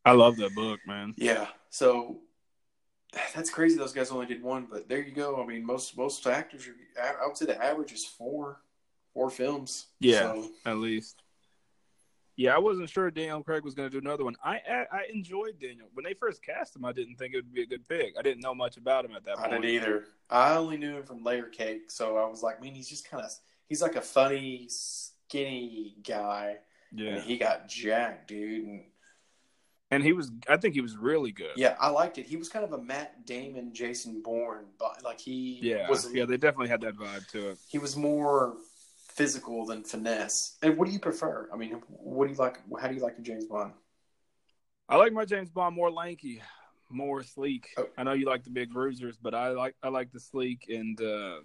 i 0.04 0.12
love 0.12 0.36
that 0.36 0.54
book 0.54 0.80
man 0.86 1.14
yeah, 1.18 1.48
so 1.68 2.20
that's 3.34 3.50
crazy. 3.50 3.76
Those 3.76 3.92
guys 3.92 4.10
only 4.10 4.26
did 4.26 4.42
one, 4.42 4.68
but 4.70 4.88
there 4.88 5.02
you 5.02 5.12
go. 5.12 5.42
I 5.42 5.46
mean, 5.46 5.66
most 5.66 5.96
most 5.96 6.26
actors 6.26 6.68
are. 6.68 7.22
I 7.22 7.26
would 7.26 7.36
say 7.36 7.46
the 7.46 7.62
average 7.62 7.92
is 7.92 8.04
four, 8.04 8.60
four 9.12 9.30
films. 9.30 9.86
Yeah. 9.98 10.20
So, 10.20 10.48
at 10.64 10.76
least 10.76 11.22
yeah 12.36 12.54
i 12.54 12.58
wasn't 12.58 12.88
sure 12.88 13.10
daniel 13.10 13.42
craig 13.42 13.64
was 13.64 13.74
going 13.74 13.90
to 13.90 13.92
do 13.92 14.04
another 14.04 14.24
one 14.24 14.34
I, 14.42 14.54
I 14.54 14.84
i 14.92 15.02
enjoyed 15.12 15.58
daniel 15.60 15.88
when 15.92 16.04
they 16.04 16.14
first 16.14 16.42
cast 16.42 16.74
him 16.74 16.84
i 16.84 16.92
didn't 16.92 17.16
think 17.16 17.34
it 17.34 17.38
would 17.38 17.52
be 17.52 17.62
a 17.62 17.66
good 17.66 17.86
pick 17.86 18.14
i 18.18 18.22
didn't 18.22 18.40
know 18.40 18.54
much 18.54 18.78
about 18.78 19.04
him 19.04 19.12
at 19.14 19.24
that 19.24 19.38
I 19.38 19.42
point 19.42 19.52
I 19.52 19.60
didn't 19.60 19.74
either. 19.74 20.04
I 20.30 20.54
only 20.54 20.76
knew 20.78 20.96
him 20.96 21.02
from 21.02 21.22
Layer 21.24 21.48
Cake, 21.48 21.90
so 21.90 22.16
I 22.16 22.26
was 22.26 22.42
like, 22.42 22.58
I 22.58 22.60
mean, 22.62 22.74
he's 22.74 22.88
just 22.88 23.10
kind 23.10 23.22
of 23.22 23.30
he's 23.68 23.82
like 23.82 23.96
a 23.96 24.00
funny, 24.00 24.68
skinny 24.68 25.96
guy, 26.06 26.58
yeah 26.92 27.14
and 27.14 27.22
he 27.24 27.36
got 27.36 27.68
jacked, 27.68 28.28
dude. 28.28 28.64
And 28.64 28.84
and 29.90 30.02
he 30.02 30.12
was 30.12 30.30
i 30.48 30.56
think 30.56 30.74
he 30.74 30.80
was 30.80 30.96
really 30.96 31.32
good 31.32 31.52
yeah, 31.56 31.76
I 31.80 31.88
liked 31.90 32.18
it. 32.18 32.26
He 32.26 32.36
was 32.36 32.48
kind 32.48 32.64
of 32.64 32.72
a 32.72 32.78
Matt 32.78 33.26
Damon, 33.26 33.72
Jason 33.74 34.22
Bourne, 34.22 34.66
but 34.78 35.02
like 35.04 35.20
he 35.20 35.58
yeah 35.62 35.88
was 35.88 36.12
yeah 36.12 36.24
they 36.24 36.36
definitely 36.36 36.68
had 36.68 36.80
that 36.82 36.96
vibe 36.96 37.26
to 37.28 37.50
it 37.50 37.58
he 37.68 37.78
was 37.78 37.96
more 37.96 38.56
physical 39.20 39.66
than 39.66 39.82
finesse. 39.84 40.56
And 40.62 40.78
what 40.78 40.86
do 40.86 40.92
you 40.92 40.98
prefer? 40.98 41.48
I 41.52 41.56
mean, 41.56 41.82
what 41.88 42.26
do 42.26 42.32
you 42.32 42.38
like? 42.38 42.58
How 42.80 42.88
do 42.88 42.94
you 42.94 43.02
like 43.02 43.14
your 43.18 43.24
James 43.24 43.44
Bond? 43.44 43.72
I 44.88 44.96
like 44.96 45.12
my 45.12 45.26
James 45.26 45.50
Bond 45.50 45.76
more 45.76 45.90
lanky, 45.90 46.40
more 46.88 47.22
sleek. 47.22 47.68
Oh. 47.76 47.86
I 47.98 48.02
know 48.02 48.12
you 48.12 48.24
like 48.26 48.44
the 48.44 48.50
big 48.50 48.70
bruisers, 48.70 49.18
but 49.20 49.34
I 49.34 49.50
like 49.50 49.74
I 49.82 49.88
like 49.88 50.10
the 50.10 50.20
sleek 50.20 50.66
and 50.70 50.98
uh, 51.00 51.40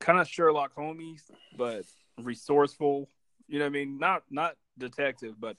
kind 0.00 0.18
of 0.18 0.28
Sherlock 0.28 0.74
Holmes, 0.74 1.22
but 1.56 1.84
resourceful. 2.22 3.08
You 3.48 3.58
know 3.58 3.64
what 3.64 3.70
I 3.70 3.72
mean? 3.72 3.98
Not 3.98 4.22
not 4.30 4.56
detective, 4.76 5.36
but 5.40 5.56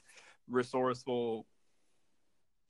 resourceful. 0.50 1.46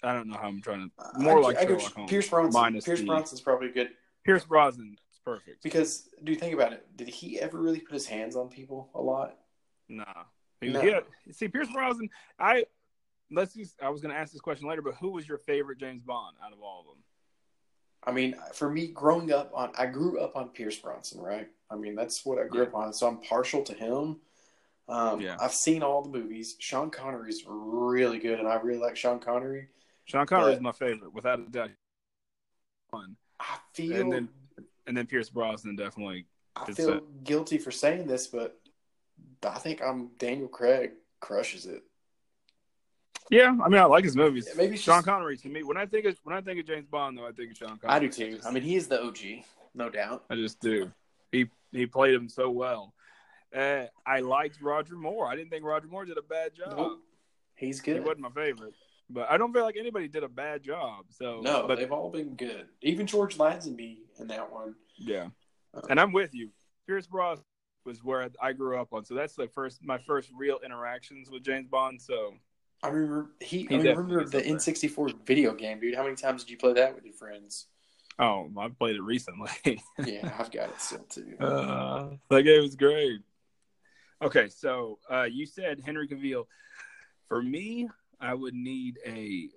I 0.04 0.14
don't 0.14 0.28
know 0.28 0.38
how 0.38 0.48
I'm 0.48 0.62
trying 0.62 0.90
to 0.90 1.20
more 1.20 1.40
I- 1.40 1.42
like 1.42 1.58
I 1.58 1.66
Sherlock 1.66 1.94
Holmes. 1.94 2.10
Pierce 2.10 2.30
Brosnan. 2.30 2.54
minus 2.54 2.86
Pierce 2.86 3.00
the- 3.00 3.06
Brosnan's 3.08 3.42
probably 3.42 3.70
good 3.72 3.90
Pierce 4.24 4.44
Brosnan 4.46 4.98
is 5.12 5.20
perfect. 5.24 5.64
because 5.64 6.10
do 6.24 6.32
you 6.32 6.38
think 6.38 6.54
about 6.54 6.74
it? 6.74 6.86
Did 6.96 7.08
he 7.10 7.40
ever 7.40 7.60
really 7.60 7.80
put 7.80 7.94
his 7.94 8.06
hands 8.08 8.36
on 8.36 8.50
people 8.50 8.90
a 8.96 9.02
lot? 9.02 9.38
Nah. 9.88 10.24
He, 10.62 10.70
No. 10.70 10.82
had- 10.82 11.06
see, 11.32 11.48
Pierce 11.48 11.72
Brosnan, 11.72 12.10
I 12.40 12.66
let's 13.32 13.54
just, 13.54 13.82
I 13.82 13.90
was 13.90 14.02
going 14.02 14.14
to 14.14 14.20
ask 14.20 14.32
this 14.32 14.42
question 14.42 14.68
later, 14.68 14.82
but 14.82 14.96
who 14.96 15.10
was 15.12 15.28
your 15.28 15.40
favorite 15.40 15.80
James 15.80 16.04
Bond 16.04 16.38
out 16.44 16.54
of 16.54 16.62
all 16.62 16.82
of 16.82 16.86
them? 16.88 17.04
I 18.04 18.12
mean, 18.12 18.36
for 18.54 18.70
me, 18.70 18.88
growing 18.88 19.32
up 19.32 19.52
on, 19.54 19.72
I 19.78 19.88
grew 19.88 20.20
up 20.20 20.36
on 20.36 20.50
Pierce 20.50 20.78
Brosnan, 20.78 21.24
right? 21.24 21.50
I 21.72 21.76
mean, 21.76 21.96
that's 21.96 22.24
what 22.24 22.38
I 22.38 22.46
grew 22.48 22.62
Yeah. 22.62 22.68
up 22.68 22.76
on, 22.76 22.94
so 22.94 23.08
I'm 23.08 23.20
partial 23.22 23.64
to 23.64 23.74
him. 23.74 24.22
Um, 24.88 25.20
Yeah. 25.22 25.38
I've 25.40 25.54
seen 25.54 25.82
all 25.84 26.02
the 26.04 26.10
movies. 26.10 26.56
Sean 26.60 26.90
Connery's 26.92 27.44
really 27.48 28.20
good, 28.20 28.40
and 28.40 28.48
I 28.48 28.56
really 28.56 28.80
like 28.80 28.96
Sean 28.96 29.20
Connery. 29.20 29.70
Sean 30.06 30.26
Connery 30.28 30.54
is 30.54 30.62
my 30.62 30.72
favorite, 30.72 31.14
without 31.14 31.40
a 31.40 31.44
doubt. 31.44 31.72
One. 32.92 33.16
I 33.40 33.58
feel, 33.74 34.00
And 34.00 34.12
then 34.14 34.30
and 34.88 34.96
then 34.96 35.08
Pierce 35.08 35.30
Brosnan 35.30 35.76
definitely. 35.76 36.26
I 36.56 36.72
feel 36.72 37.02
guilty 37.24 37.58
for 37.58 37.72
saying 37.72 38.08
this, 38.08 38.28
but 38.28 38.60
I 39.44 39.58
think 39.60 39.82
I'm 39.82 40.10
Daniel 40.20 40.48
Craig 40.48 40.92
crushes 41.20 41.66
it. 41.66 41.84
Yeah, 43.32 43.48
I 43.64 43.68
mean, 43.70 43.82
I 43.82 43.86
like 43.86 44.04
his 44.04 44.16
movies. 44.16 44.48
Maybe 44.56 44.78
Sean 44.78 44.98
just- 44.98 45.08
Connery 45.08 45.38
to 45.38 45.50
me. 45.50 45.64
When 45.64 45.78
I 45.78 45.86
think 45.88 46.06
of 46.06 46.18
when 46.24 46.36
I 46.36 46.42
think 46.42 46.60
of 46.60 46.68
James 46.68 46.86
Bond, 46.88 47.18
though, 47.18 47.26
I 47.28 47.32
think 47.32 47.52
of 47.52 47.58
Sean 47.58 47.78
Connery. 47.80 47.90
I 47.90 48.00
do 48.00 48.10
too. 48.10 48.40
I 48.46 48.52
mean, 48.52 48.64
he 48.64 48.76
is 48.76 48.88
the 48.88 49.02
OG, 49.04 49.44
no 49.74 49.90
doubt. 49.90 50.26
I 50.30 50.36
just 50.36 50.60
do. 50.62 50.92
He 51.32 51.50
he 51.72 51.88
played 51.88 52.14
him 52.14 52.30
so 52.30 52.50
well. 52.52 52.94
Uh, 53.56 53.86
I 54.06 54.20
liked 54.20 54.62
Roger 54.62 54.96
Moore. 54.96 55.28
I 55.28 55.36
didn't 55.36 55.50
think 55.50 55.64
Roger 55.64 55.88
Moore 55.88 56.06
did 56.06 56.18
a 56.18 56.22
bad 56.22 56.54
job. 56.54 56.78
Nope. 56.78 57.00
He's 57.56 57.80
good. 57.80 57.96
He 57.96 58.00
wasn't 58.02 58.22
my 58.22 58.30
favorite, 58.32 58.74
but 59.10 59.30
I 59.30 59.38
don't 59.38 59.54
feel 59.54 59.64
like 59.64 59.78
anybody 59.78 60.08
did 60.10 60.24
a 60.24 60.28
bad 60.28 60.62
job. 60.62 61.06
So 61.10 61.40
No, 61.42 61.66
but 61.68 61.78
they've 61.80 61.92
all 61.92 62.10
been 62.10 62.36
good. 62.36 62.68
Even 62.82 63.08
George 63.08 63.38
Lazenby 63.38 64.00
in 64.20 64.28
that 64.28 64.52
one. 64.52 64.76
Yeah, 64.98 65.28
Uh, 65.74 65.82
and 65.90 66.00
I'm 66.00 66.12
with 66.12 66.34
you. 66.34 66.50
Pierce 66.86 67.08
Brosnan 67.08 67.44
was 67.86 68.04
where 68.04 68.30
I 68.42 68.52
grew 68.52 68.78
up 68.80 68.92
on, 68.92 69.06
so 69.06 69.14
that's 69.16 69.36
the 69.36 69.48
first 69.48 69.80
my 69.84 69.98
first 70.00 70.30
real 70.38 70.60
interactions 70.66 71.30
with 71.30 71.44
James 71.44 71.68
Bond. 71.68 72.02
So 72.02 72.34
I 72.84 72.90
remember 72.90 73.32
he. 73.40 73.60
He 73.60 73.76
I 73.76 73.78
mean, 73.78 73.96
remember 73.96 74.26
the. 74.26 74.42
N64 74.42 75.26
video 75.26 75.54
game, 75.54 75.80
dude. 75.80 75.96
How 75.96 76.04
many 76.04 76.16
times 76.16 76.44
did 76.44 76.52
you 76.52 76.58
play 76.58 76.74
that 76.74 76.94
with 76.94 77.06
your 77.06 77.14
friends? 77.14 77.68
oh, 78.20 78.50
I 78.58 78.70
played 78.70 78.96
it 78.96 79.02
recently. 79.02 79.50
Yeah, 80.06 80.34
I've 80.40 80.52
got 80.52 80.70
it 80.70 80.80
still 80.82 81.04
too. 81.10 81.36
uh, 81.40 82.10
that 82.30 82.44
game 82.44 82.62
was 82.62 82.76
great. 82.76 83.22
Okay, 84.22 84.48
so 84.50 85.00
uh, 85.12 85.24
you 85.24 85.46
said 85.46 85.82
Henry 85.86 86.08
Cavill. 86.08 86.46
For 87.28 87.42
me, 87.42 87.90
I 88.20 88.34
would 88.34 88.54
need 88.54 89.00
a. 89.06 89.50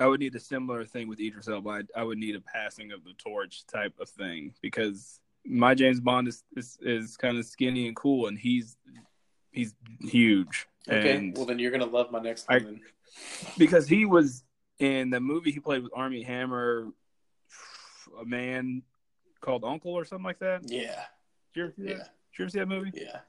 I 0.00 0.06
would 0.06 0.20
need 0.20 0.34
a 0.34 0.40
similar 0.40 0.84
thing 0.84 1.08
with 1.08 1.20
Idris 1.20 1.48
Elba. 1.48 1.70
I, 1.96 2.00
I 2.00 2.02
would 2.04 2.18
need 2.18 2.34
a 2.34 2.40
passing 2.40 2.90
of 2.92 3.04
the 3.04 3.12
torch 3.14 3.64
type 3.66 3.94
of 4.00 4.08
thing 4.08 4.52
because 4.60 5.20
my 5.46 5.74
James 5.74 6.00
Bond 6.00 6.28
is 6.28 6.42
is, 6.56 6.78
is 6.82 7.16
kind 7.16 7.38
of 7.38 7.44
skinny 7.44 7.86
and 7.86 7.96
cool, 7.96 8.26
and 8.26 8.38
he's 8.38 8.76
he's 9.52 9.74
huge. 10.00 10.66
Okay, 10.88 11.16
and 11.16 11.36
well 11.36 11.46
then 11.46 11.58
you're 11.58 11.70
gonna 11.70 11.84
love 11.86 12.10
my 12.10 12.20
next 12.20 12.46
I- 12.48 12.58
one. 12.58 12.80
because 13.56 13.88
he 13.88 14.04
was 14.04 14.44
in 14.78 15.10
the 15.10 15.20
movie 15.20 15.50
he 15.52 15.60
played 15.60 15.82
with 15.82 15.92
Armie 15.94 16.22
Hammer, 16.24 16.88
a 18.20 18.24
man 18.24 18.82
called 19.40 19.64
Uncle 19.64 19.92
or 19.92 20.04
something 20.04 20.24
like 20.24 20.40
that. 20.40 20.62
Did 20.66 20.82
Yeah, 20.82 21.04
you 21.54 21.62
ever 21.64 21.72
see 21.76 21.82
that? 21.84 21.88
yeah, 21.90 21.96
Did 21.96 22.38
you 22.38 22.44
ever 22.44 22.50
see 22.50 22.58
that 22.58 22.68
movie? 22.68 22.90
yeah. 22.94 23.20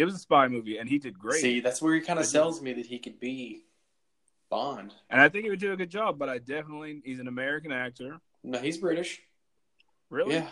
It 0.00 0.04
was 0.04 0.14
a 0.14 0.18
spy 0.18 0.48
movie, 0.48 0.78
and 0.78 0.88
he 0.88 0.98
did 0.98 1.18
great. 1.18 1.40
See, 1.40 1.60
that's 1.60 1.82
where 1.82 1.94
he 1.94 2.00
kind 2.00 2.18
of 2.18 2.26
sells 2.26 2.62
me 2.62 2.72
that 2.72 2.86
he 2.86 2.98
could 2.98 3.20
be 3.20 3.64
Bond. 4.48 4.94
and 5.10 5.20
I 5.20 5.28
think 5.28 5.44
he 5.44 5.50
would 5.50 5.60
do 5.60 5.72
a 5.72 5.76
good 5.76 5.90
job. 5.90 6.18
But 6.18 6.28
I 6.28 6.38
definitely 6.38 7.02
he's 7.04 7.20
an 7.20 7.28
American 7.28 7.70
actor. 7.70 8.18
No, 8.42 8.58
he's 8.58 8.78
British. 8.78 9.20
Really? 10.08 10.34
Yeah, 10.34 10.48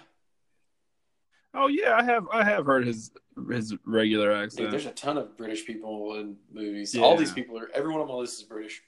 Oh 1.54 1.68
yeah, 1.68 1.96
I 1.96 2.04
have 2.04 2.28
I 2.32 2.44
have 2.44 2.66
heard 2.66 2.86
his 2.86 3.10
his 3.50 3.74
regular 3.84 4.32
Dude, 4.34 4.44
accent. 4.44 4.70
there's 4.70 4.86
a 4.86 4.90
ton 4.90 5.16
of 5.16 5.36
British 5.36 5.64
people 5.66 6.14
in 6.16 6.36
movies. 6.52 6.94
Yeah. 6.94 7.02
All 7.02 7.16
these 7.16 7.32
people 7.32 7.58
are. 7.58 7.70
Everyone 7.72 8.00
on 8.02 8.08
my 8.08 8.14
list 8.14 8.38
is 8.38 8.44
British 8.44 8.82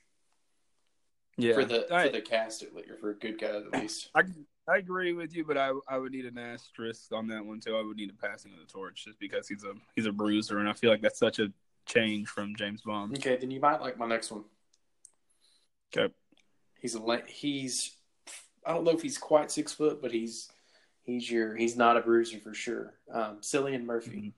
yeah, 1.37 1.55
for 1.55 1.65
the 1.65 1.93
I, 1.93 2.07
for 2.07 2.13
the 2.13 2.21
cast 2.21 2.63
at 2.63 2.75
least, 2.75 2.91
or 2.91 2.97
for 2.99 3.11
a 3.11 3.15
good 3.15 3.41
guy 3.41 3.49
at 3.49 3.73
least. 3.73 4.11
I 4.15 4.25
I 4.71 4.77
agree 4.77 5.13
with 5.13 5.35
you, 5.35 5.45
but 5.45 5.57
I 5.57 5.73
I 5.89 5.99
would 5.99 6.13
need 6.13 6.27
an 6.27 6.39
asterisk 6.39 7.13
on 7.13 7.27
that 7.29 7.45
one 7.45 7.61
too. 7.61 7.77
I 7.77 7.83
would 7.83 7.97
need 7.97 8.11
a 8.11 8.27
passing 8.27 8.53
of 8.53 8.59
the 8.59 8.73
torch 8.73 9.05
just 9.05 9.19
because 9.19 9.49
he's 9.49 9.65
a 9.65 9.73
he's 9.97 10.07
a 10.07 10.13
bruiser, 10.13 10.59
and 10.59 10.69
I 10.69 10.73
feel 10.73 10.91
like 10.91 11.03
that's 11.03 11.19
such 11.19 11.39
a 11.39 11.53
change 11.87 12.29
from 12.29 12.55
James 12.55 12.83
Bond. 12.83 13.17
Okay, 13.19 13.37
then 13.37 13.51
you 13.51 13.61
might 13.61 13.81
like 13.81 13.99
my 13.99 14.07
next 14.07 14.31
one. 14.31 14.45
Okay. 15.97 16.13
He's 16.81 16.95
a 16.95 17.23
he's 17.27 17.97
I 18.65 18.73
don't 18.73 18.85
know 18.85 18.93
if 18.93 19.03
he's 19.03 19.19
quite 19.19 19.51
six 19.51 19.73
foot, 19.73 20.01
but 20.01 20.13
he's 20.13 20.51
he's 21.03 21.29
your 21.29 21.57
he's 21.57 21.77
not 21.77 21.97
a 21.97 22.01
bruiser 22.01 22.39
for 22.39 22.55
sure. 22.55 22.95
Um, 23.13 23.39
Cillian 23.41 23.85
Murphy. 23.85 24.11
Mhm. 24.11 24.33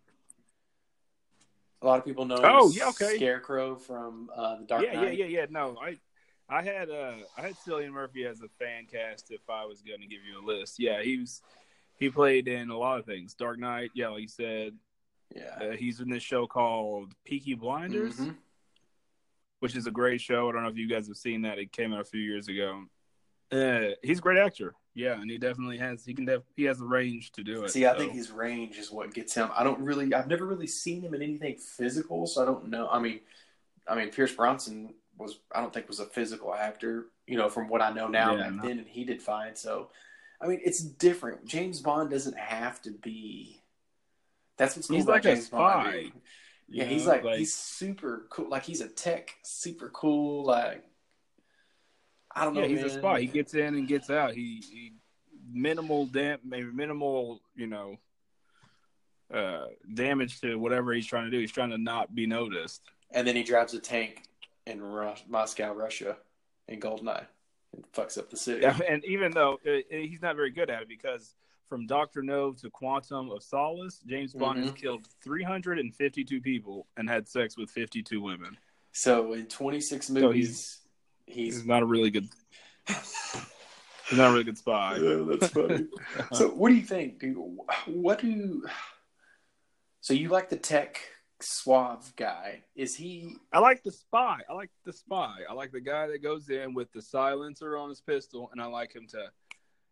A 1.82 1.86
lot 1.86 1.98
of 1.98 2.04
people 2.04 2.24
know 2.24 2.38
Oh, 2.42 2.70
yeah, 2.70 2.88
okay. 2.90 3.16
Scarecrow 3.16 3.74
from 3.74 4.30
uh, 4.34 4.58
the 4.58 4.64
Dark 4.64 4.84
yeah, 4.84 4.92
Knight. 4.94 5.18
yeah, 5.18 5.24
yeah, 5.24 5.40
yeah. 5.40 5.46
No, 5.50 5.76
I, 5.82 5.98
I 6.52 6.62
had 6.62 6.90
uh, 6.90 7.14
I 7.36 7.40
had 7.42 7.54
Cillian 7.54 7.90
Murphy 7.92 8.26
as 8.26 8.42
a 8.42 8.48
fan 8.58 8.86
cast. 8.90 9.30
If 9.30 9.48
I 9.48 9.64
was 9.64 9.80
going 9.80 10.00
to 10.00 10.06
give 10.06 10.20
you 10.24 10.38
a 10.38 10.44
list, 10.44 10.78
yeah, 10.78 11.02
he 11.02 11.18
was. 11.18 11.40
He 11.98 12.10
played 12.10 12.48
in 12.48 12.70
a 12.70 12.76
lot 12.76 12.98
of 12.98 13.06
things. 13.06 13.34
Dark 13.34 13.58
Knight, 13.58 13.90
yeah, 13.94 14.08
like 14.08 14.22
you 14.22 14.28
said. 14.28 14.74
Yeah. 15.34 15.54
Uh, 15.60 15.70
he's 15.76 16.00
in 16.00 16.10
this 16.10 16.22
show 16.22 16.46
called 16.46 17.12
Peaky 17.24 17.54
Blinders, 17.54 18.16
Mhm. 18.18 18.36
which 19.60 19.76
is 19.76 19.86
a 19.86 19.90
great 19.90 20.20
show. 20.20 20.48
I 20.48 20.52
don't 20.52 20.62
know 20.62 20.68
if 20.68 20.76
you 20.76 20.88
guys 20.88 21.06
have 21.06 21.16
seen 21.16 21.42
that. 21.42 21.58
It 21.58 21.70
came 21.72 21.92
out 21.92 22.00
a 22.00 22.04
few 22.04 22.20
years 22.20 22.48
ago. 22.48 22.84
Uh, 23.52 23.94
he's 24.02 24.18
a 24.18 24.22
great 24.22 24.38
actor. 24.38 24.74
Yeah, 24.94 25.20
and 25.20 25.30
he 25.30 25.38
definitely 25.38 25.78
has. 25.78 26.04
He 26.04 26.12
can. 26.12 26.24
Def, 26.26 26.42
he 26.56 26.64
has 26.64 26.78
the 26.78 26.86
range 26.86 27.32
to 27.32 27.44
do 27.44 27.64
it. 27.64 27.70
See, 27.70 27.86
I 27.86 27.92
so. 27.92 27.98
think 27.98 28.12
his 28.12 28.30
range 28.30 28.76
is 28.78 28.90
what 28.90 29.14
gets 29.14 29.34
him. 29.34 29.48
I 29.54 29.62
don't 29.62 29.80
really, 29.80 30.12
I've 30.12 30.28
never 30.28 30.44
really 30.44 30.66
seen 30.66 31.00
him 31.02 31.14
in 31.14 31.22
anything 31.22 31.56
physical, 31.56 32.26
so 32.26 32.42
I 32.42 32.44
don't 32.44 32.68
know. 32.68 32.88
I 32.90 32.98
mean, 32.98 33.20
I 33.88 33.94
mean, 33.94 34.10
Pierce 34.10 34.34
Brosnan 34.34 34.94
was, 35.16 35.38
I 35.54 35.60
don't 35.60 35.72
think 35.72 35.88
was 35.88 36.00
a 36.00 36.06
physical 36.06 36.54
actor, 36.54 37.06
you 37.26 37.36
know, 37.36 37.48
from 37.48 37.68
what 37.68 37.82
I 37.82 37.92
know 37.92 38.08
now. 38.08 38.34
Yeah, 38.34 38.42
back 38.44 38.52
no. 38.54 38.62
then, 38.62 38.78
and 38.78 38.88
he 38.88 39.04
did 39.04 39.22
fine. 39.22 39.54
So, 39.56 39.90
I 40.40 40.46
mean, 40.46 40.60
it's 40.64 40.80
different. 40.80 41.44
James 41.46 41.80
Bond 41.80 42.10
doesn't 42.10 42.36
have 42.36 42.80
to 42.82 42.90
be. 42.90 43.60
That's 44.56 44.76
what's 44.76 44.88
cool 44.88 44.96
He's 44.96 45.06
like 45.06 45.24
a 45.24 45.34
James 45.34 45.48
Bond. 45.48 45.86
spy. 45.86 45.96
You 45.98 46.12
Yeah, 46.68 46.84
he's 46.84 47.06
know, 47.06 47.12
like, 47.20 47.38
he's 47.38 47.54
super 47.54 48.26
cool. 48.30 48.48
Like 48.48 48.64
he's 48.64 48.80
a 48.80 48.88
tech, 48.88 49.34
super 49.42 49.88
cool. 49.90 50.44
Like 50.44 50.84
I 52.34 52.44
don't 52.44 52.54
know. 52.54 52.62
yeah, 52.62 52.68
he's 52.68 52.82
a 52.84 52.90
spy. 52.90 53.20
He 53.20 53.26
gets 53.26 53.54
in 53.54 53.74
and 53.74 53.86
gets 53.86 54.08
out. 54.10 54.34
He, 54.34 54.62
he 54.70 54.92
minimal 55.52 56.06
dam, 56.06 56.38
maybe 56.44 56.70
minimal, 56.72 57.40
you 57.54 57.66
know, 57.66 57.96
uh, 59.32 59.66
damage 59.94 60.40
to 60.40 60.56
whatever 60.56 60.92
he's 60.92 61.06
trying 61.06 61.24
to 61.24 61.30
do. 61.30 61.38
He's 61.38 61.52
trying 61.52 61.70
to 61.70 61.78
not 61.78 62.14
be 62.14 62.26
noticed. 62.26 62.82
and 63.10 63.26
then 63.26 63.36
he 63.36 63.42
drives 63.42 63.74
a 63.74 63.78
tank 63.78 64.22
in 64.66 64.82
Rus- 64.82 65.24
Moscow, 65.28 65.72
Russia, 65.74 66.16
in 66.68 66.80
Goldeneye, 66.80 67.26
and 67.74 67.84
fucks 67.92 68.18
up 68.18 68.30
the 68.30 68.36
city. 68.36 68.62
Yeah, 68.62 68.78
and 68.88 69.04
even 69.04 69.32
though 69.32 69.58
uh, 69.66 69.78
he's 69.90 70.22
not 70.22 70.36
very 70.36 70.50
good 70.50 70.70
at 70.70 70.82
it, 70.82 70.88
because 70.88 71.34
from 71.68 71.86
Doctor 71.86 72.22
No 72.22 72.52
to 72.52 72.70
Quantum 72.70 73.30
of 73.30 73.42
Solace, 73.42 74.00
James 74.06 74.34
Bond 74.34 74.58
has 74.60 74.70
Mhm. 74.72 74.76
killed 74.76 75.06
352 75.22 76.40
people 76.40 76.86
and 76.96 77.08
had 77.08 77.26
sex 77.28 77.56
with 77.56 77.70
52 77.70 78.20
women. 78.20 78.56
So 78.92 79.32
in 79.32 79.46
26 79.46 80.06
So 80.06 80.12
movies, 80.14 80.80
He's 81.26 81.56
he's. 81.56 81.64
not 81.66 81.82
a 81.82 81.86
really 81.86 82.10
good. 82.10 82.28
He's 82.86 84.18
not 84.18 84.28
a 84.28 84.32
really 84.32 84.44
good 84.44 84.58
spy. 84.58 84.96
Yeah, 85.00 85.24
that's 85.28 85.48
funny. 85.52 85.86
so 86.32 86.48
what 86.50 86.68
do 86.68 86.74
you 86.74 86.82
think, 86.82 87.18
dude? 87.20 87.36
What 87.86 88.18
do? 88.20 88.26
You, 88.28 88.66
So 90.00 90.12
you 90.12 90.28
like 90.28 90.50
the 90.50 90.56
tech 90.56 91.00
suave 91.42 92.12
guy? 92.16 92.62
Is 92.74 92.94
he? 92.94 93.36
I 93.52 93.58
like 93.58 93.82
the 93.82 93.92
spy. 93.92 94.40
I 94.48 94.52
like 94.52 94.70
the 94.84 94.92
spy. 94.92 95.36
I 95.48 95.52
like 95.52 95.72
the 95.72 95.80
guy 95.80 96.06
that 96.08 96.22
goes 96.22 96.48
in 96.50 96.74
with 96.74 96.92
the 96.92 97.02
silencer 97.02 97.76
on 97.76 97.88
his 97.88 98.00
pistol, 98.00 98.48
and 98.52 98.60
I 98.60 98.66
like 98.66 98.94
him 98.94 99.06
to, 99.08 99.30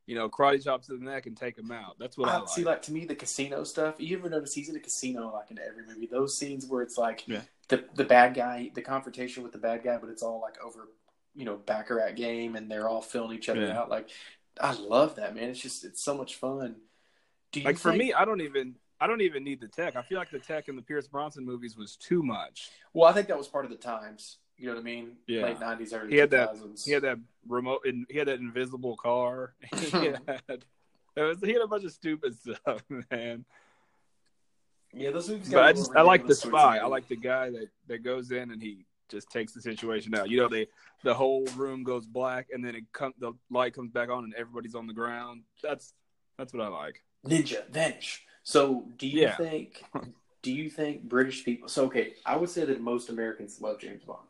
you 0.06 0.14
know, 0.14 0.28
karate 0.28 0.62
chops 0.64 0.86
to 0.88 0.96
the 0.96 1.04
neck 1.04 1.26
and 1.26 1.36
take 1.36 1.56
him 1.58 1.70
out. 1.70 1.96
That's 1.98 2.16
what 2.18 2.28
I, 2.28 2.34
I 2.34 2.38
like. 2.38 2.48
see, 2.48 2.64
like 2.64 2.82
to 2.82 2.92
me, 2.92 3.04
the 3.04 3.14
casino 3.14 3.64
stuff. 3.64 3.96
You 3.98 4.18
ever 4.18 4.28
notice 4.30 4.54
he's 4.54 4.68
in 4.68 4.76
a 4.76 4.80
casino 4.80 5.32
like 5.32 5.50
in 5.50 5.58
every 5.58 5.84
movie? 5.86 6.06
Those 6.06 6.36
scenes 6.36 6.66
where 6.66 6.82
it's 6.82 6.98
like 6.98 7.26
Yeah. 7.28 7.42
the 7.68 7.84
the 7.94 8.04
bad 8.04 8.34
guy, 8.34 8.70
the 8.74 8.82
confrontation 8.82 9.42
with 9.42 9.52
the 9.52 9.58
bad 9.58 9.82
guy, 9.84 9.98
but 9.98 10.10
it's 10.10 10.22
all 10.22 10.40
like 10.40 10.60
over, 10.64 10.88
you 11.34 11.44
know, 11.44 11.56
baccarat 11.56 12.12
game, 12.12 12.56
and 12.56 12.70
they're 12.70 12.88
all 12.88 13.02
filling 13.02 13.36
each 13.36 13.48
other 13.48 13.60
Yeah. 13.66 13.78
out. 13.78 13.90
Like, 13.90 14.08
I 14.60 14.72
love 14.74 15.16
that 15.16 15.34
man. 15.34 15.50
It's 15.50 15.60
just 15.60 15.84
it's 15.84 16.02
so 16.02 16.16
much 16.16 16.36
fun. 16.36 16.76
Do 17.52 17.60
you 17.60 17.66
like 17.66 17.78
for 17.78 17.92
me, 17.92 18.12
I 18.12 18.24
don't 18.24 18.40
even. 18.42 18.76
I 19.00 19.06
don't 19.06 19.22
even 19.22 19.44
need 19.44 19.60
the 19.60 19.68
tech. 19.68 19.96
I 19.96 20.02
feel 20.02 20.18
like 20.18 20.30
the 20.30 20.38
tech 20.38 20.68
in 20.68 20.76
the 20.76 20.82
Pierce 20.82 21.08
Brosnan 21.08 21.44
movies 21.46 21.76
was 21.76 21.96
too 21.96 22.22
much. 22.22 22.70
Well, 22.92 23.08
I 23.08 23.12
think 23.12 23.28
that 23.28 23.38
was 23.38 23.48
part 23.48 23.64
of 23.64 23.70
the 23.70 23.76
times. 23.78 24.38
You 24.58 24.66
know 24.66 24.74
what 24.74 24.80
I 24.80 24.84
mean? 24.84 25.12
Yeah. 25.26 25.44
Late 25.44 25.58
nineties, 25.60 25.92
early 25.94 26.10
He 26.10 26.18
had 26.18 26.30
that- 26.30 26.52
2000s. 26.54 26.84
He 26.84 26.92
had 26.92 27.02
that 27.04 27.18
remote, 27.48 27.80
and 27.86 28.06
he 28.10 28.18
had 28.18 28.28
that 28.28 28.40
invisible 28.40 28.96
car. 28.96 29.54
he 29.74 29.90
had, 29.90 30.64
it 31.16 31.22
was, 31.22 31.38
he 31.40 31.52
had 31.52 31.62
a 31.62 31.66
bunch 31.66 31.84
of 31.84 31.92
stupid 31.92 32.34
stuff, 32.38 32.82
man. 33.10 33.46
yeah, 34.92 35.10
those 35.10 35.30
movies. 35.30 35.48
But 35.50 35.62
I 35.64 35.72
just, 35.72 35.92
I 35.96 36.02
like 36.02 36.26
the 36.26 36.34
spy. 36.34 36.76
I 36.78 36.86
like 36.86 37.08
the 37.08 37.16
guy 37.16 37.50
that 37.50 37.68
that 37.88 38.02
goes 38.02 38.30
in 38.32 38.50
and 38.50 38.60
he 38.62 38.84
just 39.08 39.30
takes 39.30 39.52
the 39.52 39.62
situation 39.62 40.14
out. 40.14 40.28
You 40.28 40.36
know, 40.42 40.48
they 40.48 40.66
the 41.04 41.14
whole 41.14 41.46
room 41.56 41.82
goes 41.82 42.04
black, 42.06 42.48
and 42.52 42.62
then 42.64 42.74
it 42.74 42.84
come 42.92 43.14
the 43.18 43.32
light 43.50 43.72
comes 43.74 43.90
back 43.92 44.10
on, 44.10 44.24
and 44.24 44.34
everybody's 44.34 44.74
on 44.74 44.86
the 44.86 44.92
ground. 44.94 45.42
That's 45.62 45.94
that's 46.36 46.52
what 46.52 46.62
I 46.62 46.68
like. 46.68 47.02
Ninja 47.26 47.66
Vanish. 47.70 48.24
So, 48.50 48.84
do 48.96 49.06
you 49.06 49.20
Yeah. 49.20 49.36
think? 49.36 49.84
Do 50.42 50.50
you 50.50 50.70
think 50.70 51.02
British 51.02 51.44
people? 51.44 51.68
So, 51.68 51.84
okay, 51.84 52.14
I 52.24 52.34
would 52.34 52.48
say 52.48 52.64
that 52.64 52.80
most 52.80 53.10
Americans 53.10 53.60
love 53.60 53.78
James 53.78 54.02
Bond. 54.04 54.26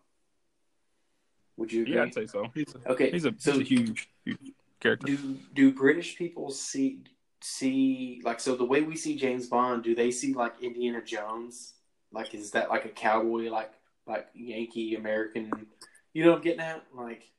Would 1.56 1.72
you 1.72 1.82
agree? 1.82 1.94
Yeah, 1.94 2.02
I'd 2.02 2.14
say 2.14 2.26
so. 2.26 2.50
He's 2.52 2.74
a, 2.74 2.90
Okay, 2.90 3.12
he's 3.12 3.24
a, 3.26 3.34
so 3.38 3.52
he's 3.52 3.60
a 3.60 3.64
huge, 3.64 4.08
huge 4.24 4.52
character. 4.80 5.06
do 5.06 5.38
do 5.54 5.72
British 5.72 6.16
people 6.16 6.50
see 6.50 7.04
see 7.40 8.20
like 8.24 8.40
so 8.40 8.56
the 8.56 8.64
way 8.64 8.82
we 8.82 8.96
see 8.96 9.16
James 9.16 9.46
Bond? 9.46 9.84
Do 9.84 9.94
they 9.94 10.10
see 10.10 10.34
like 10.34 10.60
Indiana 10.60 11.00
Jones? 11.02 11.74
Like, 12.12 12.34
is 12.34 12.50
that 12.50 12.70
like 12.70 12.86
a 12.86 12.88
cowboy, 12.90 13.50
like 13.50 13.72
like 14.06 14.26
Yankee 14.34 14.96
American? 14.96 15.66
You 16.12 16.24
know 16.24 16.30
what 16.30 16.38
I'm 16.38 16.42
getting 16.42 16.60
at? 16.60 16.82
Like, 16.92 17.30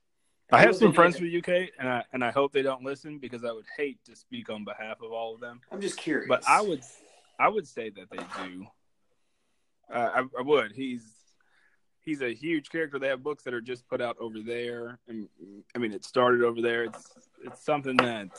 I 0.52 0.62
have 0.62 0.76
some 0.76 0.94
friends 0.94 1.18
from 1.18 1.28
the 1.30 1.38
UK, 1.38 1.70
and 1.80 1.88
I 1.88 2.04
and 2.14 2.24
I 2.24 2.32
hope 2.32 2.52
they 2.52 2.62
don't 2.62 2.84
listen 2.84 3.18
because 3.20 3.44
I 3.44 3.52
would 3.52 3.66
hate 3.78 4.04
to 4.06 4.16
speak 4.16 4.50
on 4.50 4.64
behalf 4.66 5.02
of 5.02 5.12
all 5.12 5.34
of 5.36 5.40
them. 5.42 5.62
I'm 5.72 5.82
just 5.82 5.98
curious. 5.98 6.28
But 6.28 6.44
I 6.48 6.62
would, 6.62 6.82
I 7.40 7.48
would 7.50 7.68
say 7.68 7.90
that 7.90 8.10
they 8.10 8.18
do. 8.44 8.68
Uh, 9.94 10.10
I, 10.16 10.20
I 10.40 10.42
would. 10.42 10.72
He's 10.74 11.04
he's 12.02 12.22
a 12.22 12.34
huge 12.34 12.70
character. 12.70 13.00
They 13.00 13.08
have 13.08 13.24
books 13.24 13.44
that 13.44 13.54
are 13.54 13.62
just 13.62 13.88
put 13.88 14.02
out 14.02 14.18
over 14.20 14.40
there, 14.40 15.00
and 15.08 15.28
I 15.76 15.80
mean, 15.80 15.94
it 15.94 16.04
started 16.06 16.44
over 16.44 16.62
there. 16.62 16.84
It's 16.86 17.12
it's 17.44 17.64
something 17.64 17.98
that 17.98 18.30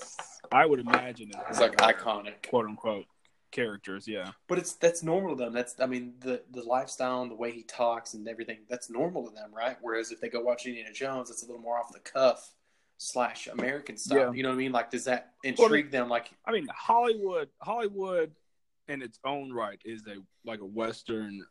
I 0.52 0.66
would 0.66 0.80
imagine 0.80 1.30
is 1.30 1.36
It's 1.50 1.60
like 1.60 1.76
iconic. 1.78 2.48
quote 2.48 2.66
unquote 2.66 3.06
characters. 3.52 4.08
Yeah, 4.08 4.32
But 4.48 4.58
it's 4.58 4.72
that's 4.74 5.02
normal 5.02 5.36
to 5.36 5.44
them. 5.44 5.52
That's 5.52 5.78
I 5.80 5.86
mean 5.86 6.14
the 6.20 6.42
the 6.50 6.62
lifestyle 6.62 7.22
and 7.22 7.30
the 7.30 7.36
way 7.36 7.52
he 7.52 7.62
talks 7.62 8.14
and 8.14 8.26
everything. 8.26 8.58
That's 8.68 8.90
normal 8.90 9.28
to 9.28 9.34
them, 9.34 9.50
right? 9.54 9.76
Whereas 9.80 10.10
if 10.10 10.20
they 10.20 10.28
go 10.28 10.40
watch 10.40 10.66
Indiana 10.66 10.92
Jones, 10.92 11.30
it's 11.30 11.42
a 11.42 11.46
little 11.46 11.62
more 11.62 11.78
off 11.78 11.92
the 11.92 12.00
cuff 12.00 12.54
slash 12.98 13.46
American 13.46 13.96
style. 13.96 14.18
Yeah. 14.18 14.32
You 14.32 14.42
know 14.42 14.48
what 14.50 14.54
I 14.56 14.58
mean? 14.58 14.72
Like, 14.72 14.90
does 14.90 15.04
that 15.04 15.34
intrigue 15.44 15.90
them? 15.90 16.08
Like, 16.08 16.30
I 16.46 16.52
mean, 16.52 16.66
Hollywood, 16.74 17.48
Hollywood, 17.60 18.32
in 18.88 19.02
its 19.02 19.18
own 19.24 19.52
right, 19.52 19.80
is 19.84 20.02
a 20.08 20.16
like 20.44 20.60
a 20.60 20.66
Western 20.66 21.44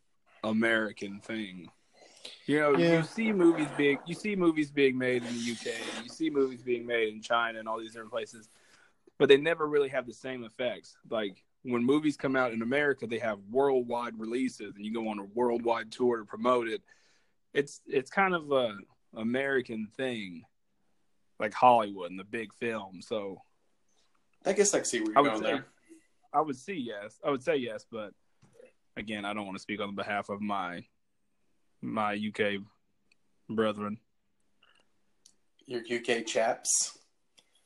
American 0.43 1.19
thing. 1.19 1.69
You 2.45 2.59
know, 2.59 2.77
Yeah. 2.77 2.97
you 2.97 3.03
see 3.03 3.31
movies 3.31 3.67
being 3.77 3.97
you 4.05 4.15
see 4.15 4.35
movies 4.35 4.69
being 4.71 4.97
made 4.97 5.23
in 5.23 5.33
the 5.33 5.51
UK, 5.51 6.03
you 6.03 6.09
see 6.09 6.29
movies 6.29 6.61
being 6.61 6.85
made 6.85 7.13
in 7.13 7.21
China 7.21 7.59
and 7.59 7.67
all 7.67 7.79
these 7.79 7.91
different 7.93 8.11
places, 8.11 8.49
but 9.17 9.29
they 9.29 9.37
never 9.37 9.67
really 9.67 9.89
have 9.89 10.05
the 10.05 10.13
same 10.13 10.43
effects. 10.43 10.95
Like 11.09 11.43
when 11.63 11.83
movies 11.83 12.17
come 12.17 12.35
out 12.35 12.53
in 12.53 12.61
America, 12.61 13.05
they 13.05 13.19
have 13.19 13.39
worldwide 13.49 14.17
releases, 14.19 14.75
and 14.75 14.85
you 14.85 14.93
go 14.93 15.07
on 15.09 15.19
a 15.19 15.23
worldwide 15.23 15.91
tour 15.91 16.17
to 16.17 16.25
promote 16.25 16.67
it. 16.67 16.81
It's 17.53 17.81
it's 17.85 18.09
kind 18.09 18.33
of 18.33 18.51
a 18.51 18.77
American 19.15 19.87
thing, 19.97 20.43
like 21.39 21.53
Hollywood 21.53 22.11
and 22.11 22.19
the 22.19 22.23
big 22.23 22.53
film. 22.53 23.01
So 23.01 23.41
I 24.45 24.53
guess 24.53 24.73
I 24.73 24.79
can 24.79 24.85
see 24.85 25.01
where 25.01 25.13
you're 25.13 25.23
going 25.23 25.41
say, 25.41 25.51
there. 25.51 25.65
I 26.33 26.41
would 26.41 26.55
see 26.55 26.75
yes. 26.75 27.19
I 27.23 27.29
would 27.29 27.43
say 27.43 27.57
yes, 27.57 27.85
but 27.91 28.13
again, 28.97 29.25
I 29.25 29.33
don't 29.33 29.45
want 29.45 29.57
to 29.57 29.61
speak 29.61 29.81
on 29.81 29.95
behalf 29.95 30.29
of 30.29 30.41
my 30.41 30.85
my 31.81 32.13
UK 32.13 32.61
brethren. 33.49 33.99
Your 35.65 35.81
UK 35.81 36.25
chaps. 36.25 36.97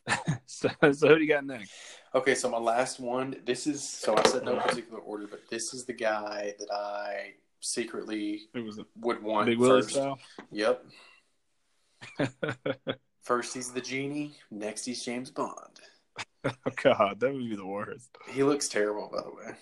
So, 0.48 0.70
so 0.94 1.08
who 1.10 1.16
do 1.16 1.22
you 1.22 1.28
got 1.28 1.46
next? 1.46 1.72
Okay, 2.14 2.36
so 2.36 2.50
my 2.50 2.60
last 2.60 3.00
one. 3.00 3.36
This 3.46 3.68
is 3.68 3.84
so 3.84 4.16
I 4.16 4.24
said 4.24 4.46
no 4.46 4.56
particular 4.58 5.00
order, 5.00 5.28
but 5.28 5.42
this 5.50 5.74
is 5.74 5.86
the 5.86 5.94
guy 5.94 6.54
that 6.60 6.72
I 6.72 7.34
secretly 7.60 8.44
It 8.54 8.64
was 8.64 8.80
would 9.00 9.22
want 9.22 9.48
Big 9.48 9.58
Willie 9.58 9.82
style. 9.82 10.20
Yep. 10.52 10.86
First 13.24 13.56
he's 13.56 13.72
the 13.72 13.82
genie. 13.82 14.36
Next 14.52 14.86
he's 14.86 15.04
James 15.04 15.32
Bond. 15.32 15.82
oh 16.46 16.52
God, 16.82 17.20
that 17.20 17.34
would 17.34 17.50
be 17.50 17.56
the 17.56 17.66
worst. 17.66 18.10
He 18.30 18.44
looks 18.44 18.70
terrible, 18.70 19.10
by 19.12 19.24
the 19.24 19.36
way. 19.36 19.58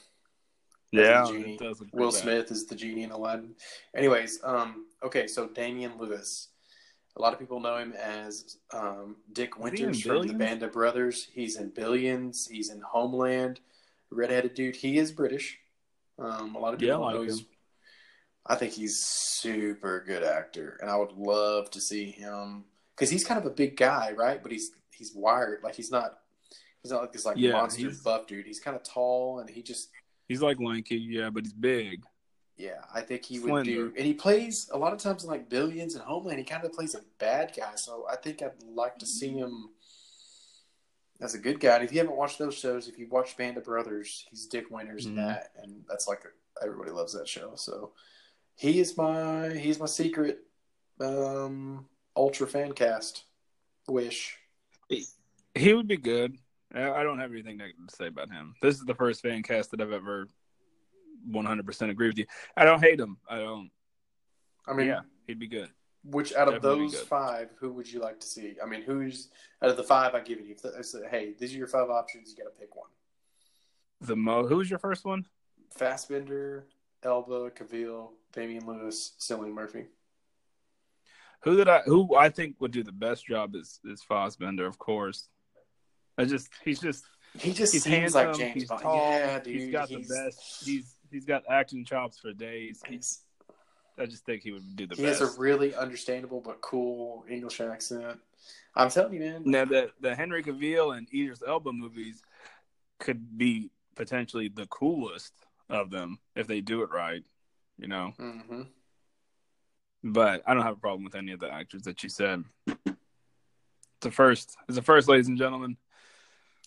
Yeah, 0.91 1.27
it 1.27 1.59
does 1.59 1.79
look 1.79 1.89
Will 1.91 2.11
bad. 2.11 2.21
Smith 2.21 2.51
is 2.51 2.67
the 2.67 2.75
genie 2.75 3.03
in 3.03 3.11
Aladdin. 3.11 3.55
Anyways, 3.95 4.41
um, 4.43 4.85
okay, 5.03 5.25
so 5.25 5.47
Damian 5.47 5.97
Lewis. 5.97 6.49
A 7.15 7.21
lot 7.21 7.33
of 7.33 7.39
people 7.39 7.59
know 7.59 7.77
him 7.77 7.93
as 7.93 8.57
um, 8.71 9.17
Dick 9.31 9.59
Winters 9.59 10.01
from 10.01 10.27
the 10.27 10.33
Band 10.33 10.63
of 10.63 10.71
Brothers. 10.71 11.27
He's 11.31 11.57
in 11.57 11.69
Billions. 11.69 12.47
He's 12.47 12.69
in 12.71 12.81
Homeland. 12.81 13.59
Redheaded 14.09 14.53
dude. 14.55 14.75
He 14.75 14.97
is 14.97 15.11
British. 15.11 15.59
Um, 16.19 16.55
a 16.55 16.59
lot 16.59 16.73
of 16.73 16.79
people 16.79 16.99
Yeah, 16.99 17.05
like 17.05 17.15
know 17.15 17.21
he's. 17.23 17.39
him. 17.39 17.45
I 18.45 18.55
think 18.55 18.73
he's 18.73 18.97
super 19.05 20.03
good 20.05 20.23
actor, 20.23 20.77
and 20.81 20.89
I 20.89 20.97
would 20.97 21.13
love 21.13 21.69
to 21.71 21.79
see 21.81 22.11
him 22.11 22.65
because 22.95 23.09
he's 23.09 23.25
kind 23.25 23.39
of 23.39 23.45
a 23.45 23.49
big 23.55 23.77
guy, 23.77 24.11
right? 24.11 24.41
But 24.41 24.51
he's 24.51 24.71
he's 24.91 25.13
wired. 25.15 25.63
Like 25.63 25.75
he's 25.75 25.91
not 25.91 26.19
he's 26.81 26.91
not 26.91 27.01
like 27.01 27.13
this 27.13 27.25
like 27.25 27.37
Yeah, 27.37 27.53
monster 27.53 27.89
buff 28.03 28.27
dude. 28.27 28.45
He's 28.45 28.59
kind 28.59 28.75
of 28.75 28.83
tall, 28.83 29.39
and 29.39 29.49
he 29.49 29.61
just 29.61 29.89
He's 30.27 30.41
like 30.41 30.59
lanky, 30.59 30.97
yeah, 30.97 31.29
but 31.29 31.43
he's 31.45 31.53
big. 31.53 32.03
Yeah, 32.57 32.81
I 32.93 33.01
think 33.01 33.25
he 33.25 33.39
would 33.39 33.65
do. 33.65 33.93
And 33.97 34.05
he 34.05 34.13
plays 34.13 34.69
a 34.71 34.77
lot 34.77 34.93
of 34.93 34.99
times 34.99 35.23
in 35.23 35.29
like 35.29 35.49
Billions 35.49 35.95
and 35.95 36.03
Homeland. 36.03 36.39
He 36.39 36.45
kind 36.45 36.63
of 36.63 36.73
plays 36.73 36.95
a 36.95 37.01
bad 37.19 37.53
guy, 37.55 37.75
so 37.75 38.05
I 38.09 38.15
think 38.15 38.41
I'd 38.41 38.51
like 38.63 38.97
to 38.99 39.05
see 39.05 39.29
him 39.29 39.69
as 41.21 41.33
a 41.33 41.39
good 41.39 41.59
guy. 41.59 41.75
And 41.75 41.83
if 41.83 41.91
you 41.91 41.99
haven't 41.99 42.15
watched 42.15 42.39
those 42.39 42.53
shows, 42.55 42.87
if 42.87 42.97
you 42.99 43.07
watch 43.07 43.37
Band 43.37 43.57
of 43.57 43.63
Brothers, 43.63 44.25
he's 44.29 44.45
Dick 44.45 44.69
Winters 44.69 45.05
in 45.05 45.13
Mhm. 45.13 45.15
that, 45.17 45.51
and 45.61 45.83
that's 45.87 46.07
like 46.07 46.23
a, 46.25 46.63
everybody 46.63 46.91
loves 46.91 47.13
that 47.13 47.27
show. 47.27 47.55
So 47.55 47.93
he 48.55 48.79
is 48.79 48.95
my 48.97 49.49
he's 49.49 49.79
my 49.79 49.85
secret 49.87 50.45
um, 50.99 51.87
ultra 52.15 52.47
fan 52.47 52.73
cast 52.73 53.25
wish. 53.87 54.37
He 54.89 55.05
he 55.55 55.73
would 55.73 55.87
be 55.87 55.97
good. 55.97 56.37
I 56.73 56.91
I 56.91 57.03
don't 57.03 57.19
have 57.19 57.31
anything 57.31 57.57
negative 57.57 57.87
to 57.87 57.95
say 57.95 58.07
about 58.07 58.31
him. 58.31 58.55
This 58.61 58.75
is 58.75 58.85
the 58.85 58.95
first 58.95 59.21
fan 59.21 59.43
cast 59.43 59.71
that 59.71 59.81
I've 59.81 59.91
ever 59.91 60.27
100% 61.29 61.89
agree 61.89 62.07
with 62.07 62.17
you. 62.17 62.25
I 62.55 62.65
don't 62.65 62.81
hate 62.83 62.99
him. 62.99 63.17
I 63.29 63.37
don't. 63.37 63.69
I 64.67 64.73
mean, 64.73 64.87
yeah, 64.87 65.01
he'd 65.27 65.39
be 65.39 65.47
good. 65.47 65.69
Which 66.05 66.33
out 66.33 66.47
of 66.49 66.55
Definitely 66.55 66.87
those 66.89 67.01
five, 67.01 67.49
who 67.59 67.71
would 67.73 67.91
you 67.91 67.99
like 68.01 68.19
to 68.19 68.27
see? 68.27 68.55
I 68.61 68.65
mean, 68.67 68.81
who's 68.81 69.29
out 69.61 69.69
of 69.69 69.77
the 69.77 69.83
five 69.83 70.13
I've 70.15 70.25
given 70.25 70.45
you? 70.45 70.55
I 70.77 70.81
said, 70.81 71.03
hey, 71.09 71.33
these 71.39 71.53
are 71.53 71.57
your 71.57 71.67
five 71.67 71.89
options. 71.89 72.29
You 72.31 72.43
got 72.43 72.49
to 72.53 72.59
pick 72.59 72.75
one. 72.75 72.89
The 74.01 74.15
Mo. 74.15 74.45
Who 74.45 74.57
was 74.57 74.69
your 74.69 74.79
first 74.79 75.05
one? 75.05 75.25
Fassbender, 75.71 76.65
Elba, 77.03 77.51
Cavill, 77.51 78.09
Damian 78.33 78.65
Lewis, 78.67 79.13
Cillian 79.19 79.53
Murphy. 79.53 79.85
Who 81.43 81.55
did 81.57 81.67
I? 81.67 81.79
Who 81.85 82.15
I 82.15 82.29
think 82.29 82.55
would 82.59 82.71
do 82.71 82.83
the 82.83 82.91
best 82.91 83.25
job 83.27 83.55
is 83.55 83.79
is 83.85 84.01
Fassbender, 84.03 84.65
of 84.65 84.77
course. 84.77 85.27
I 86.17 86.25
just 86.25 86.49
he's 86.63 86.79
just 86.79 87.03
He 87.37 87.51
just 87.53 87.73
he's 87.73 87.83
seems 87.83 88.13
handsome. 88.13 88.27
like 88.27 88.37
James 88.37 88.53
he's 88.53 88.69
Bond. 88.69 88.81
tall. 88.81 89.11
Yeah, 89.11 89.39
dude. 89.39 89.55
he's 89.55 89.71
got 89.71 89.89
the 89.89 89.97
best. 89.97 90.63
He's 90.65 90.92
he's 91.13 91.25
got 91.25 91.43
acting 91.49 91.85
chops 91.85 92.19
for 92.19 92.33
days. 92.33 92.81
He's, 92.87 93.21
I 93.97 94.05
just 94.05 94.25
think 94.25 94.41
he 94.43 94.51
would 94.51 94.75
do 94.75 94.85
the 94.85 94.89
best. 94.95 94.99
he 94.99 95.05
best. 95.05 95.19
has 95.21 95.37
a 95.37 95.39
really 95.39 95.73
understandable 95.75 96.41
but 96.41 96.59
cool 96.61 97.23
English 97.29 97.61
accent. 97.61 98.19
I'm 98.75 98.89
telling 98.89 99.13
you, 99.13 99.19
man. 99.19 99.43
Now 99.45 99.65
the 99.65 99.91
the 100.01 100.15
Henry 100.15 100.43
Cavill 100.43 100.97
and 100.97 101.07
Idris 101.13 101.43
Elba 101.47 101.71
movies 101.71 102.21
could 102.99 103.37
be 103.37 103.69
potentially 103.95 104.47
the 104.49 104.65
coolest 104.67 105.33
of 105.69 105.89
them 105.91 106.17
if 106.35 106.47
they 106.47 106.61
do 106.61 106.81
it 106.81 106.89
right, 106.91 107.23
you 107.77 107.87
know. 107.87 108.13
hmm 108.17 108.63
But 110.03 110.41
I 110.47 110.53
don't 110.53 110.63
have 110.63 110.77
a 110.77 110.79
problem 110.79 111.03
with 111.03 111.15
any 111.15 111.31
of 111.31 111.39
the 111.39 111.51
actors 111.53 111.83
that 111.83 112.03
you 112.03 112.09
said. 112.09 112.43
It's 112.67 114.05
a 114.05 114.11
first. 114.11 114.57
It's 114.67 114.77
a 114.77 114.81
first, 114.81 115.07
ladies 115.07 115.27
and 115.27 115.37
gentlemen. 115.37 115.77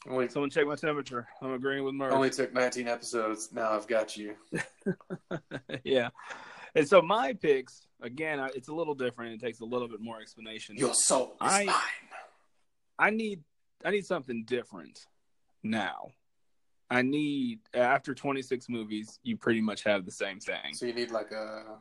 Only, 0.08 0.28
Someone 0.28 0.50
check 0.50 0.66
my 0.66 0.76
temperature. 0.76 1.26
I'm 1.42 1.52
agreeing 1.52 1.84
with 1.84 1.94
Murph. 1.94 2.12
only 2.12 2.30
took 2.30 2.52
19 2.52 2.86
episodes. 2.88 3.50
Now 3.52 3.70
I've 3.72 3.86
got 3.88 4.16
you. 4.16 4.34
yeah. 5.84 6.10
And 6.74 6.86
so 6.86 7.00
my 7.02 7.32
picks 7.32 7.86
again, 8.02 8.38
it's 8.54 8.68
a 8.68 8.74
little 8.74 8.94
different. 8.94 9.34
It 9.34 9.40
takes 9.44 9.60
a 9.60 9.64
little 9.64 9.88
bit 9.88 10.00
more 10.00 10.20
explanation. 10.20 10.76
Your 10.76 10.94
soul 10.94 11.32
is 11.32 11.36
I- 11.40 11.64
mine. 11.64 11.74
I 12.98 13.10
need 13.10 13.42
I 13.84 13.90
need 13.90 14.06
something 14.06 14.44
different 14.44 15.06
now. 15.62 16.08
I 16.88 17.02
need 17.02 17.60
after 17.74 18.14
26 18.14 18.68
movies, 18.68 19.18
you 19.22 19.36
pretty 19.36 19.60
much 19.60 19.82
have 19.84 20.04
the 20.04 20.12
same 20.12 20.38
thing. 20.40 20.74
So 20.74 20.86
you 20.86 20.94
need 20.94 21.10
like 21.10 21.32
a 21.32 21.78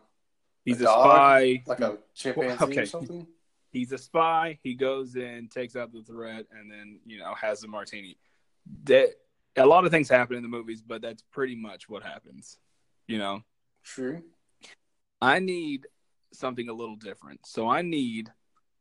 He's 0.66 0.82
a 0.82 0.84
a, 0.84 0.88
dog? 0.88 1.06
spy. 1.06 1.64
like 1.68 1.80
a 1.80 1.98
chimpanzee 2.16 2.64
okay. 2.64 2.82
or 2.82 2.86
something. 2.86 3.28
He's 3.76 3.92
a 3.92 3.98
spy. 3.98 4.58
He 4.64 4.74
goes 4.74 5.18
in, 5.18 5.50
takes 5.50 5.76
out 5.76 5.92
the 5.92 6.02
threat, 6.02 6.46
and 6.58 6.72
then 6.72 6.98
you 7.06 7.20
know 7.20 7.34
has 7.34 7.62
a 7.66 7.68
martini. 7.68 8.18
That 8.86 9.10
a 9.58 9.66
lot 9.66 9.84
of 9.84 9.92
things 9.92 10.08
happen 10.08 10.38
in 10.38 10.44
the 10.44 10.48
movies, 10.48 10.82
but 10.82 11.02
that's 11.02 11.24
pretty 11.34 11.58
much 11.58 11.90
what 11.90 12.02
happens. 12.02 12.58
You 13.06 13.18
know, 13.18 13.42
True. 13.84 14.24
I 15.22 15.40
need 15.40 15.88
something 16.32 16.70
a 16.70 16.74
little 16.74 16.96
different. 16.96 17.46
So 17.46 17.68
I 17.68 17.82
need, 17.82 18.32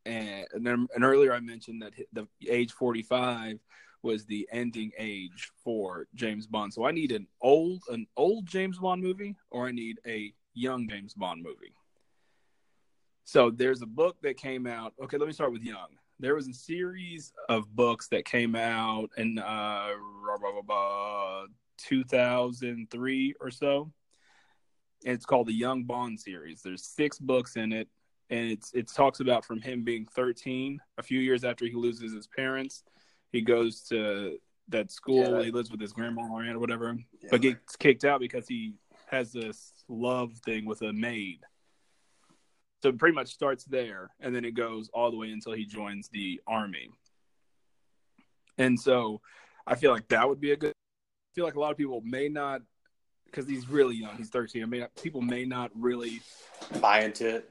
and, 0.07 0.47
and 0.53 0.64
then 0.64 0.86
and 0.95 1.03
earlier 1.03 1.34
I 1.34 1.40
mentioned 1.40 1.82
that 1.82 1.95
the 2.12 2.28
age 2.49 2.70
45 2.70 3.59
was 4.05 4.26
the 4.26 4.49
ending 4.53 4.92
age 4.97 5.51
for 5.64 6.07
James 6.14 6.47
Bond. 6.47 6.72
So 6.72 6.86
I 6.86 6.92
need 6.92 7.11
an 7.11 7.26
old 7.42 7.82
an 7.88 8.07
old 8.16 8.47
James 8.47 8.78
Bond 8.78 9.03
movie 9.03 9.34
or 9.51 9.66
I 9.66 9.72
need 9.72 9.99
a 10.07 10.32
young 10.55 10.88
James 10.88 11.14
Bond 11.14 11.42
movie. 11.42 11.74
So 13.25 13.51
there's 13.51 13.83
a 13.83 13.87
book 13.87 14.16
that 14.22 14.37
came 14.37 14.66
out. 14.66 14.93
Okay, 15.03 15.16
let 15.16 15.27
me 15.27 15.33
start 15.33 15.53
with 15.53 15.62
young. 15.62 15.89
There 16.20 16.35
was 16.35 16.47
a 16.49 16.53
series 16.55 17.33
of 17.49 17.75
books 17.75 18.09
that 18.09 18.25
came 18.25 18.55
out 18.55 19.09
in 19.16 19.39
uh, 19.39 19.89
2003 21.79 23.35
or 23.41 23.51
so. 23.51 23.93
And 25.05 25.14
it's 25.14 25.27
called 25.27 25.49
the 25.49 25.53
Young 25.55 25.85
Bond 25.85 26.18
series. 26.20 26.62
There's 26.62 26.85
six 26.85 27.18
books 27.18 27.57
in 27.57 27.72
it, 27.72 27.89
and 28.31 28.51
it's 28.51 28.72
it 28.72 28.89
talks 28.89 29.20
about 29.20 29.45
from 29.45 29.61
him 29.61 29.85
being 29.85 30.07
13, 30.14 30.81
a 30.99 31.03
few 31.03 31.20
years 31.20 31.45
after 31.45 31.66
he 31.66 31.75
loses 31.75 32.14
his 32.14 32.27
parents, 32.27 32.85
he 33.33 33.43
goes 33.43 33.83
to 33.89 34.39
that 34.68 34.91
school. 34.91 35.39
Yeah. 35.39 35.43
He 35.45 35.51
lives 35.51 35.70
with 35.70 35.81
his 35.81 35.93
grandma 35.93 36.22
or 36.22 36.59
whatever, 36.59 36.97
Yeah. 37.20 37.29
but 37.31 37.43
gets 37.43 37.77
kicked 37.77 38.05
out 38.05 38.20
because 38.20 38.49
he 38.49 38.75
has 39.11 39.33
this 39.33 39.72
love 39.89 40.33
thing 40.45 40.64
with 40.64 40.81
a 40.83 40.93
maid. 40.93 41.41
So 42.85 42.91
it 42.91 42.99
pretty 42.99 43.14
much 43.14 43.28
starts 43.32 43.64
there, 43.64 44.11
and 44.20 44.37
then 44.37 44.45
it 44.45 44.51
goes 44.51 44.91
all 44.93 45.11
the 45.11 45.16
way 45.16 45.30
until 45.30 45.55
he 45.55 45.64
joins 45.64 46.11
the 46.11 46.39
army. 46.47 46.91
And 48.59 48.78
so, 48.78 49.22
I 49.66 49.74
feel 49.74 49.91
like 49.91 50.07
that 50.09 50.28
would 50.28 50.39
be 50.39 50.53
a 50.53 50.57
good. 50.57 50.72
I 50.72 51.30
feel 51.35 51.47
like 51.47 51.55
a 51.55 51.61
lot 51.61 51.70
of 51.70 51.78
people 51.78 52.03
may 52.05 52.28
not, 52.28 52.61
because 53.24 53.49
he's 53.49 53.70
really 53.70 53.97
young. 53.97 54.18
He's 54.18 54.28
thirteen. 54.28 54.62
I 54.62 54.66
mean, 54.66 54.87
people 55.03 55.22
may 55.22 55.47
not 55.47 55.70
really 55.74 56.20
buy 56.78 57.05
into 57.05 57.37
it. 57.37 57.51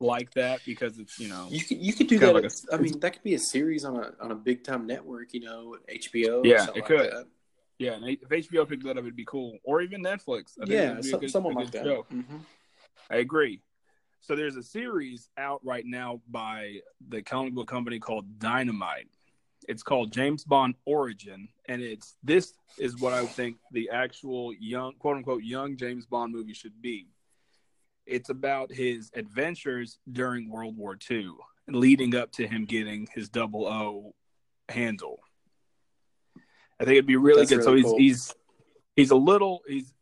like 0.00 0.32
that 0.34 0.60
because 0.66 0.98
it's 0.98 1.20
you 1.20 1.28
know. 1.28 1.46
You 1.52 1.62
could 1.62 1.78
you 1.78 1.92
could 1.92 2.08
do 2.08 2.18
that. 2.18 2.34
like 2.34 2.42
a- 2.46 2.74
I 2.74 2.78
mean, 2.78 2.98
that 2.98 3.12
could 3.12 3.22
be 3.22 3.34
a 3.34 3.38
series 3.38 3.84
on 3.84 3.94
a 3.94 4.12
on 4.20 4.32
a 4.32 4.34
big 4.34 4.64
time 4.64 4.88
network. 4.88 5.34
You 5.34 5.40
know, 5.42 5.76
HBO. 5.88 6.44
Yeah, 6.44 6.64
something 6.64 6.82
it 6.82 6.86
could. 6.86 7.14
Like. 7.14 7.26
Yeah, 7.78 7.92
and 7.92 8.04
if 8.08 8.28
HBO 8.28 8.68
picked 8.68 8.82
that 8.82 8.98
up, 8.98 9.04
it'd 9.04 9.14
be 9.14 9.24
cool, 9.24 9.56
or 9.62 9.82
even 9.82 10.02
Netflix. 10.02 10.58
I 10.60 10.66
think 10.66 10.70
Yeah, 10.70 10.86
that'd 10.94 11.02
be 11.04 11.08
a 11.10 11.12
so, 11.12 11.18
good- 11.20 11.30
someone 11.30 11.54
like 11.54 11.70
that. 11.70 11.84
show. 11.84 12.06
hmm 12.10 12.38
I 13.08 13.18
agree. 13.18 13.62
So 14.26 14.34
there's 14.34 14.56
a 14.56 14.62
series 14.62 15.28
out 15.36 15.60
right 15.62 15.84
now 15.84 16.22
by 16.30 16.80
the 17.08 17.20
comic 17.20 17.52
book 17.52 17.68
company 17.68 17.98
called 17.98 18.38
Dynamite. 18.38 19.08
It's 19.68 19.82
called 19.82 20.14
James 20.14 20.44
Bond 20.44 20.76
Origin, 20.86 21.48
and 21.68 21.82
it's 21.82 22.16
this 22.22 22.54
is 22.78 22.98
what 22.98 23.12
I 23.12 23.26
think 23.26 23.58
the 23.72 23.90
actual 23.90 24.54
young 24.58 24.94
quote 24.94 25.18
unquote 25.18 25.42
young 25.42 25.76
James 25.76 26.06
Bond 26.06 26.32
movie 26.32 26.54
should 26.54 26.80
be. 26.80 27.08
It's 28.06 28.30
about 28.30 28.72
his 28.72 29.10
adventures 29.14 29.98
during 30.10 30.48
World 30.48 30.78
War 30.78 30.96
II, 31.10 31.32
leading 31.68 32.14
up 32.14 32.32
to 32.32 32.46
him 32.46 32.64
getting 32.64 33.06
his 33.14 33.28
double 33.28 33.66
O 33.66 34.14
handle. 34.70 35.20
I 36.80 36.84
think 36.84 36.92
it'd 36.92 37.06
be 37.06 37.16
really 37.16 37.42
That's 37.42 37.50
good. 37.50 37.62
so 37.62 37.74
he's 37.74 37.84
cool. 37.84 37.98
he's 37.98 38.34
he's 38.96 39.10
a 39.10 39.16
little 39.16 39.60
he's 39.68 39.92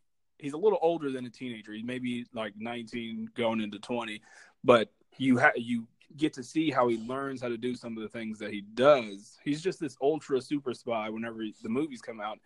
he's 0.42 0.52
a 0.54 0.58
little 0.58 0.78
older 0.82 1.10
than 1.10 1.24
a 1.24 1.30
teenager. 1.30 1.72
He's 1.72 1.84
maybe 1.84 2.26
like 2.34 2.52
19 2.58 3.30
going 3.34 3.60
into 3.60 3.78
20, 3.78 4.20
but 4.64 4.92
you 5.16 5.38
ha- 5.38 5.52
you 5.56 5.86
get 6.16 6.32
to 6.34 6.42
see 6.42 6.70
how 6.70 6.88
he 6.88 6.98
learns 6.98 7.40
how 7.40 7.48
to 7.48 7.56
do 7.56 7.74
some 7.74 7.96
of 7.96 8.02
the 8.02 8.08
things 8.08 8.38
that 8.40 8.50
he 8.52 8.60
does. 8.74 9.38
He's 9.44 9.62
just 9.62 9.80
this 9.80 9.96
ultra 10.02 10.40
super 10.42 10.74
spy 10.74 11.08
whenever 11.08 11.44
the 11.62 11.68
movies 11.68 12.02
come 12.02 12.20
out. 12.20 12.38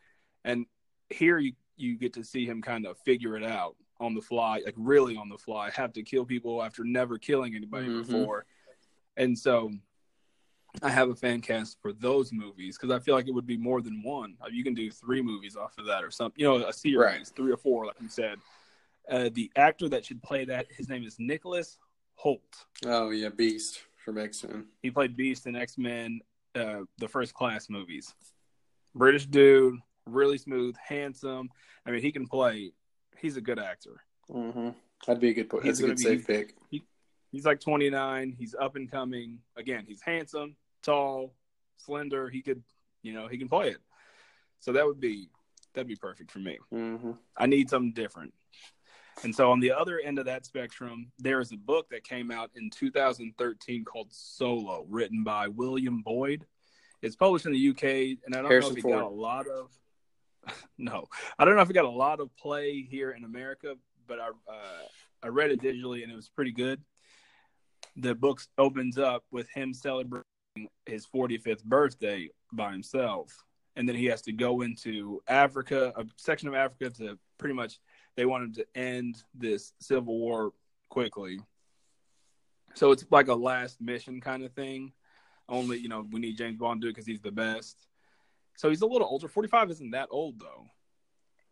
And 0.45 0.67
here 1.11 1.39
you 1.39 1.55
you 1.79 1.97
get 1.99 2.13
to 2.15 2.25
see 2.25 2.47
him 2.47 2.63
kind 2.63 2.87
of 2.87 2.97
figure 2.99 3.37
it 3.37 3.43
out 3.45 3.77
on 4.01 4.15
the 4.15 4.21
fly, 4.21 4.63
like 4.65 4.75
really 4.77 5.17
on 5.17 5.29
the 5.29 5.37
fly, 5.37 5.71
have 5.71 5.93
to 5.95 6.03
kill 6.03 6.25
people 6.25 6.63
after 6.63 6.85
never 6.85 7.19
killing 7.19 7.55
anybody 7.55 7.89
Mhm. 7.89 8.07
before. 8.07 8.47
And 9.19 9.39
so 9.39 9.73
I 10.83 10.91
have 10.91 11.09
a 11.09 11.15
fan 11.15 11.41
cast 11.41 11.79
for 11.81 11.93
those 11.93 12.33
movies 12.33 12.77
because 12.79 12.95
I 12.95 13.03
feel 13.03 13.15
like 13.15 13.29
it 13.29 13.35
would 13.35 13.47
be 13.47 13.57
more 13.57 13.81
than 13.81 14.03
one. 14.03 14.37
Uh, 14.43 14.49
You 14.51 14.63
can 14.63 14.75
do 14.75 14.91
three 14.91 15.23
movies 15.23 15.57
off 15.57 15.77
of 15.79 15.87
that 15.87 16.05
or 16.05 16.11
something, 16.11 16.39
you 16.41 16.47
know, 16.47 16.67
a 16.67 16.73
series, 16.73 16.97
Right. 16.99 17.27
three 17.35 17.51
or 17.53 17.57
four, 17.57 17.87
like 17.87 17.97
you 18.01 18.09
said. 18.09 18.39
Uh, 19.09 19.31
the 19.33 19.51
actor 19.57 19.89
that 19.89 20.05
should 20.05 20.23
play 20.23 20.45
that, 20.45 20.67
his 20.71 20.89
name 20.89 21.05
is 21.05 21.17
Nicholas 21.19 21.79
Hoult. 22.23 22.67
Oh 22.85 23.11
yeah, 23.11 23.29
Beast 23.31 23.83
from 24.05 24.19
X 24.19 24.45
Men. 24.45 24.67
He 24.83 24.91
played 24.91 25.17
Beast 25.17 25.47
in 25.47 25.57
X 25.57 25.79
Men, 25.79 26.21
uh, 26.55 26.81
the 26.99 27.09
first 27.09 27.33
class 27.35 27.71
movies. 27.71 28.15
British 28.95 29.27
dude, 29.27 29.79
really 30.07 30.39
smooth, 30.39 30.75
handsome. 30.77 31.51
I 31.87 31.91
mean, 31.91 32.03
he 32.03 32.11
can 32.13 32.27
play. 32.27 32.73
He's 33.19 33.37
a 33.37 33.41
good 33.41 33.59
actor. 33.59 34.01
Mm-hmm. 34.31 34.71
That'd 35.07 35.21
be 35.21 35.31
a 35.31 35.35
good. 35.35 35.51
That's 35.63 35.79
a 35.81 35.87
good 35.87 35.97
be- 35.97 36.03
safe 36.03 36.27
pick. 36.27 36.55
He's 37.33 37.45
like 37.45 37.61
29. 37.61 38.35
He's 38.39 38.55
up 38.59 38.77
and 38.77 38.91
coming. 38.91 39.39
Again, 39.57 39.85
he's 39.87 40.01
handsome, 40.01 40.57
tall, 40.87 41.35
slender. 41.77 42.29
He 42.29 42.43
could, 42.43 42.63
you 43.03 43.13
know, 43.13 43.29
he 43.29 43.39
can 43.39 43.49
play 43.49 43.69
it. 43.69 43.79
So 44.61 44.73
that 44.73 44.87
would 44.87 45.01
be 45.01 45.29
that'd 45.75 45.87
be 45.87 45.97
perfect 45.97 46.31
for 46.31 46.39
me. 46.39 46.59
Mm-hmm. 46.73 47.13
I 47.37 47.47
need 47.47 47.69
something 47.69 47.93
different. 47.93 48.33
And 49.25 49.35
so 49.35 49.51
on 49.51 49.61
the 49.61 49.73
other 49.73 49.99
end 49.99 50.19
of 50.19 50.27
that 50.27 50.45
spectrum, 50.45 51.11
there 51.19 51.41
is 51.41 51.53
a 51.53 51.57
book 51.57 51.89
that 51.91 52.05
came 52.05 52.31
out 52.31 52.51
in 52.55 52.71
2013 52.71 53.85
called 53.85 54.09
Solo, 54.11 54.85
written 54.89 55.25
by 55.25 55.49
William 55.49 56.03
Boyd. 56.03 56.45
It's 57.01 57.17
published 57.17 57.47
in 57.47 57.53
the 57.53 57.69
UK, 57.71 58.19
and 58.25 58.35
I 58.35 58.43
don't 58.43 58.51
Harrison 58.51 58.75
know 58.75 58.79
if 58.79 58.85
it 58.85 58.91
got 58.91 59.05
a 59.05 59.09
lot 59.09 59.47
of 59.47 59.71
no, 60.79 61.07
I 61.39 61.45
don't 61.45 61.57
know 61.57 61.63
if 61.63 61.71
it 61.71 61.75
got 61.75 61.85
a 61.85 61.91
lot 61.91 62.21
of 62.21 62.35
play 62.37 62.83
here 62.83 63.11
in 63.11 63.25
America, 63.25 63.75
but 64.07 64.21
I 64.21 64.29
uh, 64.29 64.87
I 65.23 65.29
read 65.29 65.51
it 65.51 65.61
digitally 65.61 66.03
and 66.03 66.13
it 66.13 66.17
was 66.17 66.29
pretty 66.29 66.53
good. 66.53 66.81
The 67.97 68.15
book 68.15 68.41
opens 68.59 68.99
up 68.99 69.25
with 69.31 69.49
him 69.51 69.73
celebrating 69.73 70.25
his 70.87 71.07
45th 71.07 71.65
birthday 71.65 72.29
by 72.53 72.73
himself, 72.73 73.33
and 73.77 73.89
then 73.89 73.97
he 73.97 74.07
has 74.07 74.23
to 74.23 74.33
go 74.33 74.63
into 74.63 75.23
Africa, 75.29 75.93
a 75.97 76.05
section 76.17 76.49
of 76.49 76.55
Africa, 76.55 76.91
to 76.91 77.19
pretty 77.39 77.55
much 77.55 77.79
they 78.17 78.25
want 78.25 78.45
him 78.45 78.55
to 78.55 78.67
end 78.75 79.23
this 79.35 79.73
civil 79.81 80.19
war 80.19 80.53
quickly. 80.89 81.39
So 82.75 82.93
it's 82.93 83.05
like 83.11 83.29
a 83.29 83.35
last 83.35 83.81
mission 83.81 84.21
kind 84.21 84.45
of 84.45 84.53
thing. 84.53 84.93
Only 85.49 85.79
you 85.79 85.89
know 85.89 86.07
we 86.11 86.21
need 86.21 86.37
James 86.37 86.57
Bond 86.57 86.81
to 86.81 86.87
do 86.87 86.89
it 86.89 86.95
because 86.95 87.07
he's 87.07 87.21
the 87.21 87.31
best. 87.31 87.77
So 88.57 88.71
he's 88.71 88.83
a 88.83 88.87
little 88.87 89.07
older. 89.07 89.29
45 89.29 89.71
isn't 89.71 89.91
that 89.91 90.09
old 90.11 90.41
though. 90.41 90.67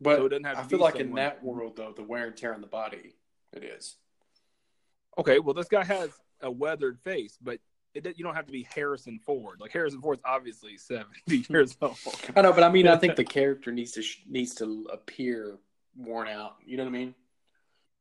But 0.00 0.18
So 0.18 0.26
it 0.26 0.28
doesn't 0.30 0.44
have 0.44 0.56
to 0.56 0.62
I 0.62 0.66
feel 0.66 0.80
like 0.80 0.96
in 0.96 1.14
that 1.14 1.42
world, 1.42 1.76
though, 1.76 1.92
the 1.94 2.02
wear 2.02 2.26
and 2.26 2.36
tear 2.36 2.54
on 2.54 2.60
the 2.60 2.66
body, 2.66 3.14
it 3.52 3.62
is. 3.62 3.96
Okay, 5.16 5.38
well 5.38 5.54
this 5.54 5.68
guy 5.68 5.84
has 5.84 6.10
a 6.40 6.50
weathered 6.50 6.98
face, 7.00 7.38
but 7.40 7.58
it, 7.94 8.18
you 8.18 8.24
don't 8.24 8.34
have 8.34 8.46
to 8.46 8.52
be 8.52 8.66
Harrison 8.74 9.18
Ford. 9.18 9.60
Like 9.60 9.72
Harrison 9.72 10.00
Ford's 10.00 10.22
obviously 10.24 10.76
70 10.76 11.08
years 11.48 11.76
old. 11.80 11.96
I 12.36 12.42
know, 12.42 12.52
but 12.52 12.64
I 12.64 12.68
mean, 12.70 12.88
I 12.88 12.96
think 12.96 13.16
the 13.16 13.24
character 13.24 13.72
needs 13.72 13.92
to 13.92 14.02
needs 14.28 14.54
to 14.56 14.86
appear 14.92 15.58
worn 15.96 16.28
out. 16.28 16.56
You 16.64 16.76
know 16.76 16.84
what 16.84 16.90
I 16.90 16.92
mean? 16.92 17.14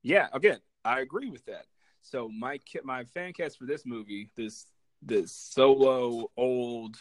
Yeah, 0.02 0.28
again, 0.34 0.60
I 0.84 1.00
agree 1.00 1.30
with 1.30 1.46
that. 1.46 1.66
So 2.02 2.28
my 2.28 2.60
my 2.84 3.06
fan 3.06 3.34
cast 3.34 3.58
for 3.58 3.66
this 3.66 3.86
movie, 3.86 4.30
this 4.36 4.66
this 5.02 5.32
solo 5.32 6.30
old 6.36 6.98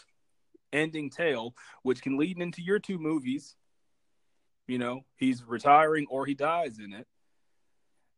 ending 0.73 1.11
tale, 1.11 1.55
which 1.83 2.03
can 2.03 2.17
lead 2.17 2.39
into 2.39 2.63
your 2.63 2.79
two 2.79 2.99
movies. 2.99 3.57
You 4.69 4.79
know, 4.79 5.05
he's 5.17 5.43
retiring 5.45 6.07
or 6.09 6.25
he 6.25 6.35
dies 6.35 6.79
in 6.79 6.93
it, 6.93 7.07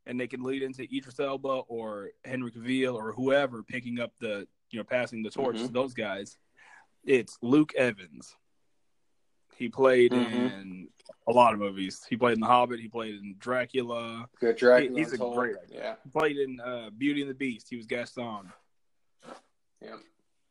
and 0.06 0.20
they 0.20 0.26
can 0.26 0.42
lead 0.42 0.62
into 0.62 0.82
Idris 0.82 1.18
Elba 1.18 1.62
or 1.68 2.10
Henry 2.24 2.50
Cavill 2.50 2.94
or 2.94 3.12
whoever 3.12 3.62
picking 3.62 3.98
up 3.98 4.12
the 4.20 4.46
you 4.74 4.80
know 4.80 4.84
passing 4.84 5.22
the 5.22 5.30
torch 5.30 5.56
to 5.58 5.68
Mhm. 5.68 5.72
those 5.72 5.94
guys. 5.94 6.36
It's 7.04 7.38
Luke 7.40 7.72
Evans. 7.76 8.34
He 9.56 9.68
played 9.68 10.10
Mhm. 10.10 10.32
in 10.32 10.88
a 11.28 11.32
lot 11.32 11.52
of 11.54 11.60
movies. 11.60 12.04
He 12.10 12.16
played 12.16 12.34
in 12.34 12.40
The 12.40 12.46
Hobbit. 12.48 12.80
He 12.80 12.88
played 12.88 13.14
in 13.14 13.36
Dracula. 13.38 14.28
Good 14.40 14.56
Dracula. 14.56 14.98
he's 14.98 15.12
a 15.12 15.18
great. 15.18 15.54
Yeah. 15.68 15.94
played 16.12 16.38
in 16.38 16.58
uh, 16.60 16.90
Beauty 16.90 17.20
and 17.20 17.30
the 17.30 17.34
Beast. 17.34 17.68
He 17.70 17.76
was 17.76 17.86
Gaston. 17.86 18.52
Yeah. 19.80 19.98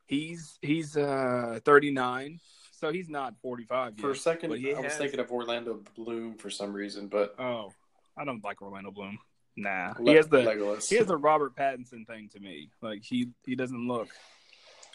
He's 0.06 0.58
he's 0.62 0.96
uh 0.96 1.60
39, 1.66 2.40
so 2.72 2.94
he's 2.94 3.10
not 3.10 3.36
45 3.42 3.94
yet. 3.98 4.02
For 4.02 4.12
a 4.12 4.16
second, 4.16 4.50
but 4.52 4.60
he 4.60 4.74
I 4.74 4.80
was 4.80 4.96
thinking 4.96 5.20
of 5.20 5.32
Orlando 5.32 5.84
Bloom 5.96 6.36
for 6.38 6.50
some 6.50 6.72
reason, 6.72 7.08
but 7.10 7.36
Oh, 7.40 7.74
I 8.16 8.24
don't 8.24 8.44
like 8.44 8.62
Orlando 8.62 8.92
Bloom. 8.92 9.20
Nah, 9.56 9.94
Le- 10.00 10.12
he 10.12 10.16
has 10.18 10.28
the 10.28 10.38
Legolas. 10.38 10.90
he 10.90 10.96
has 10.96 11.06
the 11.08 11.18
Robert 11.18 11.56
Pattinson 11.56 12.08
thing 12.08 12.30
to 12.34 12.40
me. 12.40 12.70
Like 12.82 13.04
he 13.04 13.30
he 13.46 13.56
doesn't 13.56 13.88
look 13.88 14.10